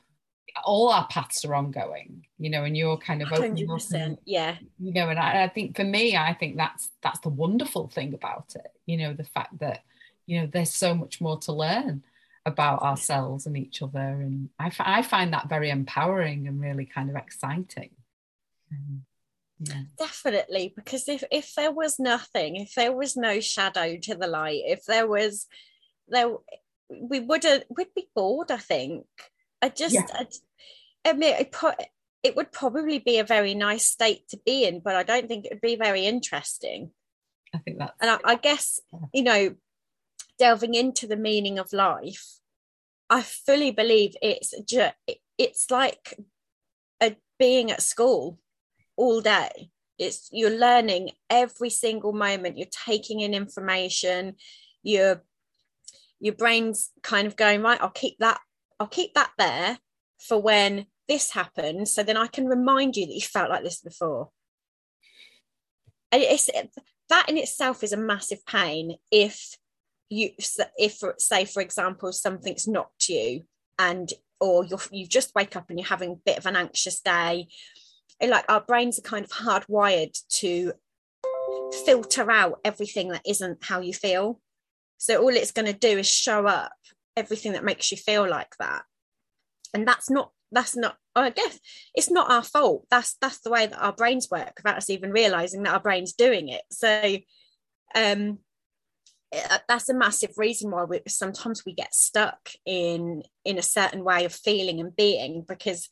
all 0.64 0.88
our 0.90 1.06
paths 1.08 1.44
are 1.44 1.54
ongoing 1.54 2.24
you 2.38 2.48
know 2.48 2.64
and 2.64 2.76
you're 2.76 2.96
kind 2.96 3.22
of 3.22 3.28
100%, 3.28 4.12
up 4.12 4.18
yeah. 4.24 4.56
you 4.78 4.92
know 4.92 5.08
and 5.08 5.18
I, 5.18 5.44
I, 5.44 5.48
think 5.48 5.76
for 5.76 5.84
me 5.84 6.16
i 6.16 6.32
think 6.32 6.56
that's 6.56 6.90
that's 7.02 7.18
the 7.20 7.28
wonderful 7.28 7.88
thing 7.88 8.14
about 8.14 8.54
it 8.54 8.72
you 8.86 8.96
know 8.96 9.12
the 9.12 9.24
fact 9.24 9.58
that 9.58 9.82
you 10.26 10.40
know 10.40 10.46
there's 10.46 10.74
so 10.74 10.94
much 10.94 11.20
more 11.20 11.38
to 11.40 11.52
learn 11.52 12.04
about 12.46 12.82
ourselves 12.82 13.46
and 13.46 13.56
each 13.56 13.82
other 13.82 13.98
and 13.98 14.50
I, 14.58 14.66
f- 14.66 14.76
I 14.80 15.02
find 15.02 15.32
that 15.32 15.48
very 15.48 15.70
empowering 15.70 16.46
and 16.46 16.60
really 16.60 16.84
kind 16.84 17.08
of 17.08 17.16
exciting. 17.16 17.90
Um, 18.70 19.04
yeah. 19.60 19.82
definitely 19.98 20.72
because 20.74 21.08
if 21.08 21.22
if 21.30 21.54
there 21.54 21.70
was 21.70 21.98
nothing 22.00 22.56
if 22.56 22.74
there 22.74 22.92
was 22.92 23.16
no 23.16 23.38
shadow 23.38 23.96
to 23.96 24.14
the 24.16 24.26
light 24.26 24.62
if 24.66 24.84
there 24.84 25.06
was 25.06 25.46
there 26.08 26.34
we 26.90 27.20
would 27.20 27.44
have 27.44 27.62
we'd 27.70 27.94
be 27.94 28.08
bored 28.16 28.50
i 28.50 28.56
think 28.56 29.06
I 29.64 29.70
just, 29.70 29.94
yeah. 29.94 30.06
I, 30.12 30.26
I 31.08 31.12
mean, 31.14 31.34
it, 31.38 31.56
it 32.22 32.36
would 32.36 32.52
probably 32.52 32.98
be 32.98 33.18
a 33.18 33.24
very 33.24 33.54
nice 33.54 33.86
state 33.86 34.28
to 34.28 34.38
be 34.44 34.64
in, 34.64 34.80
but 34.80 34.94
I 34.94 35.04
don't 35.04 35.26
think 35.26 35.46
it 35.46 35.52
would 35.52 35.62
be 35.62 35.76
very 35.76 36.04
interesting. 36.04 36.90
I 37.54 37.58
think 37.58 37.78
that. 37.78 37.94
And 37.98 38.10
I, 38.10 38.18
I 38.32 38.34
guess, 38.34 38.78
you 39.14 39.22
know, 39.22 39.54
delving 40.38 40.74
into 40.74 41.06
the 41.06 41.16
meaning 41.16 41.58
of 41.58 41.72
life, 41.72 42.40
I 43.08 43.22
fully 43.22 43.70
believe 43.70 44.16
it's 44.20 44.52
just, 44.68 44.94
it's 45.38 45.70
like 45.70 46.20
a 47.00 47.16
being 47.38 47.70
at 47.70 47.80
school 47.80 48.38
all 48.96 49.22
day. 49.22 49.70
It's 49.98 50.28
you're 50.30 50.58
learning 50.58 51.12
every 51.30 51.70
single 51.70 52.12
moment. 52.12 52.58
You're 52.58 52.68
taking 52.86 53.20
in 53.20 53.32
information. 53.32 54.34
Your 54.82 55.22
your 56.20 56.34
brain's 56.34 56.90
kind 57.02 57.26
of 57.26 57.36
going 57.36 57.62
right. 57.62 57.80
I'll 57.80 57.90
keep 57.90 58.18
that 58.18 58.40
I'll 58.78 58.86
keep 58.86 59.14
that 59.14 59.30
there 59.38 59.78
for 60.18 60.40
when 60.40 60.86
this 61.08 61.30
happens. 61.30 61.92
So 61.92 62.02
then 62.02 62.16
I 62.16 62.26
can 62.26 62.46
remind 62.46 62.96
you 62.96 63.06
that 63.06 63.14
you 63.14 63.20
felt 63.20 63.50
like 63.50 63.62
this 63.62 63.80
before. 63.80 64.30
And 66.12 66.22
it's 66.22 66.48
that 67.08 67.28
in 67.28 67.36
itself 67.36 67.82
is 67.82 67.92
a 67.92 67.96
massive 67.96 68.44
pain 68.46 68.96
if 69.10 69.56
you 70.08 70.30
if 70.76 71.00
say 71.18 71.44
for 71.44 71.60
example 71.60 72.12
something's 72.12 72.68
knocked 72.68 73.08
you 73.08 73.42
and 73.78 74.12
or 74.40 74.64
you 74.64 74.78
you 74.90 75.06
just 75.06 75.34
wake 75.34 75.56
up 75.56 75.66
and 75.68 75.78
you're 75.78 75.88
having 75.88 76.12
a 76.12 76.22
bit 76.26 76.38
of 76.38 76.46
an 76.46 76.56
anxious 76.56 77.00
day 77.00 77.48
like 78.22 78.44
our 78.48 78.60
brains 78.60 78.98
are 78.98 79.02
kind 79.02 79.24
of 79.24 79.30
hardwired 79.30 80.16
to 80.28 80.72
filter 81.84 82.30
out 82.30 82.60
everything 82.64 83.08
that 83.08 83.22
isn't 83.26 83.64
how 83.64 83.80
you 83.80 83.92
feel 83.92 84.40
so 84.98 85.20
all 85.20 85.28
it's 85.30 85.52
going 85.52 85.66
to 85.66 85.72
do 85.72 85.98
is 85.98 86.08
show 86.08 86.46
up 86.46 86.72
everything 87.16 87.52
that 87.52 87.64
makes 87.64 87.90
you 87.90 87.96
feel 87.96 88.28
like 88.28 88.56
that. 88.58 88.82
And 89.72 89.86
that's 89.86 90.10
not 90.10 90.30
that's 90.52 90.76
not 90.76 90.96
i 91.16 91.30
guess 91.30 91.58
it's 91.94 92.10
not 92.10 92.30
our 92.30 92.42
fault. 92.42 92.86
That's 92.90 93.16
that's 93.20 93.40
the 93.40 93.50
way 93.50 93.66
that 93.66 93.82
our 93.82 93.92
brains 93.92 94.28
work 94.30 94.52
without 94.56 94.76
us 94.76 94.90
even 94.90 95.10
realizing 95.10 95.62
that 95.64 95.72
our 95.74 95.80
brain's 95.80 96.12
doing 96.12 96.48
it. 96.48 96.62
So 96.70 97.18
um 97.94 98.38
eh, 99.32 99.58
that's 99.68 99.88
a 99.88 99.94
massive 99.94 100.32
reason 100.36 100.70
why 100.70 100.84
we 100.84 101.00
sometimes 101.08 101.64
we 101.64 101.74
get 101.74 101.94
stuck 101.94 102.50
in 102.64 103.22
in 103.44 103.58
a 103.58 103.62
certain 103.62 104.04
way 104.04 104.24
of 104.24 104.32
feeling 104.32 104.80
and 104.80 104.94
being 104.94 105.44
because 105.46 105.88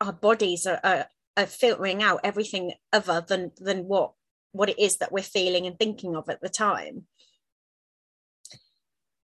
our 0.00 0.12
bodies 0.12 0.66
are, 0.66 0.80
are, 0.84 1.06
are 1.36 1.46
filtering 1.46 2.02
out 2.02 2.20
everything 2.24 2.72
other 2.92 3.24
than 3.26 3.52
than 3.58 3.84
what 3.84 4.12
what 4.52 4.68
it 4.68 4.78
is 4.78 4.96
that 4.98 5.12
we're 5.12 5.22
feeling 5.22 5.66
and 5.66 5.78
thinking 5.78 6.16
of 6.16 6.28
at 6.28 6.40
the 6.40 6.48
time 6.48 7.04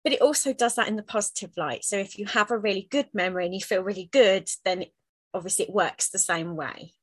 but 0.04 0.14
it 0.14 0.22
also 0.22 0.54
does 0.54 0.76
that 0.76 0.88
in 0.88 0.95
the 0.95 1.04
positive 1.04 1.52
light. 1.58 1.84
So 1.84 1.97
if 1.97 2.18
you 2.18 2.26
have 2.26 2.52
a 2.52 2.58
really 2.58 2.88
good 2.89 3.08
memory 3.14 3.45
and 3.45 3.54
you 3.54 3.62
feel 3.62 3.84
really 3.84 4.10
good 4.12 4.50
then 4.66 4.86
obviously 5.34 5.66
it 5.66 5.74
works 5.74 6.10
the 6.10 6.20
same 6.20 6.56
way. 6.56 6.93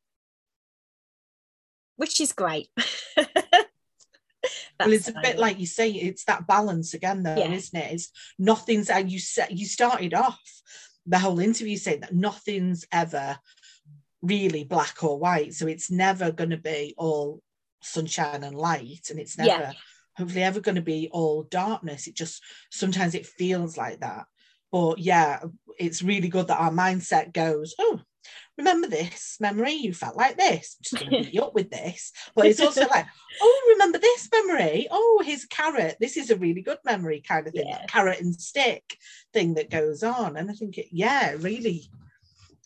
Which 1.97 2.21
is 2.21 2.33
great. 2.33 2.69
Well 4.79 4.93
it's 4.93 5.09
a 5.09 5.15
bit 5.23 5.39
like 5.39 5.59
you 5.59 5.67
say 5.67 5.91
it's 5.91 6.25
that 6.25 6.47
balance 6.47 6.95
again 6.95 7.23
though 7.23 7.37
yeah. 7.37 7.51
isn't 7.51 7.79
it? 7.79 7.93
It's 7.93 8.13
nothing's 8.39 8.91
and 8.91 9.11
you 9.11 9.19
said 9.19 9.49
you 9.51 9.65
started 9.65 10.15
off 10.15 10.41
the 11.07 11.19
whole 11.19 11.41
interview 11.41 11.77
saying 11.77 12.01
that 12.01 12.15
nothing's 12.15 12.85
ever 12.93 13.39
really 14.23 14.65
black 14.65 15.03
or 15.03 15.19
white. 15.19 15.55
So 15.55 15.67
it's 15.67 15.91
never 15.91 16.31
going 16.31 16.51
to 16.51 16.57
be 16.57 16.95
all 16.99 17.41
sunshine 17.83 18.45
and 18.45 18.57
light 18.57 19.09
and 19.11 19.19
it's 19.19 19.39
never 19.39 19.49
yeah. 19.49 19.73
Hopefully 20.17 20.43
ever 20.43 20.61
going 20.61 20.77
to 20.77 20.83
be 20.83 21.09
all 21.13 21.45
darkness. 21.45 22.07
It 22.07 22.15
just 22.15 22.43
sometimes 22.71 23.15
it 23.15 23.27
feels 23.27 23.77
like 23.77 24.01
that. 24.01 24.27
But 24.73 24.99
yeah 24.99 25.41
it's 25.79 26.03
really 26.03 26.29
good 26.29 26.49
that 26.49 26.61
our 26.61 26.71
mindset 26.71 27.33
goes 27.33 27.75
oh 27.79 28.01
remember 28.59 28.89
this 28.89 29.37
memory? 29.39 29.73
You 29.73 29.93
felt 29.93 30.17
like 30.17 30.37
this. 30.37 30.77
I'm 30.79 30.83
just 30.83 30.97
going 30.97 31.11
to 31.11 31.25
beat 31.25 31.35
you 31.35 31.43
up 31.43 31.55
with 31.55 31.71
this. 31.71 32.13
But 32.35 32.47
it's 32.47 32.61
also 32.61 32.81
like 32.91 33.07
oh 33.41 33.67
remember 33.75 33.99
this 33.99 34.29
memory? 34.33 34.89
Oh 34.91 35.23
here's 35.25 35.45
carrot. 35.45 35.97
This 36.01 36.17
is 36.17 36.31
a 36.31 36.37
really 36.37 36.63
good 36.63 36.79
memory 36.85 37.23
kind 37.27 37.47
of 37.47 37.53
thing. 37.53 37.69
Yeah. 37.69 37.85
carrot 37.87 38.21
and 38.21 38.35
stick 38.35 38.97
thing 39.33 39.55
that 39.55 39.71
goes 39.71 40.03
on. 40.03 40.37
And 40.37 40.51
I 40.51 40.55
think 40.55 40.79
it 40.79 40.89
yeah 40.91 41.35
really 41.39 41.89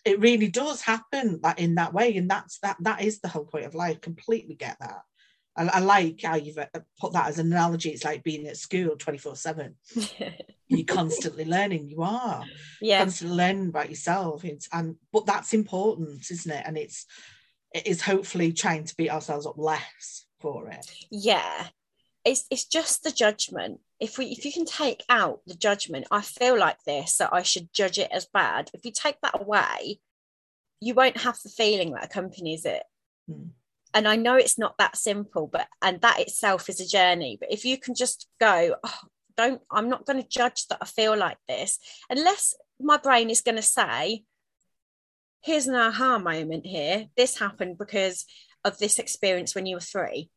it 0.05 0.19
really 0.19 0.49
does 0.49 0.81
happen 0.81 1.41
that 1.43 1.59
in 1.59 1.75
that 1.75 1.93
way. 1.93 2.17
And 2.17 2.31
that's 2.31 2.59
that 2.61 2.77
that 2.81 3.03
is 3.03 3.21
the 3.21 3.29
whole 3.29 3.45
point 3.45 3.67
of 3.67 3.75
life. 3.75 4.01
Completely 4.01 4.55
get 4.55 4.77
that 4.81 5.03
I, 5.57 5.65
I 5.65 5.79
like 5.81 6.21
how 6.23 6.37
you've 6.37 6.59
uh, 6.59 6.67
put 6.99 7.13
that 7.13 7.29
as 7.29 7.39
an 7.39 7.47
analogy. 7.53 7.91
It's 7.91 8.05
like 8.05 8.23
being 8.23 8.47
at 8.47 8.57
school 8.57 8.97
24 8.97 9.37
7. 9.37 9.75
You're 10.69 10.87
constantly 10.87 11.45
learning. 11.45 11.89
You 11.89 12.03
are. 12.03 12.45
Yeah. 12.81 13.01
Constantly 13.01 13.37
learning 13.37 13.69
about 13.69 13.91
yourself. 13.91 14.45
It's, 14.45 14.69
and 14.73 14.97
But 15.13 15.27
that's 15.27 15.53
important, 15.53 16.31
isn't 16.31 16.53
it? 16.53 16.63
And 16.67 16.79
it's 16.79 17.07
it 17.73 17.87
is 17.87 18.03
hopefully 18.03 18.53
trying 18.53 18.85
to 18.85 18.97
beat 18.97 19.11
ourselves 19.11 19.47
up 19.47 19.57
less 19.57 20.27
for 20.41 20.69
it. 20.69 20.91
Yeah. 21.11 21.67
It's, 22.25 22.45
it's 22.51 22.67
just 22.67 23.03
the 23.03 23.13
judgment. 23.13 23.81
If 23.99 24.19
we 24.19 24.27
if 24.27 24.45
you 24.45 24.53
can 24.53 24.67
take 24.67 25.05
out 25.09 25.41
the 25.47 25.55
judgment, 25.55 26.07
I 26.11 26.23
feel 26.23 26.59
like 26.59 26.83
this 26.85 27.17
that 27.19 27.31
I 27.33 27.43
should 27.43 27.73
judge 27.73 27.99
it 27.99 28.11
as 28.11 28.27
bad. 28.33 28.71
If 28.73 28.85
you 28.85 28.93
take 28.93 29.21
that 29.23 29.41
away, 29.41 30.01
you 30.81 30.95
won't 30.95 31.19
have 31.19 31.39
the 31.43 31.51
feeling 31.51 31.93
that 31.93 32.05
accompanies 32.05 32.65
it. 32.65 32.83
Hmm 33.29 33.49
and 33.95 34.07
I 34.07 34.17
know 34.17 34.37
it's 34.37 34.59
not 34.59 34.79
that 34.79 34.97
simple, 34.97 35.47
but 35.47 35.67
and 35.83 36.01
that 36.01 36.21
itself 36.21 36.69
is 36.69 36.81
a 36.81 36.87
journey. 36.87 37.37
But 37.39 37.53
if 37.53 37.65
you 37.65 37.79
can 37.79 37.95
just 37.95 38.29
go, 38.39 38.77
oh, 38.83 38.99
don't, 39.37 39.61
I'm 39.71 39.89
not 39.89 40.07
going 40.07 40.23
to 40.23 40.29
judge 40.29 40.67
that 40.69 40.79
I 40.81 40.87
feel 40.87 41.17
like 41.17 41.39
this, 41.49 41.79
unless 42.09 42.55
my 42.81 42.99
brain 42.99 43.31
is 43.31 43.43
going 43.43 43.57
to 43.57 43.63
say, 43.63 44.25
here's 45.43 45.67
an 45.67 45.75
aha 45.75 46.19
moment 46.19 46.67
here. 46.67 47.07
This 47.17 47.39
happened 47.39 47.79
because 47.79 48.27
of 48.65 48.79
this 48.79 48.99
experience 48.99 49.55
when 49.55 49.67
you 49.67 49.77
were 49.77 49.81
three, 49.81 50.31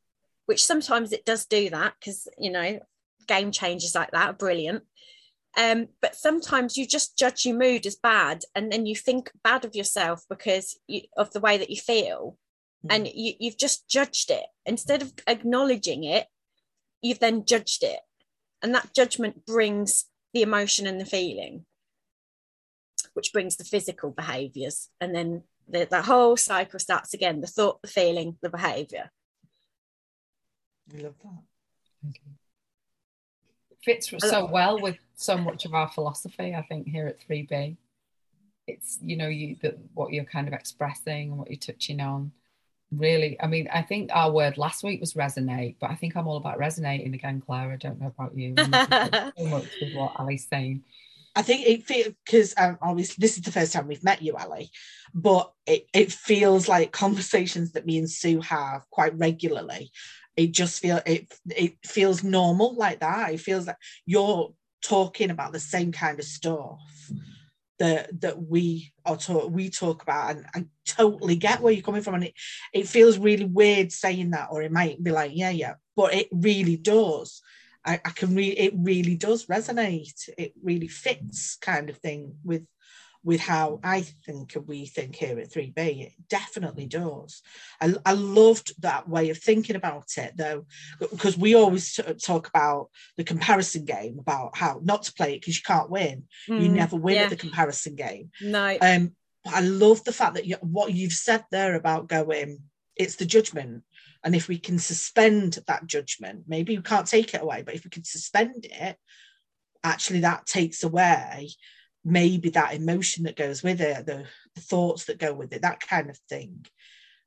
which 0.45 0.63
sometimes 0.63 1.11
it 1.11 1.25
does 1.25 1.45
do 1.45 1.69
that 1.69 1.93
because, 1.99 2.27
you 2.37 2.51
know, 2.51 2.79
game 3.27 3.51
changes 3.51 3.95
like 3.95 4.11
that 4.11 4.29
are 4.29 4.33
brilliant. 4.33 4.83
Um, 5.55 5.89
but 6.01 6.15
sometimes 6.15 6.77
you 6.77 6.87
just 6.87 7.17
judge 7.17 7.45
your 7.45 7.57
mood 7.57 7.85
as 7.85 7.95
bad 7.95 8.41
and 8.55 8.71
then 8.71 8.87
you 8.87 8.95
think 8.95 9.31
bad 9.43 9.65
of 9.65 9.75
yourself 9.75 10.23
because 10.27 10.79
you, 10.87 11.01
of 11.15 11.31
the 11.31 11.39
way 11.39 11.57
that 11.57 11.69
you 11.69 11.75
feel 11.75 12.37
and 12.89 13.05
mm. 13.05 13.11
you, 13.13 13.34
you've 13.39 13.57
just 13.57 13.88
judged 13.88 14.29
it. 14.29 14.45
Instead 14.65 15.01
of 15.01 15.13
acknowledging 15.27 16.03
it 16.03 16.27
you've 17.03 17.19
then 17.19 17.45
judged 17.45 17.84
it. 17.84 17.99
And 18.63 18.73
that 18.73 18.93
judgment 18.95 19.45
brings 19.45 20.05
the 20.34 20.41
emotion 20.41 20.88
and 20.88 20.99
the 20.99 21.05
feeling 21.05 21.65
which 23.13 23.31
brings 23.31 23.57
the 23.57 23.63
physical 23.63 24.09
behaviors. 24.09 24.89
And 24.99 25.13
then 25.13 25.43
the, 25.67 25.86
the 25.89 26.01
whole 26.01 26.36
cycle 26.36 26.79
starts 26.79 27.13
again 27.13 27.41
the 27.41 27.47
thought 27.47 27.81
the 27.84 27.88
feeling 27.88 28.38
the 28.41 28.49
behavior. 28.49 29.11
I 30.91 31.01
love 31.01 31.15
that. 31.23 32.13
Fits 33.84 34.11
so 34.17 34.45
well 34.45 34.79
with 34.79 34.97
so 35.15 35.38
much 35.38 35.65
of 35.65 35.73
our 35.73 35.89
philosophy 35.89 36.55
i 36.55 36.61
think 36.63 36.88
here 36.88 37.07
at 37.07 37.19
3b 37.29 37.77
it's 38.67 38.97
you 39.01 39.15
know 39.15 39.27
you 39.27 39.55
that 39.61 39.77
what 39.93 40.11
you're 40.11 40.25
kind 40.25 40.47
of 40.47 40.53
expressing 40.53 41.29
and 41.29 41.38
what 41.38 41.49
you're 41.49 41.57
touching 41.57 42.01
on 42.01 42.31
really 42.97 43.39
i 43.41 43.47
mean 43.47 43.67
i 43.73 43.81
think 43.81 44.09
our 44.13 44.31
word 44.31 44.57
last 44.57 44.83
week 44.83 44.99
was 44.99 45.13
resonate 45.13 45.75
but 45.79 45.89
i 45.89 45.95
think 45.95 46.15
i'm 46.15 46.27
all 46.27 46.37
about 46.37 46.57
resonating 46.57 47.13
again 47.13 47.41
claire 47.41 47.71
i 47.71 47.75
don't 47.75 47.99
know 47.99 48.07
about 48.07 48.35
you 48.37 48.55
so 48.55 49.45
much 49.45 49.65
with 49.81 49.93
what 49.95 50.13
ali's 50.19 50.47
saying 50.47 50.83
I 51.35 51.41
think 51.41 51.65
it 51.65 51.83
feels 51.83 52.13
because 52.23 52.53
um, 52.57 52.77
obviously 52.81 53.15
this 53.19 53.37
is 53.37 53.43
the 53.43 53.51
first 53.51 53.73
time 53.73 53.87
we've 53.87 54.03
met 54.03 54.21
you, 54.21 54.35
Ali, 54.35 54.69
but 55.15 55.51
it, 55.65 55.87
it 55.91 56.11
feels 56.11 56.67
like 56.67 56.91
conversations 56.91 57.71
that 57.71 57.87
me 57.87 57.97
and 57.97 58.09
Sue 58.09 58.39
have 58.41 58.87
quite 58.91 59.17
regularly. 59.17 59.91
It 60.37 60.51
just 60.51 60.79
feel 60.79 61.01
it 61.07 61.33
it 61.49 61.77
feels 61.83 62.23
normal 62.23 62.75
like 62.75 62.99
that. 62.99 63.33
It 63.33 63.39
feels 63.39 63.65
like 63.65 63.77
you're 64.05 64.53
talking 64.83 65.31
about 65.31 65.53
the 65.53 65.59
same 65.59 65.91
kind 65.91 66.19
of 66.19 66.25
stuff 66.25 66.79
that 67.80 68.21
that 68.21 68.41
we 68.41 68.93
are 69.05 69.17
talk 69.17 69.49
we 69.49 69.69
talk 69.69 70.03
about 70.03 70.36
and 70.36 70.45
I 70.55 70.65
totally 70.86 71.36
get 71.36 71.61
where 71.61 71.74
you're 71.74 71.84
coming 71.84 72.01
from. 72.01 72.15
And 72.15 72.26
it 72.26 72.34
it 72.74 72.88
feels 72.88 73.17
really 73.17 73.45
weird 73.45 73.91
saying 73.91 74.32
that 74.32 74.49
or 74.51 74.61
it 74.61 74.71
might 74.71 75.03
be 75.03 75.11
like 75.11 75.32
yeah 75.34 75.49
yeah 75.49 75.76
but 75.95 76.13
it 76.13 76.28
really 76.32 76.78
does. 76.78 77.41
I, 77.86 77.95
I 78.05 78.09
can 78.11 78.36
really 78.36 78.57
it 78.57 78.74
really 78.76 79.15
does 79.15 79.47
resonate. 79.47 80.30
It 80.38 80.53
really 80.61 80.88
fits 80.88 81.55
kind 81.55 81.89
of 81.89 81.97
thing 81.97 82.36
with 82.43 82.63
with 83.24 83.39
how 83.39 83.80
I 83.84 84.01
think 84.26 84.55
we 84.65 84.86
think 84.86 85.15
here 85.15 85.39
at 85.39 85.49
3B. 85.49 85.78
It 85.78 86.13
definitely 86.30 86.86
does. 86.86 87.41
I, 87.80 87.93
I 88.05 88.13
loved 88.13 88.82
that 88.82 89.07
way 89.07 89.30
of 89.30 89.38
thinking 89.38 89.76
about 89.76 90.17
it 90.17 90.34
though, 90.36 90.65
because 90.99 91.38
we 91.38 91.55
always 91.55 91.99
talk 92.21 92.47
about 92.47 92.89
the 93.17 93.24
comparison 93.24 93.86
game, 93.86 94.19
about 94.19 94.57
how 94.57 94.82
not 94.84 95.03
to 95.03 95.13
play 95.13 95.34
it 95.34 95.41
because 95.41 95.57
you 95.57 95.63
can't 95.65 95.89
win. 95.89 96.24
Mm, 96.49 96.61
you 96.61 96.69
never 96.69 96.97
win 96.97 97.15
yeah. 97.15 97.24
at 97.24 97.30
the 97.30 97.36
comparison 97.38 97.95
game. 97.95 98.32
No. 98.41 98.78
Um, 98.82 99.13
I 99.45 99.61
love 99.61 100.03
the 100.03 100.13
fact 100.13 100.36
that 100.36 100.45
you, 100.45 100.57
what 100.61 100.93
you've 100.93 101.13
said 101.13 101.45
there 101.51 101.76
about 101.76 102.07
going, 102.07 102.59
it's 102.95 103.15
the 103.15 103.26
judgment. 103.26 103.84
And 104.24 104.36
if 104.36 104.47
we 104.47 104.57
can 104.57 104.80
suspend 104.80 105.59
that 105.67 105.86
judgment, 105.86 106.43
maybe 106.47 106.78
we 106.78 106.84
can't 106.84 107.07
take 107.07 107.34
it 107.34 107.41
away, 107.41 107.61
but 107.61 107.76
if 107.76 107.84
we 107.84 107.89
can 107.89 108.05
suspend 108.05 108.65
it, 108.65 108.97
actually 109.84 110.21
that 110.21 110.45
takes 110.45 110.84
away 110.84 111.49
maybe 112.05 112.49
that 112.49 112.73
emotion 112.73 113.23
that 113.23 113.35
goes 113.35 113.63
with 113.63 113.81
it, 113.81 114.05
the, 114.05 114.25
the 114.55 114.61
thoughts 114.61 115.05
that 115.05 115.19
go 115.19 115.33
with 115.33 115.53
it, 115.53 115.61
that 115.61 115.79
kind 115.79 116.09
of 116.09 116.17
thing. 116.29 116.65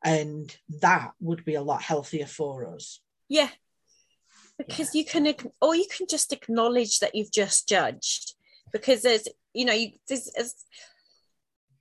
And 0.05 0.55
that 0.81 1.13
would 1.21 1.45
be 1.45 1.55
a 1.55 1.63
lot 1.63 1.83
healthier 1.83 2.27
for 2.27 2.67
us. 2.75 3.01
Yeah. 3.29 3.49
Because 4.59 4.95
yeah. 4.95 5.01
you 5.01 5.05
can, 5.07 5.35
or 5.61 5.75
you 5.75 5.87
can 5.95 6.07
just 6.09 6.33
acknowledge 6.33 7.01
that 7.01 7.15
you've 7.15 7.33
just 7.33 7.69
judged. 7.69 8.35
Because 8.73 9.03
there's, 9.03 9.29
you 9.55 9.65
know, 9.65 9.73
you, 9.73 9.93
there's, 10.09 10.31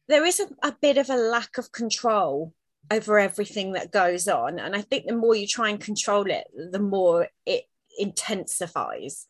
there 0.07 0.25
is 0.25 0.39
a, 0.39 0.47
a 0.67 0.75
bit 0.81 0.97
of 0.97 1.09
a 1.09 1.15
lack 1.15 1.57
of 1.57 1.71
control 1.71 2.53
over 2.91 3.19
everything 3.19 3.73
that 3.73 3.91
goes 3.91 4.27
on. 4.27 4.59
And 4.59 4.75
I 4.75 4.81
think 4.81 5.07
the 5.07 5.15
more 5.15 5.35
you 5.35 5.47
try 5.47 5.69
and 5.69 5.79
control 5.79 6.29
it, 6.29 6.45
the 6.71 6.79
more 6.79 7.27
it 7.45 7.63
intensifies 7.97 9.27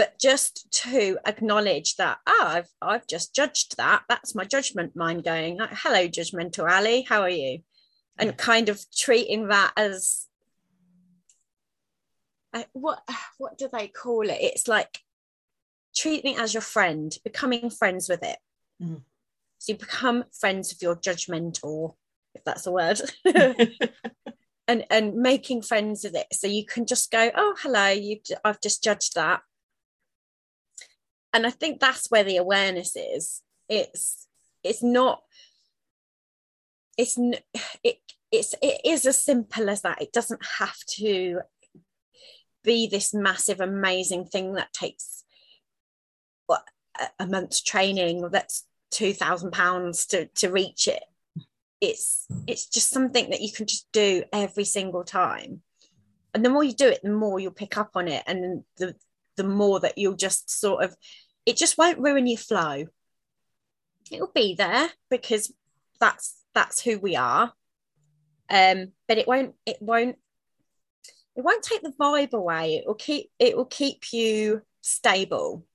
but 0.00 0.18
just 0.18 0.66
to 0.72 1.18
acknowledge 1.26 1.96
that 1.96 2.20
oh, 2.26 2.44
I've 2.46 2.70
I've 2.80 3.06
just 3.06 3.34
judged 3.34 3.76
that. 3.76 4.02
That's 4.08 4.34
my 4.34 4.46
judgment 4.46 4.96
mind 4.96 5.24
going 5.24 5.58
like, 5.58 5.74
hello 5.74 6.08
judgmental 6.08 6.70
Ali 6.70 7.02
how 7.02 7.20
are 7.20 7.28
you? 7.28 7.58
And 8.16 8.34
kind 8.34 8.70
of 8.70 8.82
treating 8.96 9.48
that 9.48 9.74
as 9.76 10.26
uh, 12.54 12.62
what 12.72 13.06
what 13.36 13.58
do 13.58 13.68
they 13.70 13.88
call 13.88 14.22
it? 14.22 14.38
It's 14.40 14.66
like 14.66 15.00
treating 15.94 16.32
it 16.32 16.40
as 16.40 16.54
your 16.54 16.62
friend 16.62 17.14
becoming 17.22 17.68
friends 17.68 18.08
with 18.08 18.22
it. 18.22 18.38
Mm. 18.82 19.02
so 19.58 19.72
you 19.74 19.78
become 19.78 20.24
friends 20.32 20.72
with 20.72 20.80
your 20.80 20.96
judgmental 20.96 21.96
if 22.34 22.42
that's 22.44 22.66
a 22.66 22.72
word. 22.72 23.02
And 24.68 24.84
and 24.88 25.16
making 25.16 25.62
friends 25.62 26.04
with 26.04 26.14
it. 26.14 26.28
So 26.32 26.46
you 26.46 26.64
can 26.64 26.86
just 26.86 27.10
go 27.10 27.32
oh 27.34 27.56
hello 27.58 27.88
you 27.88 28.20
I've 28.44 28.60
just 28.60 28.84
judged 28.84 29.16
that 29.16 29.40
and 31.32 31.46
i 31.46 31.50
think 31.50 31.80
that's 31.80 32.10
where 32.10 32.24
the 32.24 32.36
awareness 32.36 32.96
is. 32.96 33.42
It's 33.68 34.26
it's 34.64 34.82
not 34.82 35.22
it's 36.98 37.16
it 37.82 37.98
it's 38.32 38.54
it 38.60 38.80
is 38.84 39.06
as 39.06 39.24
simple 39.24 39.70
as 39.70 39.82
that. 39.82 40.02
It 40.02 40.12
doesn't 40.12 40.44
have 40.58 40.76
to 40.96 41.40
be 42.62 42.88
this 42.88 43.14
massive 43.14 43.60
amazing 43.60 44.26
thing 44.26 44.54
that 44.54 44.72
takes 44.72 45.24
what 46.46 46.62
a 47.18 47.26
month's 47.26 47.62
training 47.62 48.28
that's 48.30 48.66
two 48.90 49.14
thousand 49.14 49.52
pounds 49.52 50.06
to 50.06 50.26
to 50.26 50.50
reach 50.50 50.88
it. 50.88 51.02
It's 51.80 52.26
it's 52.46 52.66
just 52.66 52.90
something 52.90 53.30
that 53.30 53.40
you 53.40 53.52
can 53.52 53.66
just 53.66 53.86
do 53.92 54.24
every 54.32 54.64
single 54.64 55.04
time. 55.04 55.62
And 56.34 56.44
the 56.44 56.50
more 56.50 56.62
you 56.64 56.74
do 56.74 56.88
it 56.88 57.00
the 57.02 57.10
more 57.10 57.40
you'll 57.40 57.52
pick 57.52 57.78
up 57.78 57.92
on 57.94 58.08
it. 58.08 58.24
And 58.26 58.64
the 58.76 58.94
the 59.36 59.44
more 59.44 59.80
that 59.80 59.98
you'll 59.98 60.16
just 60.16 60.50
sort 60.50 60.84
of 60.84 60.94
it 61.46 61.56
just 61.56 61.78
won't 61.78 61.98
ruin 61.98 62.26
your 62.26 62.38
flow. 62.38 62.86
It'll 64.10 64.30
be 64.34 64.54
there. 64.54 64.90
Because 65.10 65.52
that's 65.98 66.36
that's 66.54 66.80
who 66.80 66.98
we 66.98 67.16
are. 67.16 67.52
Um 68.48 68.92
but 69.08 69.18
it 69.18 69.26
won't 69.26 69.54
it 69.66 69.78
won't 69.80 70.16
it 71.36 71.44
won't 71.44 71.62
take 71.62 71.82
the 71.82 71.94
vibe 71.98 72.32
away. 72.32 72.76
It 72.76 72.86
will 72.86 72.94
keep 72.94 73.30
it 73.38 73.56
will 73.56 73.66
keep 73.66 74.12
you 74.12 74.62
stable. 74.80 75.66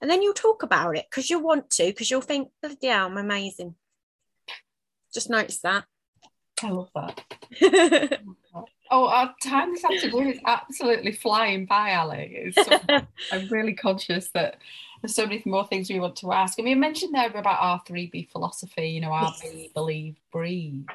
And 0.00 0.10
then 0.10 0.22
you'll 0.22 0.34
talk 0.34 0.62
about 0.62 0.96
it 0.96 1.06
because 1.10 1.28
you'll 1.28 1.42
want 1.42 1.70
to 1.70 1.86
because 1.86 2.10
you'll 2.10 2.20
think 2.20 2.50
bloody 2.60 2.86
hell 2.86 3.06
i'm 3.06 3.18
amazing. 3.18 3.74
Just 5.12 5.28
notice 5.28 5.60
that. 5.60 5.84
I 6.62 6.70
love 6.70 6.90
that 6.94 8.20
oh 8.92 9.06
our 9.06 9.34
time 9.42 9.72
this 9.72 9.84
afternoon 9.84 10.28
is 10.28 10.40
absolutely 10.44 11.10
flying 11.10 11.66
by 11.66 11.94
ali 11.94 12.52
so, 12.52 12.78
i'm 13.32 13.48
really 13.48 13.74
conscious 13.74 14.28
that 14.30 14.56
there's 15.02 15.16
so 15.16 15.26
many 15.26 15.42
more 15.44 15.66
things 15.66 15.90
we 15.90 15.98
want 15.98 16.16
to 16.16 16.32
ask. 16.32 16.58
I 16.58 16.62
mean, 16.62 16.76
you 16.76 16.80
mentioned 16.80 17.12
there 17.12 17.28
about 17.28 17.60
our 17.60 17.82
3B 17.82 18.30
philosophy, 18.30 18.90
you 18.90 19.00
know, 19.00 19.10
our 19.10 19.34
yes. 19.42 19.68
believe, 19.74 20.16
breathe. 20.30 20.86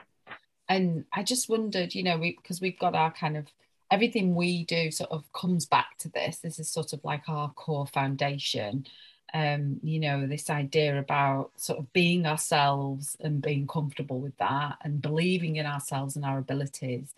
And 0.70 1.04
I 1.14 1.24
just 1.24 1.50
wondered, 1.50 1.94
you 1.94 2.04
know, 2.04 2.18
we 2.18 2.38
because 2.38 2.62
we've 2.62 2.80
got 2.80 2.96
our 2.96 3.12
kind 3.12 3.38
of 3.38 3.48
everything 3.92 4.36
we 4.36 4.66
do 4.66 4.92
sort 4.92 5.12
of 5.12 5.32
comes 5.34 5.66
back 5.66 5.98
to 6.00 6.10
this. 6.10 6.38
This 6.38 6.60
is 6.60 6.70
sort 6.70 6.94
of 6.94 7.04
like 7.04 7.24
our 7.28 7.50
core 7.52 7.88
foundation. 7.88 8.86
Um, 9.34 9.82
you 9.84 10.00
know, 10.00 10.26
this 10.26 10.50
idea 10.50 10.98
about 10.98 11.52
sort 11.58 11.80
of 11.80 11.92
being 11.92 12.26
ourselves 12.26 13.18
and 13.20 13.42
being 13.42 13.68
comfortable 13.68 14.20
with 14.20 14.38
that 14.38 14.78
and 14.84 15.02
believing 15.02 15.58
in 15.58 15.66
ourselves 15.66 16.16
and 16.16 16.24
our 16.24 16.38
abilities. 16.38 17.14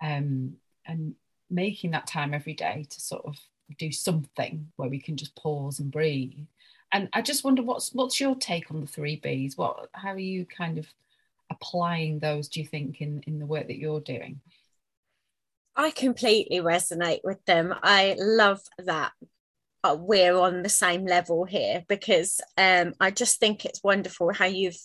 Um, 0.00 0.56
and 0.86 1.14
making 1.52 1.90
that 1.92 2.06
time 2.06 2.34
every 2.34 2.54
day 2.54 2.86
to 2.88 3.00
sort 3.00 3.24
of 3.24 3.36
do 3.78 3.92
something 3.92 4.68
where 4.76 4.88
we 4.88 4.98
can 4.98 5.16
just 5.16 5.34
pause 5.36 5.78
and 5.78 5.90
breathe. 5.90 6.46
And 6.92 7.08
I 7.12 7.22
just 7.22 7.44
wonder 7.44 7.62
what's 7.62 7.92
what's 7.92 8.20
your 8.20 8.34
take 8.34 8.70
on 8.70 8.80
the 8.80 8.86
three 8.86 9.20
Bs? 9.20 9.56
What 9.56 9.88
how 9.92 10.10
are 10.12 10.18
you 10.18 10.44
kind 10.44 10.78
of 10.78 10.86
applying 11.50 12.18
those, 12.18 12.48
do 12.48 12.60
you 12.60 12.66
think, 12.66 13.00
in, 13.00 13.22
in 13.26 13.38
the 13.38 13.46
work 13.46 13.66
that 13.68 13.78
you're 13.78 14.00
doing? 14.00 14.40
I 15.74 15.90
completely 15.90 16.60
resonate 16.60 17.20
with 17.24 17.42
them. 17.46 17.74
I 17.82 18.16
love 18.18 18.60
that 18.78 19.12
uh, 19.84 19.96
we're 19.98 20.36
on 20.36 20.62
the 20.62 20.68
same 20.68 21.06
level 21.06 21.44
here 21.44 21.84
because 21.88 22.40
um, 22.58 22.94
I 23.00 23.10
just 23.10 23.40
think 23.40 23.64
it's 23.64 23.82
wonderful 23.82 24.32
how 24.32 24.44
you've 24.46 24.78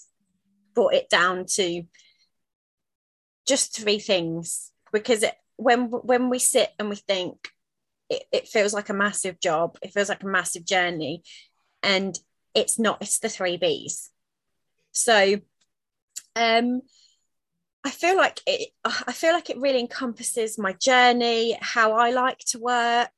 brought 0.74 0.93
it 0.93 1.10
down 1.10 1.45
to 1.55 1.84
just 3.45 3.76
three 3.76 3.99
things 3.99 4.72
because 4.92 5.24
it, 5.24 5.36
when 5.58 5.86
when 5.86 6.30
we 6.30 6.40
sit 6.40 6.70
and 6.80 6.90
we 6.90 6.96
think 6.96 7.50
it, 8.10 8.24
it 8.32 8.48
feels 8.48 8.74
like 8.74 8.90
a 8.90 8.94
massive 8.94 9.40
job 9.40 9.78
it 9.82 9.94
feels 9.94 10.10
like 10.10 10.24
a 10.24 10.28
massive 10.28 10.66
journey 10.66 11.24
and 11.84 12.20
it's 12.54 12.80
not 12.80 13.02
it's 13.02 13.20
the 13.20 13.30
three 13.30 13.58
b's 13.58 14.12
so 14.92 15.40
um 16.36 16.82
I 17.84 17.90
feel 17.90 18.18
like 18.18 18.42
it 18.46 18.70
I 18.84 19.14
feel 19.14 19.32
like 19.32 19.50
it 19.50 19.62
really 19.62 19.80
encompasses 19.80 20.58
my 20.58 20.74
journey, 20.74 21.58
how 21.62 21.94
I 21.94 22.10
like 22.10 22.40
to 22.50 22.60
work, 22.60 23.12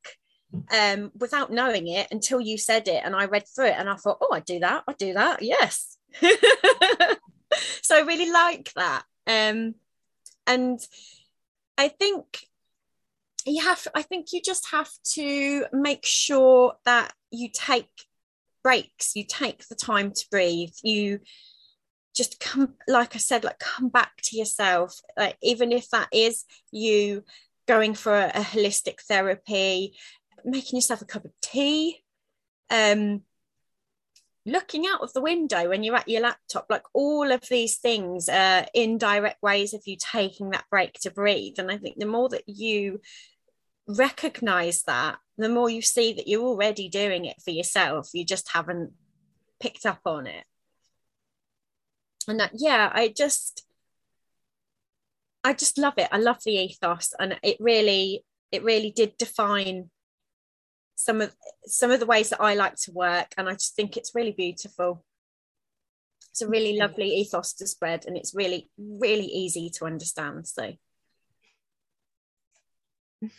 um, 0.72 1.12
without 1.18 1.52
knowing 1.52 1.88
it 1.88 2.08
until 2.12 2.40
you 2.42 2.58
said 2.58 2.88
it 2.88 3.02
and 3.04 3.16
I 3.16 3.26
read 3.26 3.46
through 3.48 3.68
it 3.68 3.76
and 3.78 3.90
I 3.90 3.96
thought, 3.96 4.20
oh, 4.22 4.34
I 4.34 4.40
do 4.42 4.60
that, 4.60 4.84
I 4.88 4.94
do 4.94 5.14
that, 5.14 5.42
yes. 5.42 5.98
so 6.22 7.96
I 7.96 8.02
really 8.02 8.32
like 8.32 8.72
that. 8.76 9.04
Um, 9.28 9.76
and 10.48 10.80
I 11.80 11.88
think 11.88 12.42
you 13.46 13.64
have 13.64 13.88
i 13.96 14.02
think 14.02 14.28
you 14.34 14.42
just 14.42 14.70
have 14.72 14.90
to 15.04 15.66
make 15.72 16.06
sure 16.06 16.74
that 16.86 17.14
you 17.32 17.50
take 17.54 17.90
breaks 18.64 19.16
you 19.16 19.24
take 19.24 19.66
the 19.70 19.76
time 19.76 20.12
to 20.12 20.26
breathe 20.30 20.74
you 20.84 21.20
just 22.16 22.40
come 22.40 22.74
like 22.88 23.16
i 23.16 23.18
said 23.18 23.46
like 23.46 23.60
come 23.60 23.88
back 23.88 24.12
to 24.22 24.38
yourself. 24.38 25.00
Like 25.16 25.38
even 25.42 25.72
if 25.72 25.90
that 25.92 26.10
is 26.12 26.44
you 26.72 27.24
going 27.66 27.94
for 27.94 28.14
a, 28.14 28.28
a 28.28 28.42
holistic 28.42 29.00
therapy 29.08 29.96
making 30.44 30.78
yourself 30.78 31.02
a 31.02 31.06
cup 31.06 31.24
of 31.24 31.32
tea 31.42 32.04
um 32.70 33.22
looking 34.46 34.86
out 34.88 35.02
of 35.02 35.14
the 35.14 35.22
window 35.22 35.70
when 35.70 35.84
you're 35.84 35.96
at 35.96 36.08
your 36.08 36.22
laptop 36.22 36.66
like 36.70 36.84
all 36.94 37.32
of 37.32 37.42
these 37.50 37.78
things 37.78 38.30
are 38.30 38.66
indirect 38.74 39.42
ways 39.44 39.74
of 39.74 39.82
you 39.86 39.98
taking 40.00 40.52
that 40.52 40.66
break 40.70 40.94
to 40.94 41.12
breathe. 41.12 41.56
And 41.58 41.70
i 41.70 41.78
think 41.78 42.00
the 42.00 42.06
more 42.06 42.30
that 42.30 42.48
you 42.48 43.02
recognize 43.88 44.84
that 44.84 45.18
the 45.40 45.50
more 45.50 45.70
you 45.70 45.82
see 45.82 46.14
that 46.14 46.28
you're 46.28 46.44
already 46.44 46.90
doing 46.90 47.26
it 47.26 47.42
for 47.42 47.52
yourself. 47.52 48.10
You 48.14 48.26
just 48.26 48.52
haven't 48.52 48.92
picked 49.62 49.86
up 49.86 50.02
on 50.06 50.28
it. 50.28 50.44
And 52.28 52.40
that 52.40 52.52
yeah 52.54 52.92
i 52.94 53.08
just 53.08 53.66
i 55.44 55.54
just 55.54 55.78
love 55.78 55.94
it. 55.98 56.10
I 56.12 56.18
love 56.18 56.44
the 56.46 56.54
ethos. 56.54 57.14
And 57.18 57.40
it 57.42 57.58
really 57.60 58.24
it 58.52 58.64
really 58.64 58.92
did 58.92 59.18
define 59.18 59.90
some 61.00 61.22
of 61.22 61.34
some 61.66 61.92
of 61.92 62.00
the 62.02 62.06
ways 62.06 62.30
that 62.30 62.42
i 62.42 62.54
like 62.54 62.76
to 62.76 62.92
work 62.92 63.28
and 63.38 63.48
i 63.48 63.54
just 63.54 63.74
think 63.76 63.96
it's 63.96 64.14
really 64.14 64.34
beautiful 64.34 65.04
it's 66.32 66.42
a 66.42 66.48
really 66.48 66.78
lovely 66.78 67.10
ethos 67.16 67.54
to 67.54 67.66
spread 67.66 68.06
and 68.06 68.18
it's 68.18 68.36
really 68.36 68.70
really 68.78 69.26
easy 69.26 69.70
to 69.70 69.86
understand 69.86 70.46
so 70.46 70.74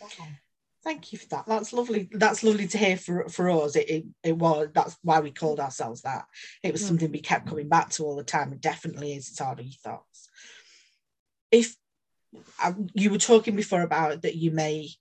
Thank 0.83 1.13
you 1.13 1.19
for 1.19 1.27
that. 1.27 1.45
That's 1.45 1.73
lovely. 1.73 2.09
That's 2.11 2.43
lovely 2.43 2.65
to 2.69 2.77
hear 2.77 2.97
for, 2.97 3.29
for 3.29 3.51
us. 3.51 3.75
It, 3.75 3.87
it, 3.87 4.05
it 4.23 4.35
was 4.35 4.69
that's 4.73 4.97
why 5.03 5.19
we 5.19 5.29
called 5.29 5.59
ourselves 5.59 6.01
that. 6.01 6.25
It 6.63 6.71
was 6.71 6.81
mm. 6.83 6.87
something 6.87 7.11
we 7.11 7.19
kept 7.19 7.47
coming 7.47 7.69
back 7.69 7.91
to 7.91 8.03
all 8.03 8.15
the 8.15 8.23
time. 8.23 8.51
It 8.51 8.61
definitely 8.61 9.13
is. 9.13 9.29
It's 9.29 9.41
our 9.41 9.55
ethos. 9.59 10.29
If 11.51 11.75
um, 12.63 12.87
you 12.95 13.11
were 13.11 13.19
talking 13.19 13.55
before 13.55 13.83
about 13.83 14.23
that, 14.23 14.35
you 14.35 14.49
make 14.49 14.97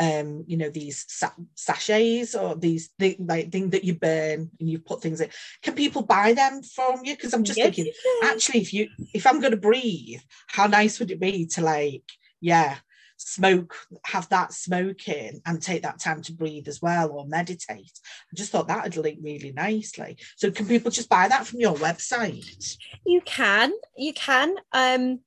um 0.00 0.44
you 0.46 0.56
know 0.56 0.70
these 0.70 1.04
sa- 1.08 1.30
sachets 1.54 2.34
or 2.34 2.56
these 2.56 2.90
th- 2.98 3.18
like 3.20 3.52
thing 3.52 3.70
that 3.70 3.84
you 3.84 3.94
burn 3.94 4.50
and 4.58 4.68
you 4.68 4.78
put 4.78 5.02
things 5.02 5.20
in 5.20 5.28
can 5.62 5.74
people 5.74 6.02
buy 6.02 6.32
them 6.32 6.62
from 6.62 7.00
you 7.04 7.14
because 7.14 7.34
i'm 7.34 7.44
just 7.44 7.58
yes, 7.58 7.66
thinking 7.66 7.92
actually 8.24 8.60
if 8.60 8.72
you 8.72 8.88
if 9.12 9.26
i'm 9.26 9.40
going 9.40 9.52
to 9.52 9.56
breathe 9.58 10.20
how 10.48 10.66
nice 10.66 10.98
would 10.98 11.10
it 11.10 11.20
be 11.20 11.46
to 11.46 11.60
like 11.60 12.04
yeah 12.40 12.76
smoke, 13.20 13.76
have 14.06 14.28
that 14.30 14.52
smoking 14.52 15.42
and 15.44 15.60
take 15.60 15.82
that 15.82 16.00
time 16.00 16.22
to 16.22 16.32
breathe 16.32 16.66
as 16.66 16.80
well 16.80 17.10
or 17.10 17.26
meditate. 17.26 18.00
I 18.32 18.34
just 18.34 18.50
thought 18.50 18.68
that 18.68 18.82
would 18.82 18.96
link 18.96 19.18
really 19.22 19.52
nicely. 19.52 20.16
So 20.36 20.50
can 20.50 20.66
people 20.66 20.90
just 20.90 21.10
buy 21.10 21.28
that 21.28 21.46
from 21.46 21.60
your 21.60 21.74
website? 21.74 22.76
You 23.04 23.20
can, 23.20 23.72
you 23.96 24.14
can. 24.14 24.54
Um 24.72 25.20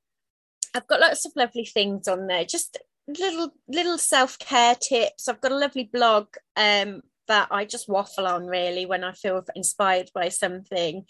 I've 0.73 0.87
got 0.87 1.01
lots 1.01 1.23
of 1.25 1.33
lovely 1.35 1.65
things 1.65 2.07
on 2.07 2.25
there, 2.25 2.45
just 2.45 2.79
little 3.07 3.53
little 3.67 3.97
self-care 3.97 4.75
tips. 4.75 5.27
I've 5.27 5.41
got 5.41 5.51
a 5.51 5.57
lovely 5.57 5.89
blog 5.91 6.27
um 6.55 7.01
that 7.27 7.47
I 7.51 7.65
just 7.65 7.87
waffle 7.87 8.27
on 8.27 8.47
really 8.47 8.85
when 8.85 9.03
I 9.03 9.13
feel 9.13 9.43
inspired 9.55 10.09
by 10.13 10.29
something. 10.29 11.05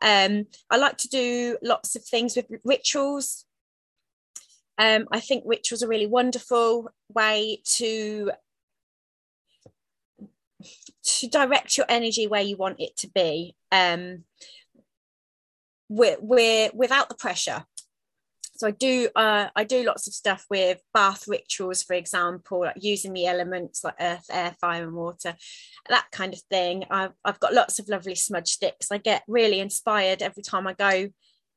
Um, 0.00 0.46
I 0.70 0.76
like 0.76 0.98
to 0.98 1.08
do 1.08 1.58
lots 1.62 1.96
of 1.96 2.04
things 2.04 2.36
with 2.36 2.46
rituals 2.64 3.44
um, 4.78 5.08
I 5.10 5.18
think 5.20 5.44
which 5.44 5.72
was 5.72 5.82
a 5.82 5.88
really 5.88 6.06
wonderful 6.06 6.88
way 7.12 7.60
to 7.76 8.30
to 11.04 11.28
direct 11.28 11.76
your 11.76 11.86
energy 11.88 12.26
where 12.26 12.42
you 12.42 12.56
want 12.56 12.80
it 12.80 12.96
to 12.98 13.08
be. 13.08 13.54
Um, 13.72 14.24
we're, 15.88 16.16
we're 16.20 16.70
without 16.74 17.08
the 17.08 17.14
pressure. 17.14 17.64
So 18.58 18.66
I 18.66 18.72
do 18.72 19.08
uh, 19.14 19.46
I 19.54 19.62
do 19.62 19.84
lots 19.84 20.08
of 20.08 20.14
stuff 20.14 20.44
with 20.50 20.80
bath 20.92 21.28
rituals, 21.28 21.84
for 21.84 21.94
example, 21.94 22.62
like 22.62 22.74
using 22.80 23.12
the 23.12 23.26
elements 23.26 23.84
like 23.84 23.94
earth, 24.00 24.26
air, 24.32 24.52
fire, 24.60 24.82
and 24.82 24.94
water, 24.94 25.36
that 25.88 26.08
kind 26.10 26.34
of 26.34 26.40
thing. 26.50 26.84
I've 26.90 27.12
I've 27.24 27.38
got 27.38 27.54
lots 27.54 27.78
of 27.78 27.88
lovely 27.88 28.16
smudge 28.16 28.48
sticks. 28.48 28.90
I 28.90 28.98
get 28.98 29.22
really 29.28 29.60
inspired 29.60 30.22
every 30.22 30.42
time 30.42 30.66
I 30.66 30.72
go 30.72 31.08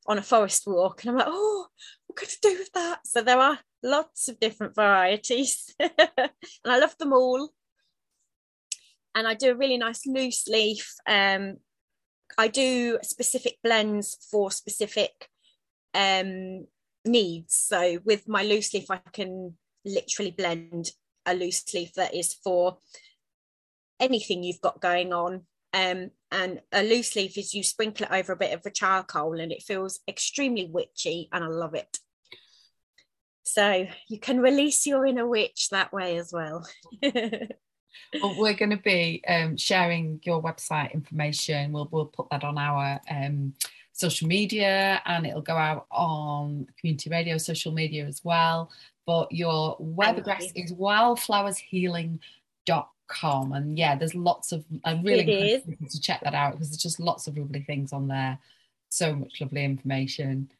on 0.05 0.19
a 0.19 0.21
forest 0.21 0.67
walk, 0.67 1.01
and 1.01 1.09
I'm 1.09 1.17
like, 1.17 1.27
oh, 1.27 1.65
what 2.05 2.17
could 2.17 2.29
I 2.29 2.47
do 2.47 2.59
with 2.59 2.71
that? 2.73 2.99
So 3.07 3.23
there 3.23 3.39
are 3.39 3.57
lots 3.81 4.27
of 4.27 4.39
different 4.39 4.75
varieties, 4.75 5.73
and 5.79 6.29
I 6.63 6.77
love 6.77 6.95
them 6.99 7.13
all. 7.13 7.49
And 9.15 9.27
I 9.27 9.33
do 9.33 9.49
a 9.49 9.55
really 9.55 9.77
nice 9.77 10.05
loose 10.05 10.47
leaf. 10.47 10.93
Um, 11.07 11.57
I 12.37 12.47
do 12.47 12.99
specific 13.01 13.57
blends 13.63 14.23
for 14.29 14.51
specific 14.51 15.29
um, 15.95 16.67
needs. 17.05 17.55
So 17.55 17.99
with 18.03 18.27
my 18.27 18.43
loose 18.43 18.73
leaf, 18.73 18.89
I 18.89 18.99
can 19.11 19.55
literally 19.85 20.31
blend 20.31 20.91
a 21.25 21.33
loose 21.33 21.73
leaf 21.73 21.93
that 21.93 22.13
is 22.15 22.33
for 22.33 22.77
anything 23.99 24.43
you've 24.43 24.61
got 24.61 24.81
going 24.81 25.13
on. 25.13 25.45
Um, 25.73 26.11
and 26.31 26.61
a 26.71 26.83
loose 26.83 27.15
leaf 27.15 27.37
is 27.37 27.53
you 27.53 27.63
sprinkle 27.63 28.05
it 28.05 28.11
over 28.11 28.33
a 28.33 28.37
bit 28.37 28.53
of 28.53 28.65
a 28.65 28.71
charcoal 28.71 29.39
and 29.39 29.51
it 29.51 29.63
feels 29.63 29.99
extremely 30.07 30.65
witchy 30.65 31.29
and 31.31 31.43
I 31.43 31.47
love 31.47 31.75
it. 31.75 31.97
So 33.43 33.87
you 34.07 34.19
can 34.19 34.39
release 34.39 34.85
your 34.85 35.05
inner 35.05 35.27
witch 35.27 35.69
that 35.71 35.91
way 35.91 36.17
as 36.17 36.31
well. 36.31 36.65
well, 37.03 38.35
we're 38.37 38.53
going 38.53 38.69
to 38.71 38.77
be 38.77 39.21
um, 39.27 39.57
sharing 39.57 40.21
your 40.23 40.41
website 40.41 40.93
information. 40.93 41.73
We'll 41.73 41.89
we'll 41.91 42.05
put 42.05 42.27
that 42.31 42.43
on 42.43 42.57
our 42.57 43.01
um, 43.09 43.53
social 44.01 44.27
media, 44.27 45.01
and 45.05 45.25
it'll 45.25 45.41
go 45.41 45.55
out 45.55 45.85
on 45.91 46.67
community 46.79 47.09
radio, 47.09 47.37
social 47.37 47.71
media 47.71 48.05
as 48.05 48.21
well. 48.23 48.69
But 49.05 49.31
your 49.31 49.77
web 49.79 50.17
address 50.17 50.51
is 50.55 50.73
wildflowershealing.com, 50.73 53.53
and 53.53 53.77
yeah, 53.77 53.95
there's 53.95 54.15
lots 54.15 54.51
of. 54.51 54.65
I 54.83 54.99
really 55.01 55.31
encourage 55.31 55.65
people 55.65 55.87
to 55.87 56.01
check 56.01 56.19
that 56.23 56.33
out 56.33 56.53
because 56.53 56.69
there's 56.69 56.81
just 56.81 56.99
lots 56.99 57.27
of 57.27 57.37
lovely 57.37 57.61
things 57.61 57.93
on 57.93 58.07
there. 58.07 58.39
So 58.89 59.15
much 59.15 59.39
lovely 59.39 59.63
information. 59.63 60.51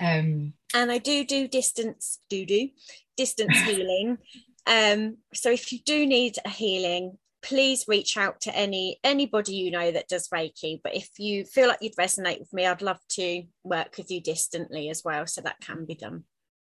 Um, 0.00 0.54
and 0.74 0.90
I 0.90 0.98
do 0.98 1.24
do 1.24 1.46
distance 1.48 2.18
do 2.28 2.44
do 2.44 2.68
distance 3.16 3.58
healing 3.62 4.18
um, 4.66 5.18
so 5.32 5.50
if 5.50 5.72
you 5.72 5.78
do 5.84 6.06
need 6.06 6.36
a 6.44 6.50
healing, 6.50 7.18
please 7.42 7.84
reach 7.86 8.16
out 8.16 8.40
to 8.40 8.56
any 8.56 8.98
anybody 9.04 9.54
you 9.54 9.70
know 9.70 9.90
that 9.90 10.08
does 10.08 10.28
Reiki. 10.28 10.80
But 10.82 10.94
if 10.94 11.18
you 11.18 11.44
feel 11.44 11.68
like 11.68 11.78
you'd 11.80 11.96
resonate 11.96 12.40
with 12.40 12.52
me, 12.52 12.66
I'd 12.66 12.82
love 12.82 13.00
to 13.10 13.44
work 13.64 13.96
with 13.96 14.10
you 14.10 14.20
distantly 14.20 14.88
as 14.90 15.02
well. 15.04 15.26
So 15.26 15.40
that 15.42 15.60
can 15.60 15.84
be 15.84 15.94
done. 15.94 16.24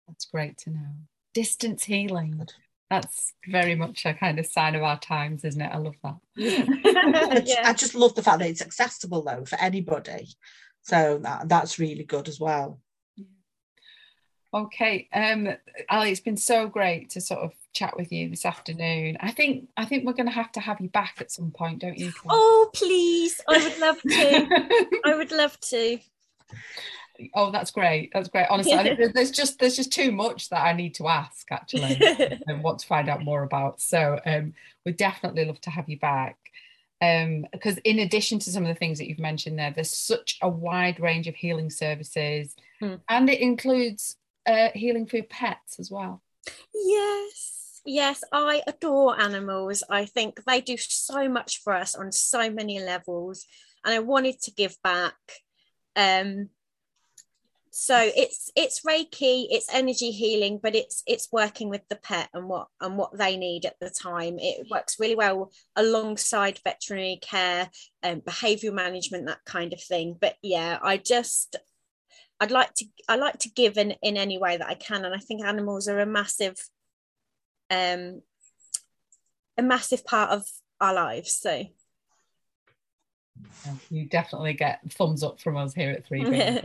That's 0.09 0.27
great 0.27 0.59
to 0.59 0.71
know. 0.71 0.89
Distance 1.33 1.85
healing. 1.85 2.47
That's 2.91 3.33
very 3.49 3.75
much 3.75 4.05
a 4.05 4.15
kind 4.15 4.39
of 4.39 4.47
sign 4.47 4.75
of 4.75 4.83
our 4.83 4.99
times, 4.99 5.45
isn't 5.45 5.61
it? 5.61 5.73
I 5.73 5.79
love 5.79 5.97
that. 6.03 6.17
yeah. 7.47 7.62
I 7.65 7.73
just 7.73 7.95
love 7.95 8.15
the 8.15 8.23
fact 8.23 8.41
that 8.41 8.51
it's 8.51 8.62
accessible 8.62 9.23
though 9.23 9.45
for 9.45 9.59
anybody. 9.59 10.29
So 10.83 11.19
that, 11.23 11.49
that's 11.49 11.79
really 11.79 12.05
good 12.05 12.29
as 12.29 12.39
well. 12.39 12.81
Okay, 14.53 15.09
um, 15.12 15.49
Ali, 15.91 16.12
it's 16.12 16.21
been 16.21 16.37
so 16.37 16.69
great 16.69 17.11
to 17.11 17.21
sort 17.21 17.41
of 17.41 17.53
chat 17.75 17.97
with 17.97 18.12
you 18.12 18.31
this 18.31 18.47
afternoon. 18.47 19.18
I 19.20 19.33
think 19.33 19.68
I 19.77 19.85
think 19.85 20.05
we're 20.05 20.14
going 20.14 20.29
to 20.29 20.33
have 20.33 20.53
to 20.53 20.61
have 20.61 20.81
you 20.81 20.89
back 20.89 21.16
at 21.20 21.31
some 21.31 21.51
point, 21.51 21.81
don't 21.81 21.99
you? 21.99 22.12
Oh, 22.29 22.70
please! 22.72 23.41
I 23.49 23.59
would 23.59 23.79
love 23.79 24.01
to. 24.01 24.91
I 25.05 25.14
would 25.14 25.33
love 25.33 25.61
to. 25.61 25.99
Oh, 27.35 27.51
that's 27.51 27.70
great. 27.70 28.11
That's 28.12 28.29
great. 28.29 28.47
Honestly, 28.51 28.97
there's, 29.14 29.31
just 29.31 29.59
there's 29.59 29.77
just 29.77 29.93
too 29.93 30.11
much 30.11 30.49
that 30.49 30.64
I 30.64 30.72
need 30.72 30.95
to 30.97 31.09
ask 31.09 31.47
actually, 31.51 32.01
and 32.47 32.62
want 32.62 32.81
to 32.81 32.87
find 32.87 33.09
out 33.09 33.22
more 33.22 33.43
about. 33.43 33.81
So, 33.81 34.18
um, 34.25 34.55
we'd 34.85 34.97
definitely 34.97 35.45
love 35.45 35.61
to 35.62 35.70
have 35.70 35.89
you 35.89 35.99
back. 35.99 36.39
Um, 37.03 37.45
because 37.53 37.77
in 37.79 37.99
addition 37.99 38.39
to 38.39 38.51
some 38.51 38.62
of 38.62 38.68
the 38.68 38.75
things 38.75 38.99
that 38.99 39.09
you've 39.09 39.18
mentioned 39.18 39.59
there, 39.59 39.72
there's 39.72 39.93
such 39.93 40.39
a 40.41 40.49
wide 40.49 41.01
range 41.01 41.27
of 41.27 41.35
healing 41.35 41.68
services, 41.68 42.55
hmm. 42.81 42.95
and 43.09 43.29
it 43.29 43.41
includes 43.41 44.16
uh, 44.47 44.68
healing 44.75 45.07
through 45.07 45.25
pets 45.25 45.79
as 45.79 45.91
well. 45.91 46.22
Yes, 46.75 47.53
yes, 47.85 48.22
I 48.32 48.62
adore 48.66 49.20
animals. 49.20 49.82
I 49.89 50.07
think 50.07 50.45
they 50.45 50.61
do 50.61 50.76
so 50.76 51.28
much 51.28 51.61
for 51.62 51.72
us 51.72 51.95
on 51.95 52.12
so 52.12 52.51
many 52.51 52.80
levels, 52.80 53.47
and 53.85 53.95
I 53.95 53.99
wanted 54.01 54.41
to 54.43 54.53
give 54.53 54.76
back. 54.82 55.16
Um, 55.97 56.51
so 57.76 57.99
it's 57.99 58.53
it's 58.55 58.82
reiki 58.82 59.47
it's 59.51 59.66
energy 59.74 60.12
healing 60.12 60.61
but 60.62 60.76
it's 60.76 61.03
it's 61.09 61.32
working 61.32 61.68
with 61.68 61.80
the 61.89 61.97
pet 61.97 62.28
and 62.32 62.49
what 62.49 62.68
and 62.80 62.97
what 62.97 63.18
they 63.18 63.37
need 63.37 63.66
at 63.66 63.74
the 63.80 63.91
time 63.91 64.39
it 64.39 64.64
works 64.70 65.01
really 65.01 65.16
well 65.16 65.51
alongside 65.74 66.61
veterinary 66.62 67.18
care 67.20 67.68
and 68.05 68.18
um, 68.18 68.20
behavioral 68.20 68.72
management 68.72 69.26
that 69.26 69.45
kind 69.45 69.72
of 69.72 69.82
thing 69.82 70.16
but 70.20 70.37
yeah 70.41 70.78
i 70.85 70.97
just 70.97 71.57
I'd 72.41 72.51
like 72.51 72.74
to 72.74 72.87
I 73.09 73.16
like 73.16 73.39
to 73.39 73.51
give 73.51 73.78
in 73.78 73.93
in 74.03 74.16
any 74.16 74.39
way 74.39 74.57
that 74.57 74.66
I 74.66 74.74
can, 74.74 75.05
and 75.05 75.14
I 75.14 75.18
think 75.18 75.45
animals 75.45 75.89
are 75.89 76.01
a 76.01 76.07
massive 76.07 76.57
um 77.75 78.22
a 79.57 79.62
massive 79.62 80.05
part 80.05 80.31
of 80.31 80.47
our 80.81 80.95
lives. 80.95 81.33
So 81.35 81.64
you 83.91 84.07
definitely 84.07 84.53
get 84.53 84.81
thumbs 84.93 85.22
up 85.22 85.41
from 85.41 85.57
us 85.57 85.75
here 85.75 85.91
at 85.91 86.09
3B, 86.09 86.64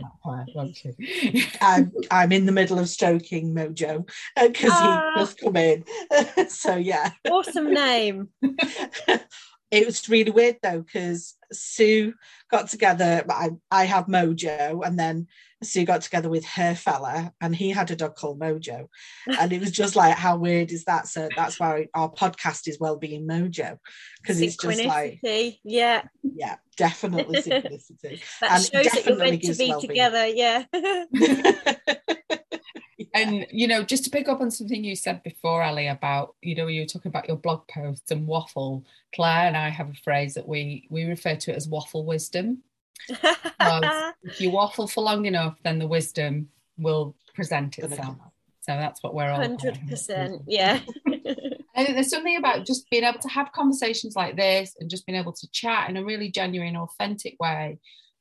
won't 0.54 0.84
you? 0.98 1.42
I'm, 1.60 1.92
I'm 2.10 2.32
in 2.32 2.46
the 2.46 2.52
middle 2.52 2.78
of 2.78 2.88
stroking 2.88 3.54
Mojo 3.54 4.08
because 4.40 4.72
uh, 4.72 5.10
he 5.14 5.20
just 5.20 5.40
come 5.40 5.56
in. 5.56 5.84
so, 6.48 6.76
yeah. 6.76 7.10
Awesome 7.30 7.72
name. 7.72 8.28
it 9.70 9.86
was 9.86 10.08
really 10.08 10.30
weird 10.30 10.58
though 10.62 10.82
because 10.82 11.36
Sue 11.52 12.14
got 12.50 12.68
together. 12.68 13.24
I, 13.28 13.50
I 13.70 13.84
have 13.84 14.06
Mojo, 14.06 14.86
and 14.86 14.98
then 14.98 15.26
Sue 15.62 15.84
got 15.84 16.02
together 16.02 16.28
with 16.28 16.44
her 16.46 16.74
fella, 16.74 17.32
and 17.40 17.54
he 17.54 17.70
had 17.70 17.90
a 17.90 17.96
dog 17.96 18.16
called 18.16 18.40
Mojo, 18.40 18.88
and 19.38 19.52
it 19.52 19.60
was 19.60 19.70
just 19.70 19.96
like, 19.96 20.16
how 20.16 20.36
weird 20.36 20.70
is 20.70 20.84
that? 20.84 21.06
So 21.08 21.28
that's 21.36 21.60
why 21.60 21.86
our 21.94 22.10
podcast 22.10 22.68
is 22.68 22.80
Wellbeing 22.80 23.26
Mojo, 23.26 23.78
because 24.22 24.40
it's 24.40 24.56
just 24.56 24.84
like, 24.84 25.20
yeah, 25.22 26.02
yeah, 26.22 26.56
definitely 26.76 27.42
synchronicity. 27.42 28.22
that 28.40 28.50
and 28.50 28.62
shows 28.62 28.92
that 28.92 29.06
you're 29.06 29.16
meant 29.16 29.42
to 29.42 29.54
be 29.54 29.68
well-being. 29.68 29.88
together, 29.88 30.26
yeah. 30.26 30.64
and 33.14 33.46
you 33.50 33.66
know 33.66 33.82
just 33.82 34.04
to 34.04 34.10
pick 34.10 34.28
up 34.28 34.40
on 34.40 34.50
something 34.50 34.84
you 34.84 34.96
said 34.96 35.22
before 35.22 35.62
ali 35.62 35.86
about 35.88 36.34
you 36.42 36.54
know 36.54 36.66
you 36.66 36.82
were 36.82 36.86
talking 36.86 37.08
about 37.08 37.26
your 37.26 37.36
blog 37.36 37.66
posts 37.68 38.10
and 38.10 38.26
waffle 38.26 38.84
claire 39.14 39.46
and 39.46 39.56
i 39.56 39.68
have 39.68 39.90
a 39.90 39.94
phrase 40.04 40.34
that 40.34 40.46
we 40.46 40.86
we 40.90 41.04
refer 41.04 41.34
to 41.36 41.50
it 41.50 41.56
as 41.56 41.68
waffle 41.68 42.04
wisdom. 42.04 42.62
If 44.22 44.40
you 44.40 44.50
waffle 44.50 44.86
for 44.86 45.02
long 45.02 45.24
enough 45.24 45.56
then 45.62 45.78
the 45.78 45.86
wisdom 45.86 46.50
will 46.78 47.14
present 47.34 47.78
itself. 47.78 48.16
so 48.60 48.72
that's 48.72 49.02
what 49.02 49.14
we're 49.14 49.30
all 49.30 49.40
100% 49.40 50.42
yeah. 50.46 50.80
I 51.76 51.84
think 51.84 51.94
there's 51.94 52.10
something 52.10 52.36
about 52.36 52.66
just 52.66 52.90
being 52.90 53.04
able 53.04 53.20
to 53.20 53.28
have 53.28 53.52
conversations 53.52 54.14
like 54.16 54.36
this 54.36 54.76
and 54.78 54.90
just 54.90 55.06
being 55.06 55.18
able 55.18 55.32
to 55.32 55.50
chat 55.50 55.88
in 55.88 55.96
a 55.96 56.04
really 56.04 56.30
genuine, 56.30 56.76
authentic 56.76 57.36
way 57.40 57.78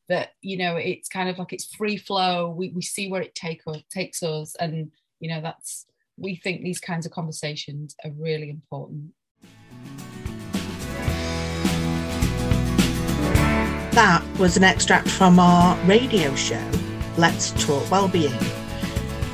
that 0.10 0.32
you 0.41 0.57
know 0.57 0.76
it's 0.76 1.07
kind 1.07 1.30
of 1.30 1.38
like 1.38 1.53
it's 1.53 1.74
free 1.76 1.97
flow. 1.97 2.49
We, 2.49 2.70
we 2.70 2.82
see 2.82 3.10
where 3.10 3.22
it 3.22 3.36
take 3.36 3.62
us, 3.68 3.82
takes 3.91 4.22
us. 4.22 4.55
And 4.60 4.91
you 5.20 5.30
know 5.30 5.41
that's 5.41 5.86
we 6.18 6.36
think 6.36 6.62
these 6.62 6.80
kinds 6.80 7.05
of 7.05 7.12
conversations 7.12 7.95
are 8.03 8.12
really 8.12 8.49
important. 8.49 9.14
That 13.93 14.24
was 14.38 14.55
an 14.55 14.64
extract 14.64 15.10
from 15.10 15.39
our 15.39 15.78
radio 15.86 16.34
show 16.36 16.64
let's 17.20 17.51
talk 17.66 17.91
wellbeing. 17.91 18.34